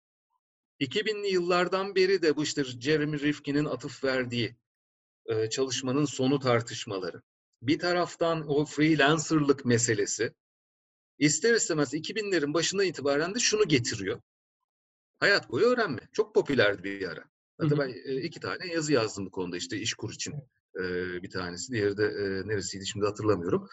2000'li 0.80 1.28
yıllardan 1.28 1.96
beri 1.96 2.22
de 2.22 2.36
bu 2.36 2.44
işte 2.44 2.64
Jeremy 2.64 3.20
Rifkin'in 3.20 3.66
atıf 3.66 4.04
verdiği 4.04 4.56
çalışmanın 5.52 6.06
sonu 6.06 6.40
tartışmaları. 6.40 7.22
Bir 7.62 7.80
taraftan 7.80 8.48
o 8.48 8.66
freelancerlık 8.66 9.66
meselesi 9.66 10.34
ister 11.18 11.54
istemez 11.54 11.94
2000'lerin 11.94 12.54
başından 12.54 12.86
itibaren 12.86 13.36
de 13.36 13.40
şunu 13.40 13.68
getiriyor. 13.68 14.22
Hayat 15.20 15.52
boyu 15.52 15.66
öğrenme. 15.66 16.00
Çok 16.12 16.36
popülerdi 16.36 16.84
bir 16.84 17.10
ara. 17.10 17.24
Hatta 17.58 17.78
ben 17.78 17.90
e, 18.06 18.16
iki 18.22 18.40
tane 18.40 18.68
yazı 18.68 18.94
yazdım 18.94 19.26
bu 19.26 19.32
konuda 19.32 19.58
işte 19.58 19.78
iş 19.78 19.94
kur 19.94 20.14
için 20.14 20.34
e, 20.76 20.84
bir 21.24 21.30
tanesi. 21.30 21.72
Diğeri 21.72 21.98
de 21.98 22.06
e, 22.06 22.48
neresiydi 22.48 22.88
şimdi 22.88 23.06
hatırlamıyorum. 23.06 23.70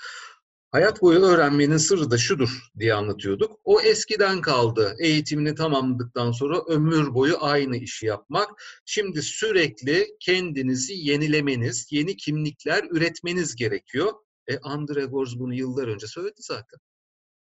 Hayat 0.72 1.02
boyu 1.02 1.20
öğrenmenin 1.20 1.76
sırrı 1.76 2.10
da 2.10 2.18
şudur 2.18 2.70
diye 2.78 2.94
anlatıyorduk. 2.94 3.60
O 3.64 3.80
eskiden 3.80 4.40
kaldı. 4.40 4.96
Eğitimini 4.98 5.54
tamamladıktan 5.54 6.32
sonra 6.32 6.60
ömür 6.68 7.14
boyu 7.14 7.36
aynı 7.40 7.76
işi 7.76 8.06
yapmak. 8.06 8.48
Şimdi 8.84 9.22
sürekli 9.22 10.06
kendinizi 10.20 10.94
yenilemeniz, 10.94 11.88
yeni 11.90 12.16
kimlikler 12.16 12.84
üretmeniz 12.90 13.56
gerekiyor. 13.56 14.12
E 14.48 14.58
Andre 14.58 15.04
Gorz 15.04 15.38
bunu 15.38 15.54
yıllar 15.54 15.88
önce 15.88 16.06
söyledi 16.06 16.38
zaten. 16.38 16.80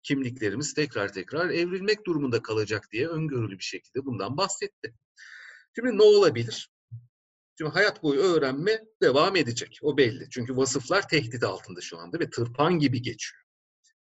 Kimliklerimiz 0.02 0.74
tekrar 0.74 1.12
tekrar 1.12 1.50
evrilmek 1.50 2.06
durumunda 2.06 2.42
kalacak 2.42 2.88
diye 2.92 3.08
öngörülü 3.08 3.58
bir 3.58 3.64
şekilde 3.64 4.04
bundan 4.04 4.36
bahsetti. 4.36 4.94
Şimdi 5.76 5.98
ne 5.98 6.02
olabilir? 6.02 6.70
Şimdi 7.58 7.70
hayat 7.70 8.02
boyu 8.02 8.20
öğrenme 8.20 8.84
devam 9.02 9.36
edecek. 9.36 9.78
O 9.82 9.96
belli. 9.96 10.30
Çünkü 10.30 10.56
vasıflar 10.56 11.08
tehdit 11.08 11.44
altında 11.44 11.80
şu 11.80 11.98
anda 11.98 12.18
ve 12.18 12.30
tırpan 12.30 12.78
gibi 12.78 13.02
geçiyor. 13.02 13.42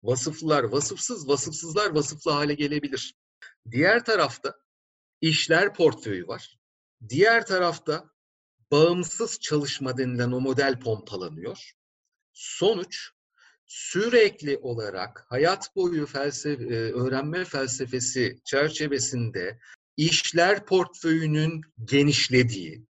Vasıflar 0.02 0.64
vasıfsız, 0.64 1.28
vasıfsızlar 1.28 1.90
vasıflı 1.90 2.30
hale 2.30 2.54
gelebilir. 2.54 3.14
Diğer 3.70 4.04
tarafta 4.04 4.54
işler 5.20 5.74
portföyü 5.74 6.26
var. 6.26 6.58
Diğer 7.08 7.46
tarafta 7.46 8.10
bağımsız 8.70 9.38
çalışma 9.40 9.98
denilen 9.98 10.32
o 10.32 10.40
model 10.40 10.80
pompalanıyor. 10.80 11.72
Sonuç 12.32 13.10
sürekli 13.66 14.58
olarak 14.58 15.26
hayat 15.28 15.76
boyu 15.76 16.06
felsefe, 16.06 16.92
öğrenme 16.92 17.44
felsefesi 17.44 18.40
çerçevesinde 18.44 19.58
işler 19.96 20.66
portföyünün 20.66 21.60
genişlediği, 21.84 22.86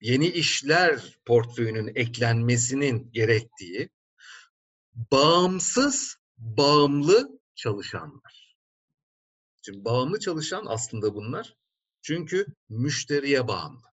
yeni 0.00 0.28
işler 0.28 1.18
portföyünün 1.24 1.92
eklenmesinin 1.94 3.12
gerektiği 3.12 3.90
bağımsız, 4.94 6.16
bağımlı 6.38 7.40
çalışanlar. 7.54 8.56
Şimdi 9.62 9.84
bağımlı 9.84 10.20
çalışan 10.20 10.64
aslında 10.68 11.14
bunlar. 11.14 11.56
Çünkü 12.02 12.46
müşteriye 12.68 13.48
bağımlı. 13.48 13.90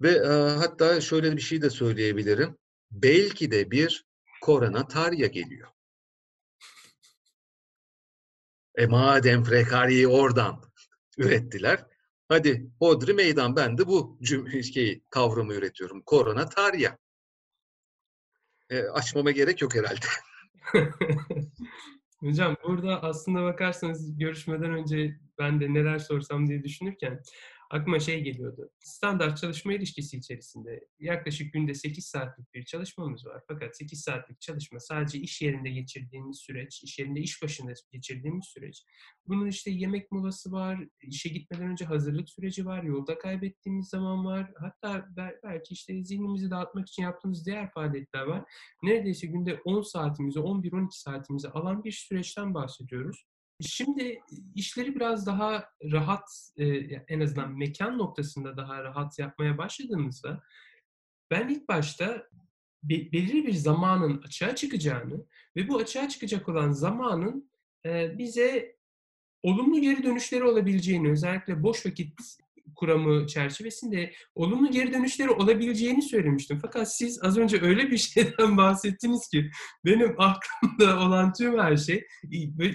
Ve 0.00 0.10
e, 0.10 0.28
hatta 0.56 1.00
şöyle 1.00 1.36
bir 1.36 1.40
şey 1.40 1.62
de 1.62 1.70
söyleyebilirim. 1.70 2.58
Belki 2.90 3.50
de 3.50 3.70
bir 3.70 4.04
koronatarya 4.40 5.26
geliyor. 5.26 5.70
E 8.74 8.86
madem 8.86 9.44
Frekari'yi 9.44 10.08
oradan 10.08 10.62
ürettiler, 11.18 11.86
Hadi 12.28 12.66
Hodri 12.78 13.12
meydan 13.14 13.56
ben 13.56 13.78
de 13.78 13.86
bu 13.86 14.18
cümleyi 14.22 15.02
kavramı 15.10 15.54
üretiyorum. 15.54 16.02
Korona 16.02 16.48
tarya. 16.48 16.98
E, 18.70 18.82
açmama 18.82 19.30
gerek 19.30 19.62
yok 19.62 19.74
herhalde. 19.74 20.06
Hocam 22.20 22.56
burada 22.64 23.02
aslında 23.02 23.42
bakarsanız 23.42 24.18
görüşmeden 24.18 24.70
önce 24.70 25.18
ben 25.38 25.60
de 25.60 25.74
neler 25.74 25.98
sorsam 25.98 26.48
diye 26.48 26.64
düşünürken 26.64 27.22
aklıma 27.74 28.00
şey 28.00 28.22
geliyordu. 28.22 28.70
Standart 28.78 29.38
çalışma 29.38 29.72
ilişkisi 29.72 30.16
içerisinde 30.16 30.86
yaklaşık 30.98 31.52
günde 31.52 31.74
8 31.74 32.06
saatlik 32.06 32.54
bir 32.54 32.64
çalışmamız 32.64 33.26
var. 33.26 33.42
Fakat 33.48 33.76
8 33.76 34.00
saatlik 34.00 34.40
çalışma 34.40 34.80
sadece 34.80 35.18
iş 35.18 35.42
yerinde 35.42 35.70
geçirdiğimiz 35.70 36.38
süreç, 36.38 36.82
iş 36.82 36.98
yerinde 36.98 37.20
iş 37.20 37.42
başında 37.42 37.72
geçirdiğimiz 37.92 38.44
süreç. 38.46 38.82
Bunun 39.26 39.46
işte 39.46 39.70
yemek 39.70 40.12
molası 40.12 40.52
var, 40.52 40.78
işe 41.02 41.28
gitmeden 41.28 41.66
önce 41.66 41.84
hazırlık 41.84 42.30
süreci 42.30 42.66
var, 42.66 42.82
yolda 42.82 43.18
kaybettiğimiz 43.18 43.88
zaman 43.88 44.24
var. 44.24 44.52
Hatta 44.60 45.08
belki 45.44 45.74
işte 45.74 46.04
zihnimizi 46.04 46.50
dağıtmak 46.50 46.88
için 46.88 47.02
yaptığımız 47.02 47.46
diğer 47.46 47.70
faaliyetler 47.70 48.22
var. 48.22 48.44
Neredeyse 48.82 49.26
günde 49.26 49.60
10 49.64 49.82
saatimizi, 49.82 50.38
11-12 50.38 50.88
saatimizi 50.90 51.48
alan 51.48 51.84
bir 51.84 51.92
süreçten 51.92 52.54
bahsediyoruz. 52.54 53.24
Şimdi 53.60 54.20
işleri 54.54 54.94
biraz 54.94 55.26
daha 55.26 55.68
rahat, 55.92 56.50
en 57.08 57.20
azından 57.20 57.58
mekan 57.58 57.98
noktasında 57.98 58.56
daha 58.56 58.84
rahat 58.84 59.18
yapmaya 59.18 59.58
başladığımızda 59.58 60.42
ben 61.30 61.48
ilk 61.48 61.68
başta 61.68 62.28
belirli 62.82 63.46
bir 63.46 63.52
zamanın 63.52 64.22
açığa 64.22 64.54
çıkacağını 64.54 65.26
ve 65.56 65.68
bu 65.68 65.78
açığa 65.78 66.08
çıkacak 66.08 66.48
olan 66.48 66.72
zamanın 66.72 67.50
bize 68.18 68.76
olumlu 69.42 69.80
geri 69.80 70.02
dönüşleri 70.02 70.44
olabileceğini, 70.44 71.10
özellikle 71.10 71.62
boş 71.62 71.86
vakit 71.86 72.20
kuramı 72.76 73.26
çerçevesinde 73.26 74.12
olumlu 74.34 74.70
geri 74.70 74.92
dönüşleri 74.92 75.30
olabileceğini 75.30 76.02
söylemiştim. 76.02 76.58
Fakat 76.62 76.96
siz 76.96 77.22
az 77.22 77.38
önce 77.38 77.62
öyle 77.62 77.90
bir 77.90 77.98
şeyden 78.14 78.56
bahsettiniz 78.56 79.28
ki 79.28 79.50
benim 79.84 80.14
aklımda 80.18 81.00
olan 81.00 81.32
tüm 81.32 81.58
her 81.58 81.76
şey 81.76 82.04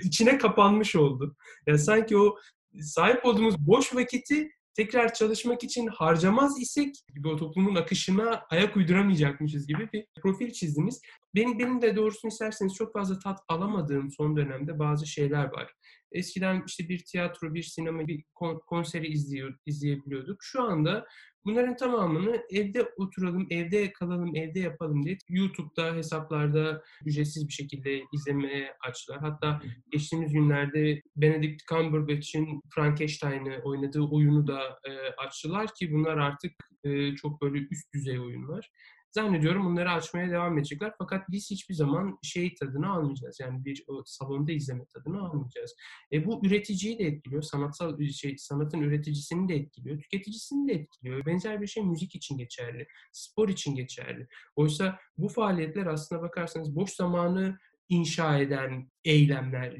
içine 0.03 0.37
kapanmış 0.37 0.95
oldu. 0.95 1.35
Yani 1.67 1.79
sanki 1.79 2.17
o 2.17 2.35
sahip 2.81 3.25
olduğumuz 3.25 3.55
boş 3.59 3.95
vakiti 3.95 4.49
tekrar 4.79 5.13
çalışmak 5.13 5.63
için 5.63 5.87
harcamaz 5.87 6.61
isek 6.61 6.95
o 7.25 7.37
toplumun 7.37 7.75
akışına 7.75 8.45
ayak 8.49 8.77
uyduramayacakmışız 8.77 9.67
gibi 9.67 9.89
bir 9.93 10.05
profil 10.21 10.51
çizdiniz. 10.51 11.01
Benim, 11.35 11.59
benim 11.59 11.81
de 11.81 11.95
doğrusunu 11.95 12.29
isterseniz 12.31 12.73
çok 12.73 12.93
fazla 12.93 13.19
tat 13.19 13.39
alamadığım 13.47 14.11
son 14.11 14.37
dönemde 14.37 14.79
bazı 14.79 15.07
şeyler 15.07 15.45
var. 15.45 15.73
Eskiden 16.12 16.64
işte 16.68 16.89
bir 16.89 17.03
tiyatro, 17.05 17.53
bir 17.53 17.64
sinema, 17.64 18.07
bir 18.07 18.24
konseri 18.68 19.07
izliyor, 19.07 19.55
izleyebiliyorduk. 19.66 20.38
Şu 20.41 20.64
anda 20.64 21.05
bunların 21.45 21.76
tamamını 21.76 22.41
evde 22.51 22.84
oturalım, 22.97 23.47
evde 23.49 23.93
kalalım, 23.93 24.36
evde 24.36 24.60
yapalım 24.60 25.03
diye 25.03 25.18
YouTube'da, 25.30 25.95
hesaplarda 25.95 26.84
ücretsiz 27.05 27.47
bir 27.47 27.53
şekilde 27.53 28.01
izlemeye 28.14 28.74
açtılar. 28.88 29.20
Hatta 29.20 29.62
geçtiğimiz 29.91 30.34
günlerde 30.34 31.01
Benedict 31.16 31.62
Cumberbatch'in 31.70 32.62
Frankenstein'ı 32.76 33.62
oynadığı 33.64 34.01
oyunu 34.01 34.47
da 34.47 34.62
e, 34.64 34.91
açtılar 35.26 35.68
ki 35.80 35.91
bunlar 35.91 36.18
artık 36.18 36.51
e, 36.84 37.16
çok 37.16 37.41
böyle 37.41 37.57
üst 37.72 37.93
düzey 37.93 38.20
oyunlar. 38.20 38.70
Zannediyorum 39.12 39.66
bunları 39.66 39.91
açmaya 39.91 40.32
devam 40.32 40.57
edecekler. 40.57 40.93
Fakat 40.97 41.30
biz 41.30 41.51
hiçbir 41.51 41.74
zaman 41.76 42.20
şey 42.24 42.55
tadını 42.55 42.91
almayacağız. 42.91 43.39
Yani 43.39 43.66
bir 43.66 43.84
o 43.88 44.03
salonda 44.05 44.51
izleme 44.51 44.86
tadını 44.86 45.22
almayacağız. 45.22 45.76
E 46.14 46.26
bu 46.26 46.45
üreticiyi 46.45 46.99
de 46.99 47.03
etkiliyor. 47.03 47.41
Sanatsal 47.41 47.99
şey 48.10 48.38
sanatın 48.38 48.82
üreticisini 48.82 49.49
de 49.49 49.55
etkiliyor. 49.55 50.01
Tüketicisini 50.01 50.68
de 50.68 50.74
etkiliyor. 50.74 51.26
Benzer 51.26 51.62
bir 51.62 51.68
şey 51.68 51.84
müzik 51.84 52.16
için 52.16 52.38
geçerli. 52.38 52.88
Spor 53.12 53.49
için 53.49 53.76
geçerli. 53.76 54.28
Oysa 54.55 54.99
bu 55.18 55.30
faaliyetler 55.30 55.86
aslına 55.86 56.22
bakarsanız 56.22 56.76
boş 56.76 56.91
zamanı 56.91 57.57
inşa 57.89 58.39
eden 58.39 58.91
eylemler, 59.03 59.77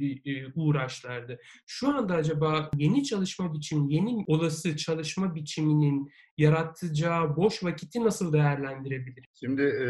uğraşlardı. 0.55 1.39
Şu 1.66 1.89
anda 1.89 2.16
acaba 2.16 2.72
yeni 2.78 3.03
çalışma 3.03 3.53
biçimi, 3.53 3.93
yeni 3.93 4.24
olası 4.28 4.78
çalışma 4.78 5.36
biçiminin 5.36 6.12
yaratacağı 6.38 7.36
boş 7.36 7.64
vakiti 7.64 8.03
nasıl 8.03 8.34
değerlendirebilir? 8.34 9.26
Şimdi 9.34 9.62
e, 9.62 9.88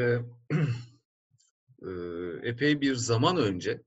e, 1.87 1.89
epey 2.49 2.81
bir 2.81 2.95
zaman 2.95 3.37
önce 3.37 3.81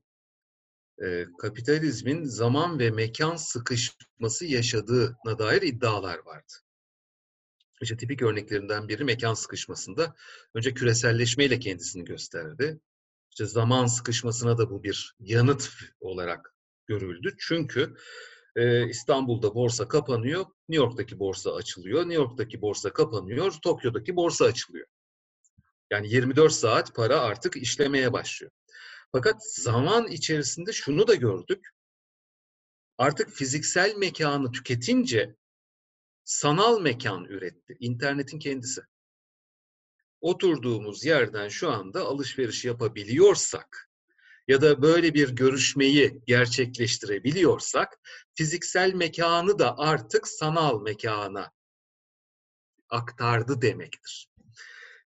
e, 1.03 1.25
kapitalizmin 1.37 2.23
zaman 2.23 2.79
ve 2.79 2.91
mekan 2.91 3.35
sıkışması 3.35 4.45
yaşadığına 4.45 5.39
dair 5.39 5.61
iddialar 5.61 6.17
vardı. 6.25 6.53
İşte 7.81 7.97
tipik 7.97 8.21
örneklerinden 8.21 8.87
biri 8.87 9.03
mekan 9.03 9.33
sıkışmasında 9.33 10.15
önce 10.53 10.73
küreselleşmeyle 10.73 11.59
kendisini 11.59 12.05
gösterdi. 12.05 12.79
İşte 13.33 13.45
zaman 13.45 13.85
sıkışmasına 13.85 14.57
da 14.57 14.69
bu 14.69 14.83
bir 14.83 15.15
yanıt 15.19 15.69
olarak 15.99 16.55
görüldü. 16.87 17.35
Çünkü 17.39 17.95
e, 18.55 18.87
İstanbul'da 18.89 19.55
borsa 19.55 19.87
kapanıyor, 19.87 20.45
New 20.69 20.85
York'taki 20.85 21.19
borsa 21.19 21.53
açılıyor, 21.53 22.01
New 22.01 22.13
York'taki 22.13 22.61
borsa 22.61 22.93
kapanıyor, 22.93 23.51
Tokyo'daki 23.63 24.15
borsa 24.15 24.45
açılıyor. 24.45 24.87
Yani 25.91 26.09
24 26.09 26.53
saat 26.53 26.95
para 26.95 27.19
artık 27.21 27.57
işlemeye 27.57 28.13
başlıyor. 28.13 28.51
Fakat 29.11 29.51
zaman 29.53 30.07
içerisinde 30.07 30.73
şunu 30.73 31.07
da 31.07 31.15
gördük. 31.15 31.69
Artık 32.97 33.29
fiziksel 33.29 33.95
mekanı 33.95 34.51
tüketince 34.51 35.35
sanal 36.23 36.81
mekan 36.81 37.25
üretti. 37.25 37.77
İnternetin 37.79 38.39
kendisi 38.39 38.81
oturduğumuz 40.23 41.05
yerden 41.05 41.49
şu 41.49 41.71
anda 41.71 42.01
alışveriş 42.01 42.65
yapabiliyorsak 42.65 43.89
ya 44.47 44.61
da 44.61 44.81
böyle 44.81 45.13
bir 45.13 45.29
görüşmeyi 45.29 46.21
gerçekleştirebiliyorsak 46.27 47.99
fiziksel 48.35 48.93
mekanı 48.93 49.59
da 49.59 49.77
artık 49.77 50.27
sanal 50.27 50.81
mekana 50.81 51.51
aktardı 52.89 53.61
demektir. 53.61 54.29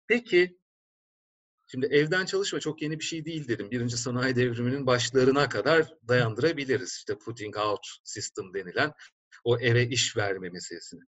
Peki 0.08 0.58
Şimdi 1.72 1.86
evden 1.86 2.26
çalışma 2.26 2.60
çok 2.60 2.82
yeni 2.82 3.00
bir 3.00 3.04
şey 3.04 3.26
değil 3.26 3.48
dedim. 3.48 3.72
Birinci 3.72 3.98
sanayi 3.98 4.36
devriminin 4.36 4.88
başlarına 4.88 5.50
kadar 5.50 5.94
dayandırabiliriz. 6.08 6.96
İşte 6.98 7.18
putting 7.18 7.58
out 7.58 7.88
system 8.04 8.54
denilen 8.54 8.94
o 9.44 9.60
eve 9.60 9.88
iş 9.88 10.18
verme 10.18 10.50
meselesini. 10.50 11.02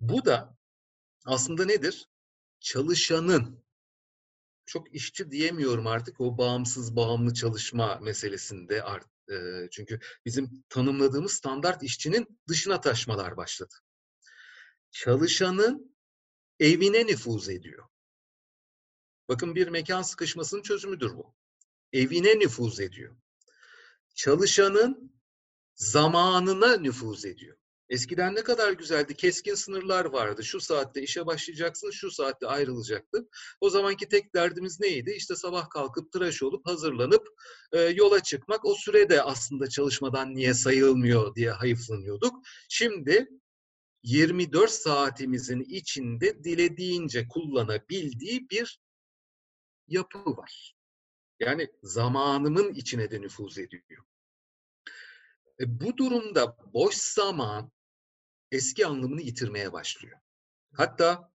Bu 0.00 0.24
da 0.24 0.56
aslında 1.26 1.64
nedir? 1.64 2.06
Çalışanın 2.64 3.64
çok 4.66 4.94
işçi 4.94 5.30
diyemiyorum 5.30 5.86
artık 5.86 6.20
o 6.20 6.38
bağımsız 6.38 6.96
bağımlı 6.96 7.34
çalışma 7.34 7.98
meselesinde 7.98 8.82
art, 8.82 9.06
e, 9.30 9.68
çünkü 9.70 10.00
bizim 10.24 10.64
tanımladığımız 10.68 11.32
standart 11.32 11.82
işçinin 11.82 12.40
dışına 12.48 12.80
taşmalar 12.80 13.36
başladı. 13.36 13.74
Çalışanın 14.90 15.96
evine 16.60 17.06
nüfuz 17.06 17.48
ediyor. 17.48 17.88
Bakın 19.28 19.54
bir 19.54 19.68
mekan 19.68 20.02
sıkışmasının 20.02 20.62
çözümüdür 20.62 21.14
bu. 21.14 21.34
Evine 21.92 22.38
nüfuz 22.38 22.80
ediyor. 22.80 23.16
Çalışanın 24.14 25.20
zamanına 25.74 26.76
nüfuz 26.76 27.24
ediyor. 27.24 27.56
Eskiden 27.88 28.34
ne 28.34 28.42
kadar 28.42 28.72
güzeldi. 28.72 29.14
Keskin 29.16 29.54
sınırlar 29.54 30.04
vardı. 30.04 30.44
Şu 30.44 30.60
saatte 30.60 31.02
işe 31.02 31.26
başlayacaksın, 31.26 31.90
şu 31.90 32.10
saatte 32.10 32.46
ayrılacaktın. 32.46 33.30
O 33.60 33.70
zamanki 33.70 34.08
tek 34.08 34.34
derdimiz 34.34 34.80
neydi? 34.80 35.10
İşte 35.10 35.36
sabah 35.36 35.70
kalkıp 35.70 36.12
tıraş 36.12 36.42
olup 36.42 36.66
hazırlanıp 36.66 37.28
e, 37.72 37.80
yola 37.80 38.20
çıkmak. 38.20 38.64
O 38.64 38.74
sürede 38.74 39.22
aslında 39.22 39.68
çalışmadan 39.68 40.34
niye 40.34 40.54
sayılmıyor 40.54 41.34
diye 41.34 41.50
hayıflanıyorduk. 41.50 42.34
Şimdi 42.68 43.28
24 44.02 44.70
saatimizin 44.70 45.60
içinde 45.60 46.44
dilediğince 46.44 47.28
kullanabildiği 47.28 48.50
bir 48.50 48.80
yapı 49.88 50.36
var. 50.36 50.74
Yani 51.40 51.68
zamanımın 51.82 52.74
içine 52.74 53.10
de 53.10 53.20
nüfuz 53.20 53.58
ediyor. 53.58 54.04
E, 55.60 55.80
bu 55.80 55.96
durumda 55.96 56.56
boş 56.74 56.94
zaman 56.94 57.72
eski 58.50 58.86
anlamını 58.86 59.20
yitirmeye 59.20 59.72
başlıyor. 59.72 60.18
Hatta 60.72 61.32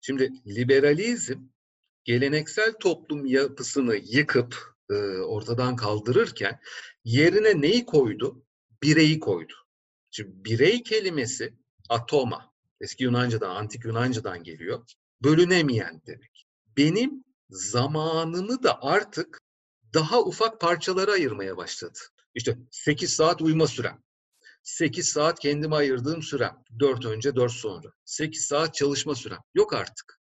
şimdi 0.00 0.32
liberalizm 0.46 1.40
geleneksel 2.04 2.72
toplum 2.72 3.26
yapısını 3.26 3.96
yıkıp 3.96 4.74
e, 4.90 4.94
ortadan 5.18 5.76
kaldırırken 5.76 6.60
yerine 7.04 7.60
neyi 7.60 7.86
koydu? 7.86 8.44
Bireyi 8.82 9.20
koydu. 9.20 9.54
Şimdi 10.10 10.44
birey 10.44 10.82
kelimesi 10.82 11.54
atoma, 11.88 12.54
eski 12.80 13.04
Yunanca'dan, 13.04 13.56
antik 13.56 13.84
Yunanca'dan 13.84 14.42
geliyor. 14.42 14.84
Bölünemeyen 15.22 16.02
demek. 16.06 16.46
Benim 16.76 17.24
zamanımı 17.50 18.62
da 18.62 18.82
artık 18.82 19.38
daha 19.94 20.22
ufak 20.22 20.60
parçalara 20.60 21.12
ayırmaya 21.12 21.56
başladı. 21.56 21.98
İşte 22.38 22.58
8 22.70 23.12
saat 23.12 23.42
uyuma 23.42 23.66
sürem. 23.66 24.02
8 24.62 25.08
saat 25.08 25.38
kendime 25.38 25.76
ayırdığım 25.76 26.22
sürem. 26.22 26.64
4 26.78 27.04
önce 27.04 27.36
4 27.36 27.52
sonra. 27.52 27.92
8 28.04 28.46
saat 28.46 28.74
çalışma 28.74 29.14
sürem. 29.14 29.38
Yok 29.54 29.74
artık. 29.74 30.20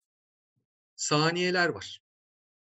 Saniyeler 0.97 1.69
var. 1.69 2.01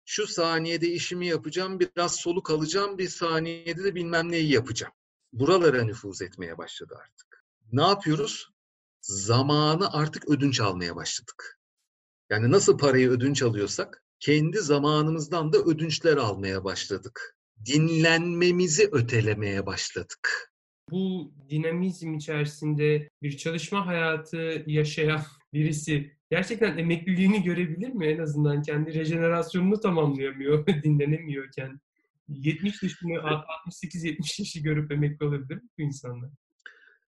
Şu 0.05 0.27
saniyede 0.27 0.89
işimi 0.89 1.27
yapacağım, 1.27 1.81
biraz 1.81 2.17
soluk 2.17 2.51
alacağım, 2.51 2.99
bir 2.99 3.09
saniyede 3.09 3.85
de 3.85 3.95
bilmem 3.95 4.33
neyi 4.33 4.53
yapacağım. 4.53 4.93
Buralara 5.33 5.85
nüfuz 5.85 6.23
etmeye 6.23 6.59
başladı 6.59 6.95
artık. 7.01 7.45
Ne 7.73 7.83
yapıyoruz? 7.83 8.51
Zamanı 9.01 9.93
artık 9.93 10.29
ödünç 10.29 10.61
almaya 10.61 10.97
başladık. 10.97 11.61
Yani 12.31 12.51
nasıl 12.51 12.79
parayı 12.79 13.11
ödünç 13.11 13.43
alıyorsak, 13.43 14.05
kendi 14.21 14.59
zamanımızdan 14.59 15.53
da 15.53 15.59
ödünçler 15.59 16.17
almaya 16.17 16.65
başladık 16.65 17.37
dinlenmemizi 17.67 18.89
ötelemeye 18.93 19.67
başladık. 19.67 20.53
Bu 20.91 21.33
dinamizm 21.51 22.15
içerisinde 22.15 23.09
bir 23.23 23.37
çalışma 23.37 23.87
hayatı 23.87 24.65
yaşayan 24.67 25.23
birisi 25.53 26.13
gerçekten 26.31 26.79
emekliliğini 26.79 27.43
görebilir 27.43 27.89
mi? 27.89 28.07
En 28.07 28.19
azından 28.19 28.63
kendi 28.63 28.95
rejenerasyonunu 28.95 29.81
tamamlayamıyor, 29.81 30.67
dinlenemiyorken. 30.85 31.81
70 32.29 32.83
yaşını, 32.83 33.13
68-70 33.13 34.41
yaşı 34.41 34.61
görüp 34.61 34.93
emekli 34.93 35.27
olabilir 35.27 35.55
mi 35.55 35.69
bu 35.79 35.83
insanlar? 35.83 36.31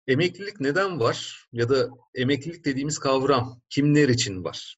Emeklilik 0.06 0.60
neden 0.60 1.00
var? 1.00 1.46
Ya 1.52 1.68
da 1.68 1.88
emeklilik 2.14 2.64
dediğimiz 2.64 2.98
kavram 2.98 3.60
kimler 3.70 4.08
için 4.08 4.44
var? 4.44 4.76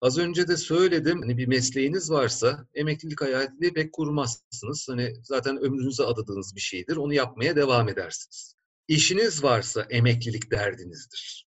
Az 0.00 0.18
önce 0.18 0.48
de 0.48 0.56
söyledim 0.56 1.20
hani 1.20 1.38
bir 1.38 1.46
mesleğiniz 1.46 2.10
varsa 2.10 2.66
emeklilik 2.74 3.20
hayatını 3.20 3.72
pek 3.74 3.92
kurmazsınız. 3.92 4.88
Hani 4.88 5.14
zaten 5.22 5.56
ömrünüze 5.56 6.02
adadığınız 6.02 6.56
bir 6.56 6.60
şeydir. 6.60 6.96
Onu 6.96 7.14
yapmaya 7.14 7.56
devam 7.56 7.88
edersiniz. 7.88 8.54
İşiniz 8.88 9.42
varsa 9.42 9.86
emeklilik 9.90 10.50
derdinizdir. 10.50 11.46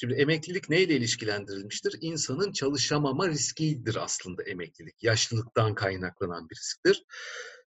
Şimdi 0.00 0.14
emeklilik 0.14 0.68
neyle 0.68 0.96
ilişkilendirilmiştir? 0.96 1.98
İnsanın 2.00 2.52
çalışamama 2.52 3.28
riskidir 3.28 3.96
aslında 3.96 4.42
emeklilik. 4.42 5.02
Yaşlılıktan 5.02 5.74
kaynaklanan 5.74 6.50
bir 6.50 6.56
risktir. 6.56 7.04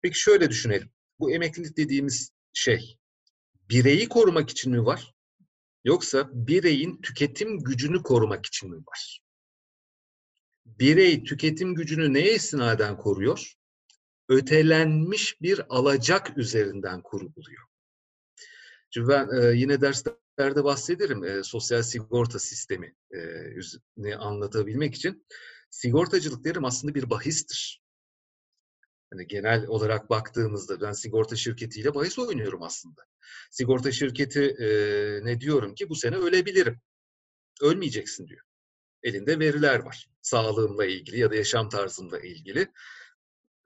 Peki 0.03 0.19
şöyle 0.19 0.51
düşünelim. 0.51 0.91
Bu 1.19 1.33
emeklilik 1.33 1.77
dediğimiz 1.77 2.31
şey 2.53 2.99
bireyi 3.71 4.09
korumak 4.09 4.51
için 4.51 4.73
mi 4.73 4.85
var? 4.85 5.15
Yoksa 5.85 6.31
bireyin 6.33 7.01
tüketim 7.03 7.59
gücünü 7.59 8.03
korumak 8.03 8.47
için 8.47 8.71
mi 8.71 8.77
var? 8.77 9.24
Birey 10.67 11.25
tüketim 11.25 11.75
gücünü 11.75 12.13
neye 12.15 12.35
istinaden 12.35 12.97
koruyor? 12.97 13.55
Ötelenmiş 14.29 15.41
bir 15.43 15.77
alacak 15.77 16.39
üzerinden 16.39 17.03
kuruluyor. 17.03 17.63
Çünkü 18.91 19.09
ben 19.09 19.29
e, 19.43 19.57
yine 19.57 19.81
derslerde 19.81 20.65
bahsederim 20.65 21.25
e, 21.25 21.43
sosyal 21.43 21.83
sigorta 21.83 22.39
sistemi 22.39 22.95
e, 24.05 24.15
anlatabilmek 24.15 24.95
için. 24.95 25.27
Sigortacılık 25.71 26.45
derim 26.45 26.65
aslında 26.65 26.95
bir 26.95 27.11
bahistir. 27.11 27.83
Hani 29.13 29.27
genel 29.27 29.67
olarak 29.67 30.11
baktığımızda 30.11 30.81
ben 30.81 30.93
sigorta 30.93 31.37
şirketiyle 31.37 31.95
bahis 31.95 32.19
oynuyorum 32.19 32.63
aslında. 32.63 33.03
Sigorta 33.51 33.93
şirketi 33.93 34.57
e, 34.59 34.67
ne 35.25 35.41
diyorum 35.41 35.75
ki 35.75 35.89
bu 35.89 35.95
sene 35.95 36.17
ölebilirim. 36.17 36.81
Ölmeyeceksin 37.63 38.29
diyor. 38.29 38.45
Elinde 39.05 39.39
veriler 39.39 39.79
var. 39.79 40.09
Sağlığımla 40.23 40.85
ilgili 40.85 41.19
ya 41.19 41.31
da 41.31 41.35
yaşam 41.35 41.69
tarzımla 41.69 42.21
ilgili. 42.21 42.73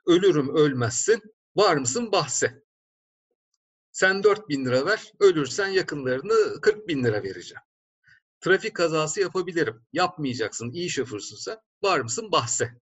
Ölürüm 0.06 0.56
ölmezsin. 0.56 1.22
Var 1.56 1.76
mısın 1.76 2.12
bahse. 2.12 2.62
Sen 3.92 4.22
4 4.22 4.48
bin 4.48 4.64
lira 4.64 4.86
ver, 4.86 5.12
ölürsen 5.20 5.68
yakınlarını 5.68 6.60
40 6.60 6.88
bin 6.88 7.04
lira 7.04 7.22
vereceğim. 7.22 7.62
Trafik 8.40 8.74
kazası 8.76 9.20
yapabilirim. 9.20 9.82
Yapmayacaksın, 9.92 10.70
iyi 10.70 10.90
şoförsün 10.90 11.36
sen. 11.36 11.58
Var 11.82 12.00
mısın 12.00 12.32
bahse. 12.32 12.80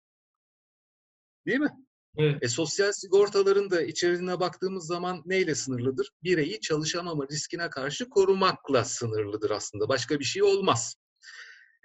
Değil 1.46 1.60
mi? 1.60 1.72
Evet. 2.18 2.44
E, 2.44 2.48
sosyal 2.48 2.92
sigortaların 2.92 3.72
da 3.72 3.82
içeriğine 3.82 4.40
baktığımız 4.40 4.88
zaman 4.88 5.22
neyle 5.26 5.56
sınırlıdır? 5.56 6.12
Bireyi 6.24 6.60
çalışamama 6.60 7.28
riskine 7.28 7.70
karşı 7.70 8.10
korumakla 8.10 8.84
sınırlıdır 8.84 9.50
aslında. 9.52 9.90
Başka 9.90 10.20
bir 10.20 10.26
şey 10.26 10.44
olmaz. 10.44 10.96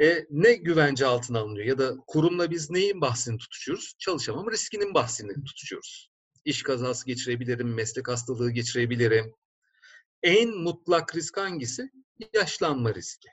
E, 0.01 0.26
ne 0.30 0.53
güvence 0.53 1.07
altına 1.07 1.40
alınıyor? 1.40 1.66
Ya 1.66 1.78
da 1.78 1.96
kurumla 2.07 2.51
biz 2.51 2.70
neyin 2.70 3.01
bahsini 3.01 3.38
tutuşuyoruz? 3.38 3.94
Çalışamama 3.98 4.51
riskinin 4.51 4.94
bahsini 4.94 5.44
tutuşuyoruz. 5.44 6.11
İş 6.44 6.62
kazası 6.62 7.07
geçirebilirim, 7.07 7.74
meslek 7.74 8.09
hastalığı 8.09 8.51
geçirebilirim. 8.51 9.34
En 10.22 10.57
mutlak 10.57 11.16
risk 11.16 11.36
hangisi? 11.36 11.90
Yaşlanma 12.34 12.94
riski. 12.94 13.28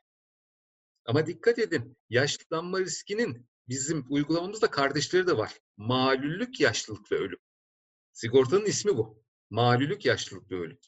Ama 1.06 1.28
dikkat 1.28 1.60
edin, 1.60 1.98
yaşlanma 2.10 2.80
riskinin 2.80 3.48
bizim 3.70 4.06
uygulamamızda 4.10 4.72
kardeşleri 4.72 5.28
de 5.28 5.38
var. 5.38 5.60
Malüllük, 5.78 6.60
yaşlılık 6.60 7.12
ve 7.12 7.16
ölüm. 7.16 7.40
Sigortanın 8.14 8.66
ismi 8.66 8.98
bu. 8.98 9.24
Malüllük, 9.50 10.06
yaşlılık 10.06 10.52
ve 10.52 10.56
ölüm. 10.56 10.80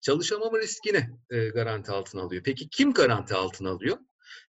Çalışamama 0.00 0.58
riskini 0.58 1.10
e, 1.30 1.48
garanti 1.48 1.92
altına 1.92 2.22
alıyor. 2.22 2.42
Peki 2.42 2.68
kim 2.68 2.92
garanti 2.92 3.34
altına 3.34 3.70
alıyor? 3.70 3.98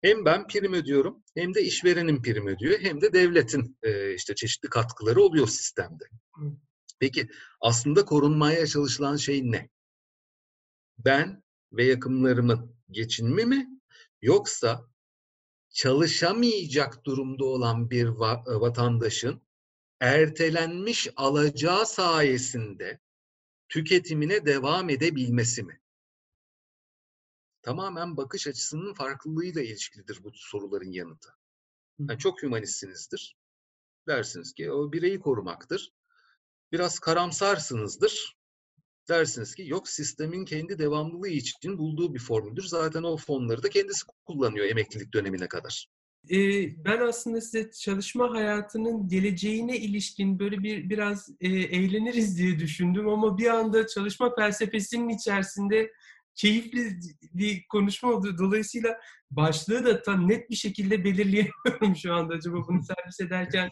Hem 0.02 0.24
ben 0.24 0.46
prim 0.46 0.72
ödüyorum, 0.72 1.24
hem 1.34 1.54
de 1.54 1.62
işverenin 1.62 2.22
prim 2.22 2.46
ödüyor, 2.46 2.80
hem 2.80 3.00
de 3.00 3.12
devletin 3.12 3.78
e, 3.82 4.14
işte 4.14 4.34
çeşitli 4.34 4.68
katkıları 4.68 5.22
oluyor 5.22 5.46
sistemde. 5.46 6.04
Peki 7.00 7.28
aslında 7.60 8.04
korunmaya 8.04 8.66
çalışılan 8.66 9.16
şey 9.16 9.50
ne? 9.50 9.68
Ben 10.98 11.42
ve 11.72 11.84
yakınlarımın 11.84 12.76
geçinme 12.90 13.44
mi 13.44 13.68
yoksa 14.22 14.88
çalışamayacak 15.70 17.04
durumda 17.04 17.44
olan 17.44 17.90
bir 17.90 18.06
va- 18.06 18.60
vatandaşın 18.60 19.42
ertelenmiş 20.00 21.08
alacağı 21.16 21.86
sayesinde 21.86 23.00
tüketimine 23.68 24.46
devam 24.46 24.90
edebilmesi 24.90 25.62
mi? 25.62 25.80
Tamamen 27.68 28.16
bakış 28.16 28.46
açısının 28.46 28.94
farklılığıyla 28.94 29.62
ilişkilidir 29.62 30.24
bu 30.24 30.30
soruların 30.34 30.90
yanıtı. 30.90 31.28
Yani 31.98 32.18
çok 32.18 32.42
hümanistsinizdir. 32.42 33.36
Dersiniz 34.06 34.52
ki 34.52 34.72
o 34.72 34.92
bireyi 34.92 35.20
korumaktır. 35.20 35.92
Biraz 36.72 36.98
karamsarsınızdır. 36.98 38.36
Dersiniz 39.08 39.54
ki 39.54 39.62
yok 39.66 39.88
sistemin 39.88 40.44
kendi 40.44 40.78
devamlılığı 40.78 41.28
için 41.28 41.78
bulduğu 41.78 42.14
bir 42.14 42.18
formüldür. 42.18 42.62
Zaten 42.62 43.02
o 43.02 43.16
fonları 43.16 43.62
da 43.62 43.68
kendisi 43.68 44.06
kullanıyor 44.26 44.66
emeklilik 44.66 45.14
dönemine 45.14 45.48
kadar. 45.48 45.88
Ee, 46.30 46.84
ben 46.84 47.00
aslında 47.00 47.40
size 47.40 47.70
çalışma 47.70 48.30
hayatının 48.30 49.08
geleceğine 49.08 49.78
ilişkin 49.78 50.38
böyle 50.38 50.62
bir 50.62 50.90
biraz 50.90 51.28
e, 51.40 51.48
eğleniriz 51.48 52.38
diye 52.38 52.58
düşündüm 52.58 53.08
ama 53.08 53.38
bir 53.38 53.46
anda 53.46 53.86
çalışma 53.86 54.34
felsefesinin 54.34 55.08
içerisinde 55.08 55.92
keyifli 56.38 57.00
bir 57.34 57.64
konuşma 57.68 58.12
oldu. 58.12 58.38
Dolayısıyla 58.38 58.98
başlığı 59.30 59.84
da 59.84 60.02
tam 60.02 60.28
net 60.28 60.50
bir 60.50 60.54
şekilde 60.56 61.04
belirleyemiyorum 61.04 61.96
şu 61.96 62.14
anda. 62.14 62.34
Acaba 62.34 62.56
bunu 62.68 62.82
servis 62.82 63.20
ederken 63.20 63.70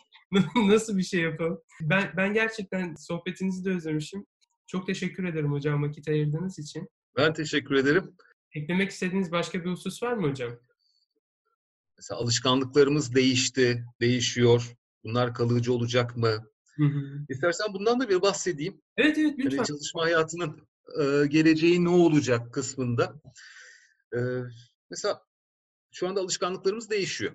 nasıl 0.57 0.99
bir 0.99 1.03
şey 1.03 1.21
yapalım? 1.21 1.59
Ben, 1.81 2.12
ben 2.17 2.35
gerçekten 2.35 2.95
sohbetinizi 2.95 3.64
de 3.64 3.71
özlemişim. 3.71 4.27
Çok 4.67 4.87
teşekkür 4.87 5.25
ederim 5.25 5.53
hocam 5.53 5.83
vakit 5.83 6.09
ayırdığınız 6.09 6.59
için. 6.59 6.89
Ben 7.17 7.33
teşekkür 7.33 7.75
ederim. 7.75 8.17
Eklemek 8.55 8.91
istediğiniz 8.91 9.33
başka 9.33 9.64
bir 9.64 9.71
husus 9.71 10.03
var 10.03 10.12
mı 10.12 10.29
hocam? 10.31 10.53
Mesela 11.99 12.21
alışkanlıklarımız 12.21 13.14
değişti, 13.14 13.85
değişiyor. 14.01 14.73
Bunlar 15.05 15.35
kalıcı 15.35 15.73
olacak 15.73 16.17
mı? 16.17 16.47
Hı 16.77 16.85
hı. 16.85 17.25
İstersen 17.29 17.75
bundan 17.75 18.01
da 18.01 18.09
bir 18.09 18.23
bahsedeyim. 18.23 18.83
Evet 18.97 19.19
evet 19.19 19.35
Yani 19.39 19.45
lütfen. 19.45 19.64
çalışma 19.64 20.03
hayatının 20.03 20.69
e, 21.01 21.26
geleceği 21.26 21.84
ne 21.84 21.89
olacak 21.89 22.53
kısmında. 22.55 23.20
E, 24.14 24.18
mesela 24.91 25.22
şu 25.93 26.09
anda 26.09 26.20
alışkanlıklarımız 26.20 26.91
değişiyor. 26.91 27.32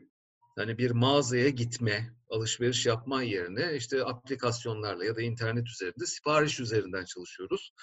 Yani 0.57 0.77
bir 0.77 0.91
mağazaya 0.91 1.49
gitme, 1.49 2.13
alışveriş 2.29 2.85
yapma 2.85 3.23
yerine 3.23 3.75
işte 3.75 4.03
aplikasyonlarla 4.03 5.05
ya 5.05 5.15
da 5.15 5.21
internet 5.21 5.67
üzerinde 5.67 6.05
sipariş 6.05 6.59
üzerinden 6.59 7.05
çalışıyoruz. 7.05 7.73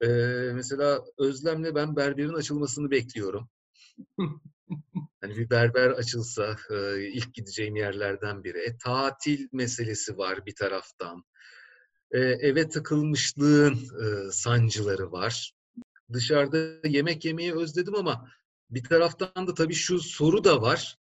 E, 0.00 0.06
mesela 0.54 1.04
Özlem'le 1.18 1.74
ben 1.74 1.96
berberin 1.96 2.34
açılmasını 2.34 2.90
bekliyorum. 2.90 3.48
Hani 5.20 5.36
bir 5.36 5.50
berber 5.50 5.90
açılsa 5.90 6.56
e, 6.70 7.02
ilk 7.08 7.34
gideceğim 7.34 7.76
yerlerden 7.76 8.44
biri. 8.44 8.58
E, 8.58 8.76
tatil 8.78 9.48
meselesi 9.52 10.18
var 10.18 10.46
bir 10.46 10.54
taraftan. 10.54 11.24
Eve 12.12 12.68
tıkılmışlığın 12.68 13.74
sancıları 14.30 15.12
var. 15.12 15.52
Dışarıda 16.12 16.88
yemek 16.88 17.24
yemeyi 17.24 17.54
özledim 17.54 17.94
ama 17.94 18.30
bir 18.70 18.84
taraftan 18.84 19.46
da 19.46 19.54
tabii 19.54 19.74
şu 19.74 20.00
soru 20.00 20.44
da 20.44 20.62
var. 20.62 20.98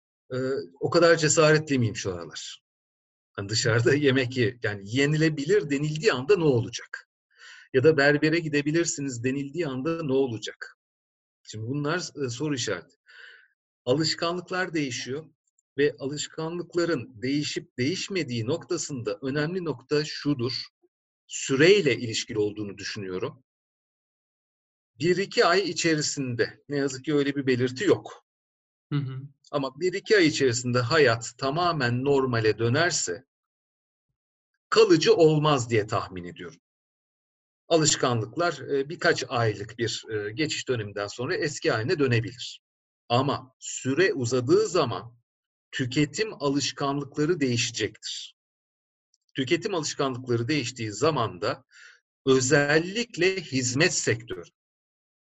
O 0.80 0.90
kadar 0.90 1.18
cesaretli 1.18 1.80
miyim 1.80 1.96
şu 1.96 2.14
aralar? 2.14 2.62
Hani 3.34 3.50
dışarıda 3.50 3.94
yemek 3.96 4.38
ye, 4.38 4.60
yani 4.64 4.82
yenilebilir 4.86 5.70
denildiği 5.70 6.14
anda 6.14 6.38
ne 6.38 6.44
olacak? 6.44 7.10
Ya 7.74 7.84
da 7.84 7.98
berbere 7.98 8.40
gidebilirsiniz 8.40 9.24
denildiği 9.24 9.68
anda 9.68 10.04
ne 10.04 10.14
olacak? 10.14 10.78
Şimdi 11.44 11.68
bunlar 11.68 12.00
soru 12.30 12.56
işareti. 12.56 12.96
Alışkanlıklar 13.86 14.74
değişiyor 14.74 15.26
ve 15.78 15.96
alışkanlıkların 16.00 17.22
değişip 17.22 17.78
değişmediği 17.78 18.46
noktasında 18.46 19.20
önemli 19.22 19.66
nokta 19.66 20.06
şudur. 20.06 20.54
Süreyle 21.32 21.98
ilişkili 21.98 22.40
olduğunu 22.40 22.78
düşünüyorum. 22.78 23.44
Bir 25.00 25.18
iki 25.18 25.46
ay 25.46 25.70
içerisinde 25.70 26.64
ne 26.70 26.78
yazık 26.78 27.06
ki 27.06 27.16
öyle 27.16 27.36
bir 27.36 27.48
belirti 27.48 27.84
yok. 27.84 28.26
Hı 28.92 28.96
hı. 28.96 29.22
Ama 29.52 29.80
bir 29.80 29.94
iki 29.94 30.18
ay 30.18 30.28
içerisinde 30.28 30.80
hayat 30.80 31.34
tamamen 31.38 32.04
normale 32.04 32.58
dönerse 32.58 33.26
kalıcı 34.70 35.14
olmaz 35.14 35.70
diye 35.70 35.88
tahmin 35.88 36.24
ediyorum. 36.24 36.60
Alışkanlıklar 37.68 38.60
e, 38.60 38.90
birkaç 38.90 39.24
aylık 39.28 39.78
bir 39.78 40.04
e, 40.10 40.32
geçiş 40.32 40.68
döneminden 40.68 41.08
sonra 41.08 41.36
eski 41.36 41.72
haline 41.72 42.00
dönebilir. 42.00 42.62
Ama 43.10 43.56
süre 43.60 44.14
uzadığı 44.14 44.68
zaman 44.68 45.18
tüketim 45.72 46.34
alışkanlıkları 46.34 47.40
değişecektir. 47.40 48.41
Tüketim 49.34 49.76
alışkanlıkları 49.76 50.48
değiştiği 50.48 50.92
zaman 50.92 51.42
da 51.42 51.64
özellikle 52.26 53.42
hizmet 53.42 53.94
sektörü 53.94 54.44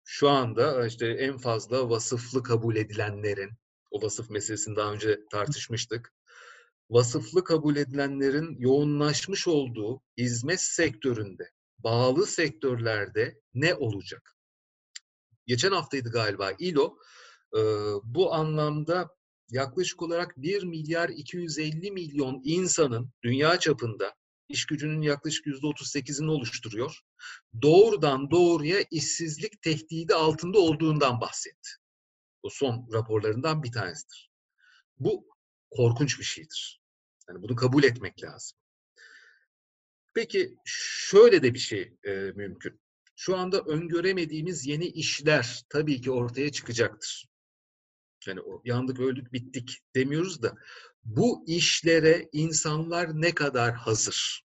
şu 0.09 0.29
anda 0.29 0.87
işte 0.87 1.07
en 1.07 1.39
fazla 1.39 1.91
vasıflı 1.91 2.43
kabul 2.43 2.77
edilenlerin 2.77 3.51
o 3.91 4.03
vasıf 4.03 4.31
meselesini 4.31 4.77
daha 4.77 4.93
önce 4.93 5.21
tartışmıştık. 5.31 6.13
Vasıflı 6.91 7.45
kabul 7.45 7.77
edilenlerin 7.77 8.57
yoğunlaşmış 8.59 9.49
olduğu 9.49 10.03
hizmet 10.19 10.61
sektöründe, 10.61 11.51
bağlı 11.79 12.27
sektörlerde 12.27 13.41
ne 13.55 13.75
olacak? 13.75 14.37
Geçen 15.47 15.73
haftaydı 15.73 16.11
galiba 16.11 16.53
İLO 16.59 16.99
e, 17.57 17.61
bu 18.05 18.35
anlamda 18.35 19.16
yaklaşık 19.51 20.03
olarak 20.03 20.37
1 20.37 20.63
milyar 20.63 21.09
250 21.09 21.91
milyon 21.91 22.41
insanın 22.45 23.11
dünya 23.23 23.59
çapında 23.59 24.15
iş 24.49 24.67
gücünün 24.67 25.03
yaklaşık 25.03 25.47
%38'ini 25.47 26.31
oluşturuyor. 26.31 27.01
Doğrudan 27.63 28.31
doğruya 28.31 28.85
işsizlik 28.91 29.63
tehdidi 29.63 30.15
altında 30.15 30.59
olduğundan 30.59 31.21
bahsetti. 31.21 31.71
Bu 32.43 32.51
son 32.51 32.89
raporlarından 32.93 33.63
bir 33.63 33.73
tanesidir. 33.73 34.31
Bu 34.99 35.27
korkunç 35.71 36.19
bir 36.19 36.25
şeydir. 36.25 36.81
Yani 37.29 37.43
bunu 37.43 37.57
kabul 37.57 37.85
etmek 37.85 38.23
lazım. 38.23 38.59
Peki 40.15 40.57
şöyle 40.65 41.43
de 41.43 41.55
bir 41.55 41.59
şey 41.59 41.97
e, 42.05 42.11
mümkün. 42.13 42.81
Şu 43.17 43.37
anda 43.37 43.61
öngöremediğimiz 43.61 44.67
yeni 44.67 44.87
işler 44.87 45.63
tabii 45.69 46.01
ki 46.01 46.11
ortaya 46.11 46.53
çıkacaktır. 46.53 47.29
Yani 48.27 48.41
yandık, 48.65 49.01
öldük, 49.01 49.33
bittik 49.33 49.79
demiyoruz 49.95 50.43
da 50.43 50.57
bu 51.05 51.45
işlere 51.47 52.29
insanlar 52.33 53.21
ne 53.21 53.35
kadar 53.35 53.75
hazır? 53.75 54.47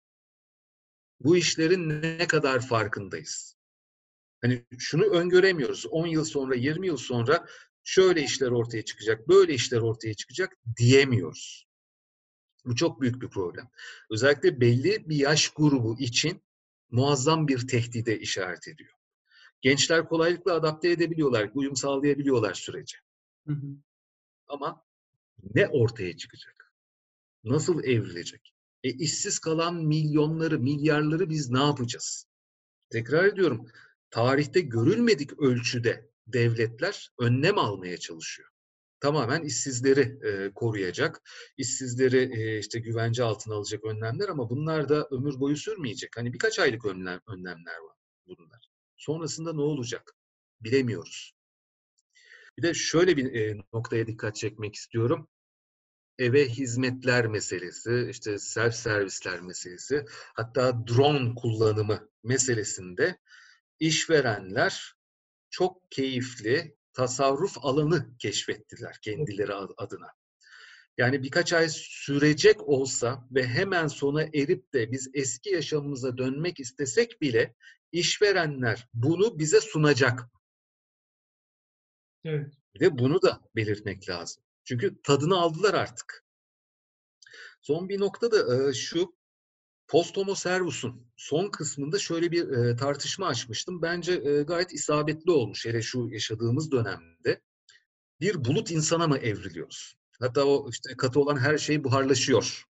Bu 1.19 1.37
işlerin 1.37 2.01
ne 2.01 2.27
kadar 2.27 2.67
farkındayız? 2.67 3.55
Hani 4.41 4.65
şunu 4.77 5.03
öngöremiyoruz. 5.03 5.85
10 5.85 6.07
yıl 6.07 6.23
sonra, 6.23 6.55
20 6.55 6.87
yıl 6.87 6.97
sonra 6.97 7.45
şöyle 7.83 8.21
işler 8.23 8.47
ortaya 8.47 8.85
çıkacak, 8.85 9.27
böyle 9.27 9.53
işler 9.53 9.79
ortaya 9.81 10.13
çıkacak 10.13 10.57
diyemiyoruz. 10.77 11.67
Bu 12.65 12.75
çok 12.75 13.01
büyük 13.01 13.21
bir 13.21 13.29
problem. 13.29 13.69
Özellikle 14.09 14.61
belli 14.61 15.09
bir 15.09 15.15
yaş 15.15 15.49
grubu 15.49 15.99
için 15.99 16.41
muazzam 16.91 17.47
bir 17.47 17.67
tehdide 17.67 18.19
işaret 18.19 18.67
ediyor. 18.67 18.93
Gençler 19.61 20.05
kolaylıkla 20.05 20.53
adapte 20.53 20.89
edebiliyorlar, 20.89 21.51
uyum 21.53 21.75
sağlayabiliyorlar 21.75 22.53
sürece. 22.53 22.97
Hı 23.47 23.53
hı. 23.53 23.67
Ama 24.47 24.85
ne 25.55 25.67
ortaya 25.67 26.17
çıkacak? 26.17 26.73
Nasıl 27.43 27.83
evrilecek? 27.83 28.53
E 28.83 28.89
işsiz 28.89 29.39
kalan 29.39 29.75
milyonları, 29.75 30.59
milyarları 30.59 31.29
biz 31.29 31.49
ne 31.49 31.59
yapacağız? 31.59 32.25
Tekrar 32.89 33.25
ediyorum, 33.25 33.67
tarihte 34.11 34.61
görülmedik 34.61 35.39
ölçüde 35.39 36.09
devletler 36.27 37.11
önlem 37.19 37.57
almaya 37.57 37.97
çalışıyor. 37.97 38.49
Tamamen 38.99 39.43
işsizleri 39.43 40.19
e, 40.27 40.53
koruyacak, 40.53 41.21
işsizleri 41.57 42.41
e, 42.41 42.59
işte 42.59 42.79
güvence 42.79 43.23
altına 43.23 43.55
alacak 43.55 43.85
önlemler 43.85 44.29
ama 44.29 44.49
bunlar 44.49 44.89
da 44.89 45.07
ömür 45.11 45.39
boyu 45.39 45.57
sürmeyecek. 45.57 46.17
Hani 46.17 46.33
birkaç 46.33 46.59
aylık 46.59 46.85
önlem, 46.85 47.19
önlemler 47.27 47.77
var 47.77 47.97
bunlar. 48.27 48.69
Sonrasında 48.97 49.53
ne 49.53 49.61
olacak? 49.61 50.15
Bilemiyoruz. 50.61 51.36
Bir 52.57 52.63
de 52.63 52.73
şöyle 52.73 53.17
bir 53.17 53.33
e, 53.33 53.61
noktaya 53.73 54.07
dikkat 54.07 54.35
çekmek 54.35 54.75
istiyorum. 54.75 55.29
Eve 56.19 56.49
hizmetler 56.49 57.27
meselesi, 57.27 58.07
işte 58.11 58.39
self 58.39 58.75
servisler 58.75 59.41
meselesi, 59.41 60.05
hatta 60.33 60.87
drone 60.87 61.35
kullanımı 61.35 62.09
meselesinde 62.23 63.17
işverenler 63.79 64.95
çok 65.49 65.91
keyifli 65.91 66.75
tasarruf 66.93 67.57
alanı 67.65 68.17
keşfettiler 68.17 68.97
kendileri 69.01 69.53
adına. 69.53 70.07
Yani 70.97 71.23
birkaç 71.23 71.53
ay 71.53 71.69
sürecek 71.69 72.67
olsa 72.67 73.27
ve 73.31 73.47
hemen 73.47 73.87
sona 73.87 74.23
erip 74.23 74.73
de 74.73 74.91
biz 74.91 75.09
eski 75.13 75.49
yaşamımıza 75.49 76.17
dönmek 76.17 76.59
istesek 76.59 77.21
bile 77.21 77.55
işverenler 77.91 78.87
bunu 78.93 79.39
bize 79.39 79.61
sunacak. 79.61 80.19
Evet. 82.23 82.53
Ve 82.81 82.97
bunu 82.97 83.21
da 83.21 83.41
belirtmek 83.55 84.09
lazım. 84.09 84.43
Çünkü 84.63 85.01
tadını 85.03 85.37
aldılar 85.37 85.73
artık. 85.73 86.23
Son 87.61 87.89
bir 87.89 87.99
nokta 87.99 88.31
da 88.31 88.73
şu 88.73 89.17
Post 89.87 90.17
Homo 90.17 90.35
Servus'un 90.35 91.07
son 91.17 91.49
kısmında 91.49 91.99
şöyle 91.99 92.31
bir 92.31 92.77
tartışma 92.77 93.27
açmıştım. 93.27 93.81
Bence 93.81 94.15
gayet 94.47 94.73
isabetli 94.73 95.31
olmuş 95.31 95.65
hele 95.65 95.81
şu 95.81 96.07
yaşadığımız 96.11 96.71
dönemde. 96.71 97.41
Bir 98.19 98.45
bulut 98.45 98.71
insana 98.71 99.07
mı 99.07 99.17
evriliyoruz? 99.17 99.97
Hatta 100.19 100.45
o 100.45 100.69
işte 100.69 100.97
katı 100.97 101.19
olan 101.19 101.37
her 101.37 101.57
şey 101.57 101.83
buharlaşıyor. 101.83 102.63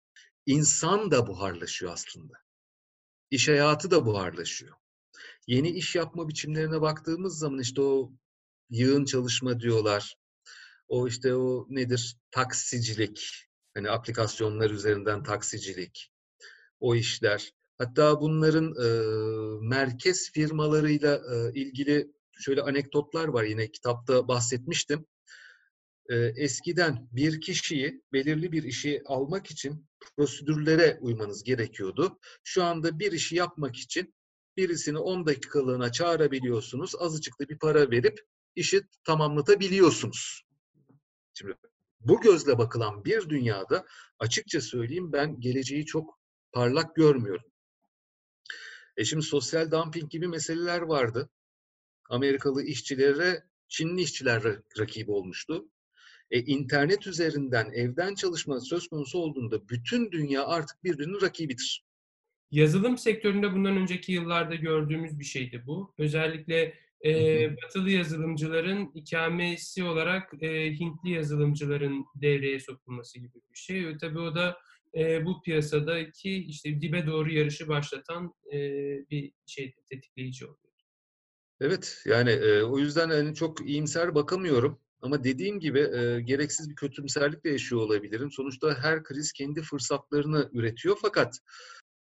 İnsan 0.47 1.11
da 1.11 1.27
buharlaşıyor 1.27 1.93
aslında. 1.93 2.35
İş 3.31 3.49
hayatı 3.49 3.91
da 3.91 4.07
buharlaşıyor. 4.07 4.77
Yeni 5.47 5.71
iş 5.71 5.95
yapma 5.95 6.29
biçimlerine 6.29 6.81
baktığımız 6.81 7.39
zaman 7.39 7.59
işte 7.59 7.83
o 7.83 8.13
yığın 8.71 9.05
çalışma 9.05 9.61
diyorlar. 9.61 10.15
O 10.89 11.09
işte 11.09 11.35
o 11.35 11.67
nedir? 11.71 12.17
Taksicilik. 12.31 13.31
Hani 13.75 13.91
aplikasyonlar 13.91 14.71
üzerinden 14.71 15.23
taksicilik 15.23 16.11
o 16.81 16.95
işler. 16.95 17.53
Hatta 17.79 18.21
bunların 18.21 18.75
e, 18.85 18.89
merkez 19.69 20.31
firmalarıyla 20.33 21.17
e, 21.17 21.61
ilgili 21.61 22.13
şöyle 22.33 22.63
anekdotlar 22.63 23.29
var 23.29 23.45
yine 23.45 23.71
kitapta 23.71 24.29
bahsetmiştim. 24.29 25.07
E, 26.09 26.17
eskiden 26.17 27.09
bir 27.13 27.41
kişiyi 27.41 28.03
belirli 28.13 28.53
bir 28.53 28.63
işi 28.63 29.03
almak 29.07 29.51
için 29.51 29.87
prosedürlere 30.17 30.99
uymanız 31.01 31.43
gerekiyordu. 31.45 32.19
Şu 32.45 32.65
anda 32.65 32.99
bir 32.99 33.13
işi 33.13 33.37
yapmak 33.37 33.77
için 33.77 34.15
birisini 34.57 34.99
10 34.99 35.27
dakikalığına 35.27 35.93
çağırabiliyorsunuz. 35.93 36.95
Azıcık 36.99 37.41
da 37.41 37.49
bir 37.49 37.59
para 37.59 37.91
verip 37.91 38.21
işi 38.57 38.83
tamamlatabiliyorsunuz. 39.05 40.45
Şimdi 41.35 41.55
bu 42.01 42.21
gözle 42.21 42.59
bakılan 42.59 43.05
bir 43.05 43.29
dünyada 43.29 43.87
açıkça 44.19 44.61
söyleyeyim 44.61 45.13
ben 45.13 45.41
geleceği 45.41 45.87
çok 45.87 46.19
parlak 46.53 46.97
görmüyorum. 46.97 47.53
E 48.97 49.05
şimdi 49.05 49.23
sosyal 49.23 49.71
dumping 49.71 50.11
gibi 50.11 50.29
meseleler 50.29 50.81
vardı. 50.81 51.31
Amerikalı 52.11 52.63
işçilere 52.63 53.45
Çinli 53.69 54.03
işçiler 54.03 54.43
rakibi 54.79 55.11
olmuştu. 55.11 55.69
E, 56.31 56.41
internet 56.41 57.07
üzerinden 57.07 57.73
evden 57.73 58.15
çalışma 58.15 58.61
söz 58.61 58.89
konusu 58.89 59.19
olduğunda 59.19 59.69
bütün 59.69 60.13
dünya 60.13 60.47
artık 60.47 60.85
birbirinin 60.85 61.21
rakibidir. 61.21 61.85
Yazılım 62.51 62.99
sektöründe 62.99 63.53
bundan 63.53 63.77
önceki 63.77 64.13
yıllarda 64.13 64.55
gördüğümüz 64.55 65.19
bir 65.19 65.25
şeydi 65.25 65.63
bu. 65.67 65.95
Özellikle 65.99 66.75
e, 67.05 67.57
batılı 67.57 67.91
yazılımcıların 67.91 68.91
ikamesi 68.95 69.85
olarak 69.85 70.43
e, 70.43 70.73
Hintli 70.73 71.11
yazılımcıların 71.11 72.05
devreye 72.15 72.61
sokulması 72.61 73.19
gibi 73.19 73.35
bir 73.53 73.59
şey. 73.59 73.87
Ve 73.87 73.99
tabii 73.99 74.19
o 74.19 74.35
da 74.35 74.59
e, 74.97 75.25
bu 75.25 75.43
piyasadaki 75.43 76.37
işte 76.37 76.81
dibe 76.81 77.07
doğru 77.07 77.33
yarışı 77.33 77.69
başlatan 77.69 78.35
e, 78.53 78.59
bir 79.11 79.33
şey 79.47 79.75
tetikleyici 79.91 80.45
oluyor. 80.45 80.59
Evet 81.61 82.03
yani 82.07 82.31
e, 82.31 82.63
o 82.63 82.79
yüzden 82.79 83.11
hani 83.11 83.35
çok 83.35 83.69
iyimser 83.69 84.15
bakamıyorum. 84.15 84.81
Ama 85.03 85.25
dediğim 85.25 85.61
gibi 85.61 85.79
e, 85.79 86.21
gereksiz 86.21 86.71
bir 86.71 86.75
kötümserlikle 86.75 87.51
yaşıyor 87.51 87.81
olabilirim. 87.81 88.31
Sonuçta 88.33 88.75
her 88.83 89.03
kriz 89.03 89.33
kendi 89.33 89.63
fırsatlarını 89.63 90.51
üretiyor 90.53 90.97
fakat 91.03 91.39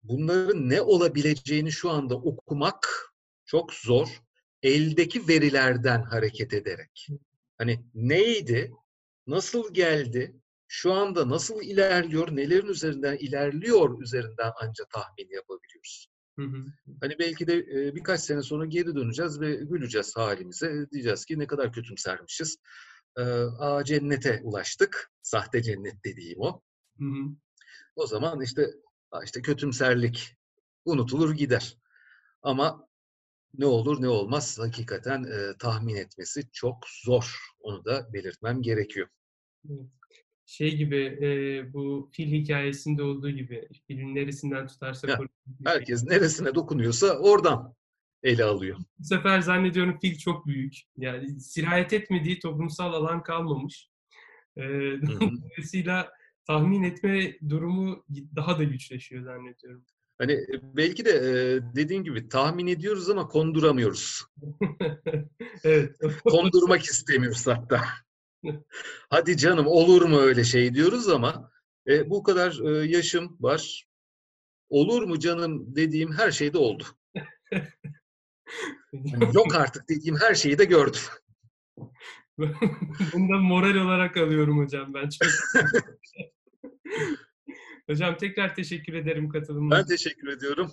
bunların 0.02 0.68
ne 0.68 0.80
olabileceğini 0.80 1.72
şu 1.72 1.90
anda 1.90 2.14
okumak 2.14 3.12
çok 3.44 3.72
zor. 3.72 4.08
Eldeki 4.62 5.28
verilerden 5.28 6.02
hareket 6.02 6.52
ederek. 6.52 7.08
Hani 7.58 7.84
neydi, 7.94 8.72
nasıl 9.26 9.74
geldi, 9.74 10.36
şu 10.68 10.92
anda 10.92 11.28
nasıl 11.28 11.62
ilerliyor, 11.62 12.36
nelerin 12.36 12.66
üzerinden 12.66 13.16
ilerliyor 13.16 14.02
üzerinden 14.02 14.52
ancak 14.60 14.90
tahmin 14.90 15.34
yapabiliyoruz. 15.34 16.08
Hı 16.38 16.42
hı. 16.42 16.64
Hani 17.00 17.18
belki 17.18 17.46
de 17.46 17.66
birkaç 17.94 18.20
sene 18.20 18.42
sonra 18.42 18.66
geri 18.66 18.94
döneceğiz 18.96 19.40
ve 19.40 19.54
güleceğiz 19.54 20.16
halimize. 20.16 20.86
Diyeceğiz 20.92 21.24
ki 21.24 21.38
ne 21.38 21.46
kadar 21.46 21.72
kötümsermişiz. 21.72 22.56
Aa 23.58 23.84
cennete 23.84 24.40
ulaştık. 24.42 25.10
Sahte 25.22 25.62
cennet 25.62 26.04
dediğim 26.04 26.40
o. 26.40 26.60
Hı 26.98 27.04
hı. 27.04 27.36
O 27.96 28.06
zaman 28.06 28.40
işte 28.40 28.70
işte 29.24 29.42
kötümserlik 29.42 30.36
unutulur 30.84 31.34
gider. 31.34 31.76
Ama 32.42 32.88
ne 33.58 33.66
olur 33.66 34.02
ne 34.02 34.08
olmaz 34.08 34.58
hakikaten 34.58 35.24
e, 35.24 35.56
tahmin 35.58 35.94
etmesi 35.94 36.42
çok 36.52 36.76
zor. 37.04 37.38
Onu 37.60 37.84
da 37.84 38.12
belirtmem 38.12 38.62
gerekiyor. 38.62 39.08
Şey 40.46 40.76
gibi 40.76 41.18
e, 41.22 41.72
bu 41.72 42.10
fil 42.12 42.32
hikayesinde 42.32 43.02
olduğu 43.02 43.30
gibi 43.30 43.68
filin 43.86 44.14
neresinden 44.14 44.66
tutarsa 44.66 45.08
ya, 45.08 45.18
herkes 45.64 46.04
neresine 46.04 46.54
dokunuyorsa 46.54 47.18
oradan 47.18 47.74
ele 48.22 48.44
alıyor. 48.44 48.78
Bu 48.98 49.04
sefer 49.04 49.40
zannediyorum 49.40 49.98
fil 50.00 50.18
çok 50.18 50.46
büyük. 50.46 50.74
Yani 50.96 51.40
sirayet 51.40 51.92
etmediği 51.92 52.38
toplumsal 52.38 52.92
alan 52.92 53.22
kalmamış. 53.22 53.88
E, 54.56 54.62
dolayısıyla 55.02 56.10
tahmin 56.46 56.82
etme 56.82 57.38
durumu 57.48 58.04
daha 58.36 58.58
da 58.58 58.64
güçleşiyor 58.64 59.24
zannediyorum. 59.24 59.84
Hani 60.18 60.46
belki 60.62 61.04
de 61.04 61.14
dediğin 61.76 62.04
gibi 62.04 62.28
tahmin 62.28 62.66
ediyoruz 62.66 63.10
ama 63.10 63.28
konduramıyoruz. 63.28 64.24
evet. 65.64 65.96
Kondurmak 66.24 66.82
istemiyoruz 66.82 67.46
hatta. 67.46 67.84
Hadi 69.10 69.36
canım 69.36 69.66
olur 69.66 70.02
mu 70.02 70.18
öyle 70.18 70.44
şey 70.44 70.74
diyoruz 70.74 71.08
ama 71.08 71.50
e, 71.88 72.10
bu 72.10 72.22
kadar 72.22 72.60
e, 72.64 72.86
yaşım 72.86 73.36
var. 73.40 73.86
Olur 74.68 75.02
mu 75.02 75.18
canım 75.18 75.76
dediğim 75.76 76.12
her 76.12 76.30
şey 76.30 76.52
de 76.52 76.58
oldu. 76.58 76.84
Yani 78.92 79.30
yok 79.34 79.54
artık 79.54 79.88
dediğim 79.88 80.16
her 80.16 80.34
şeyi 80.34 80.58
de 80.58 80.64
gördüm. 80.64 81.00
Bunu 83.12 83.28
da 83.28 83.38
moral 83.38 83.74
olarak 83.76 84.16
alıyorum 84.16 84.58
hocam 84.58 84.94
ben. 84.94 85.08
Çok... 85.08 85.28
hocam 87.92 88.16
tekrar 88.16 88.54
teşekkür 88.54 88.94
ederim 88.94 89.28
katılımınız. 89.28 89.78
Ben 89.78 89.86
teşekkür 89.86 90.28
ediyorum. 90.28 90.72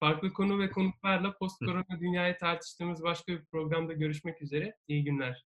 Farklı 0.00 0.32
konu 0.32 0.58
ve 0.58 0.70
konuklarla 0.70 1.38
post 1.38 1.58
korona 1.58 2.00
dünyayı 2.00 2.38
tartıştığımız 2.38 3.02
başka 3.02 3.32
bir 3.32 3.44
programda 3.44 3.92
görüşmek 3.92 4.42
üzere. 4.42 4.76
İyi 4.88 5.04
günler. 5.04 5.47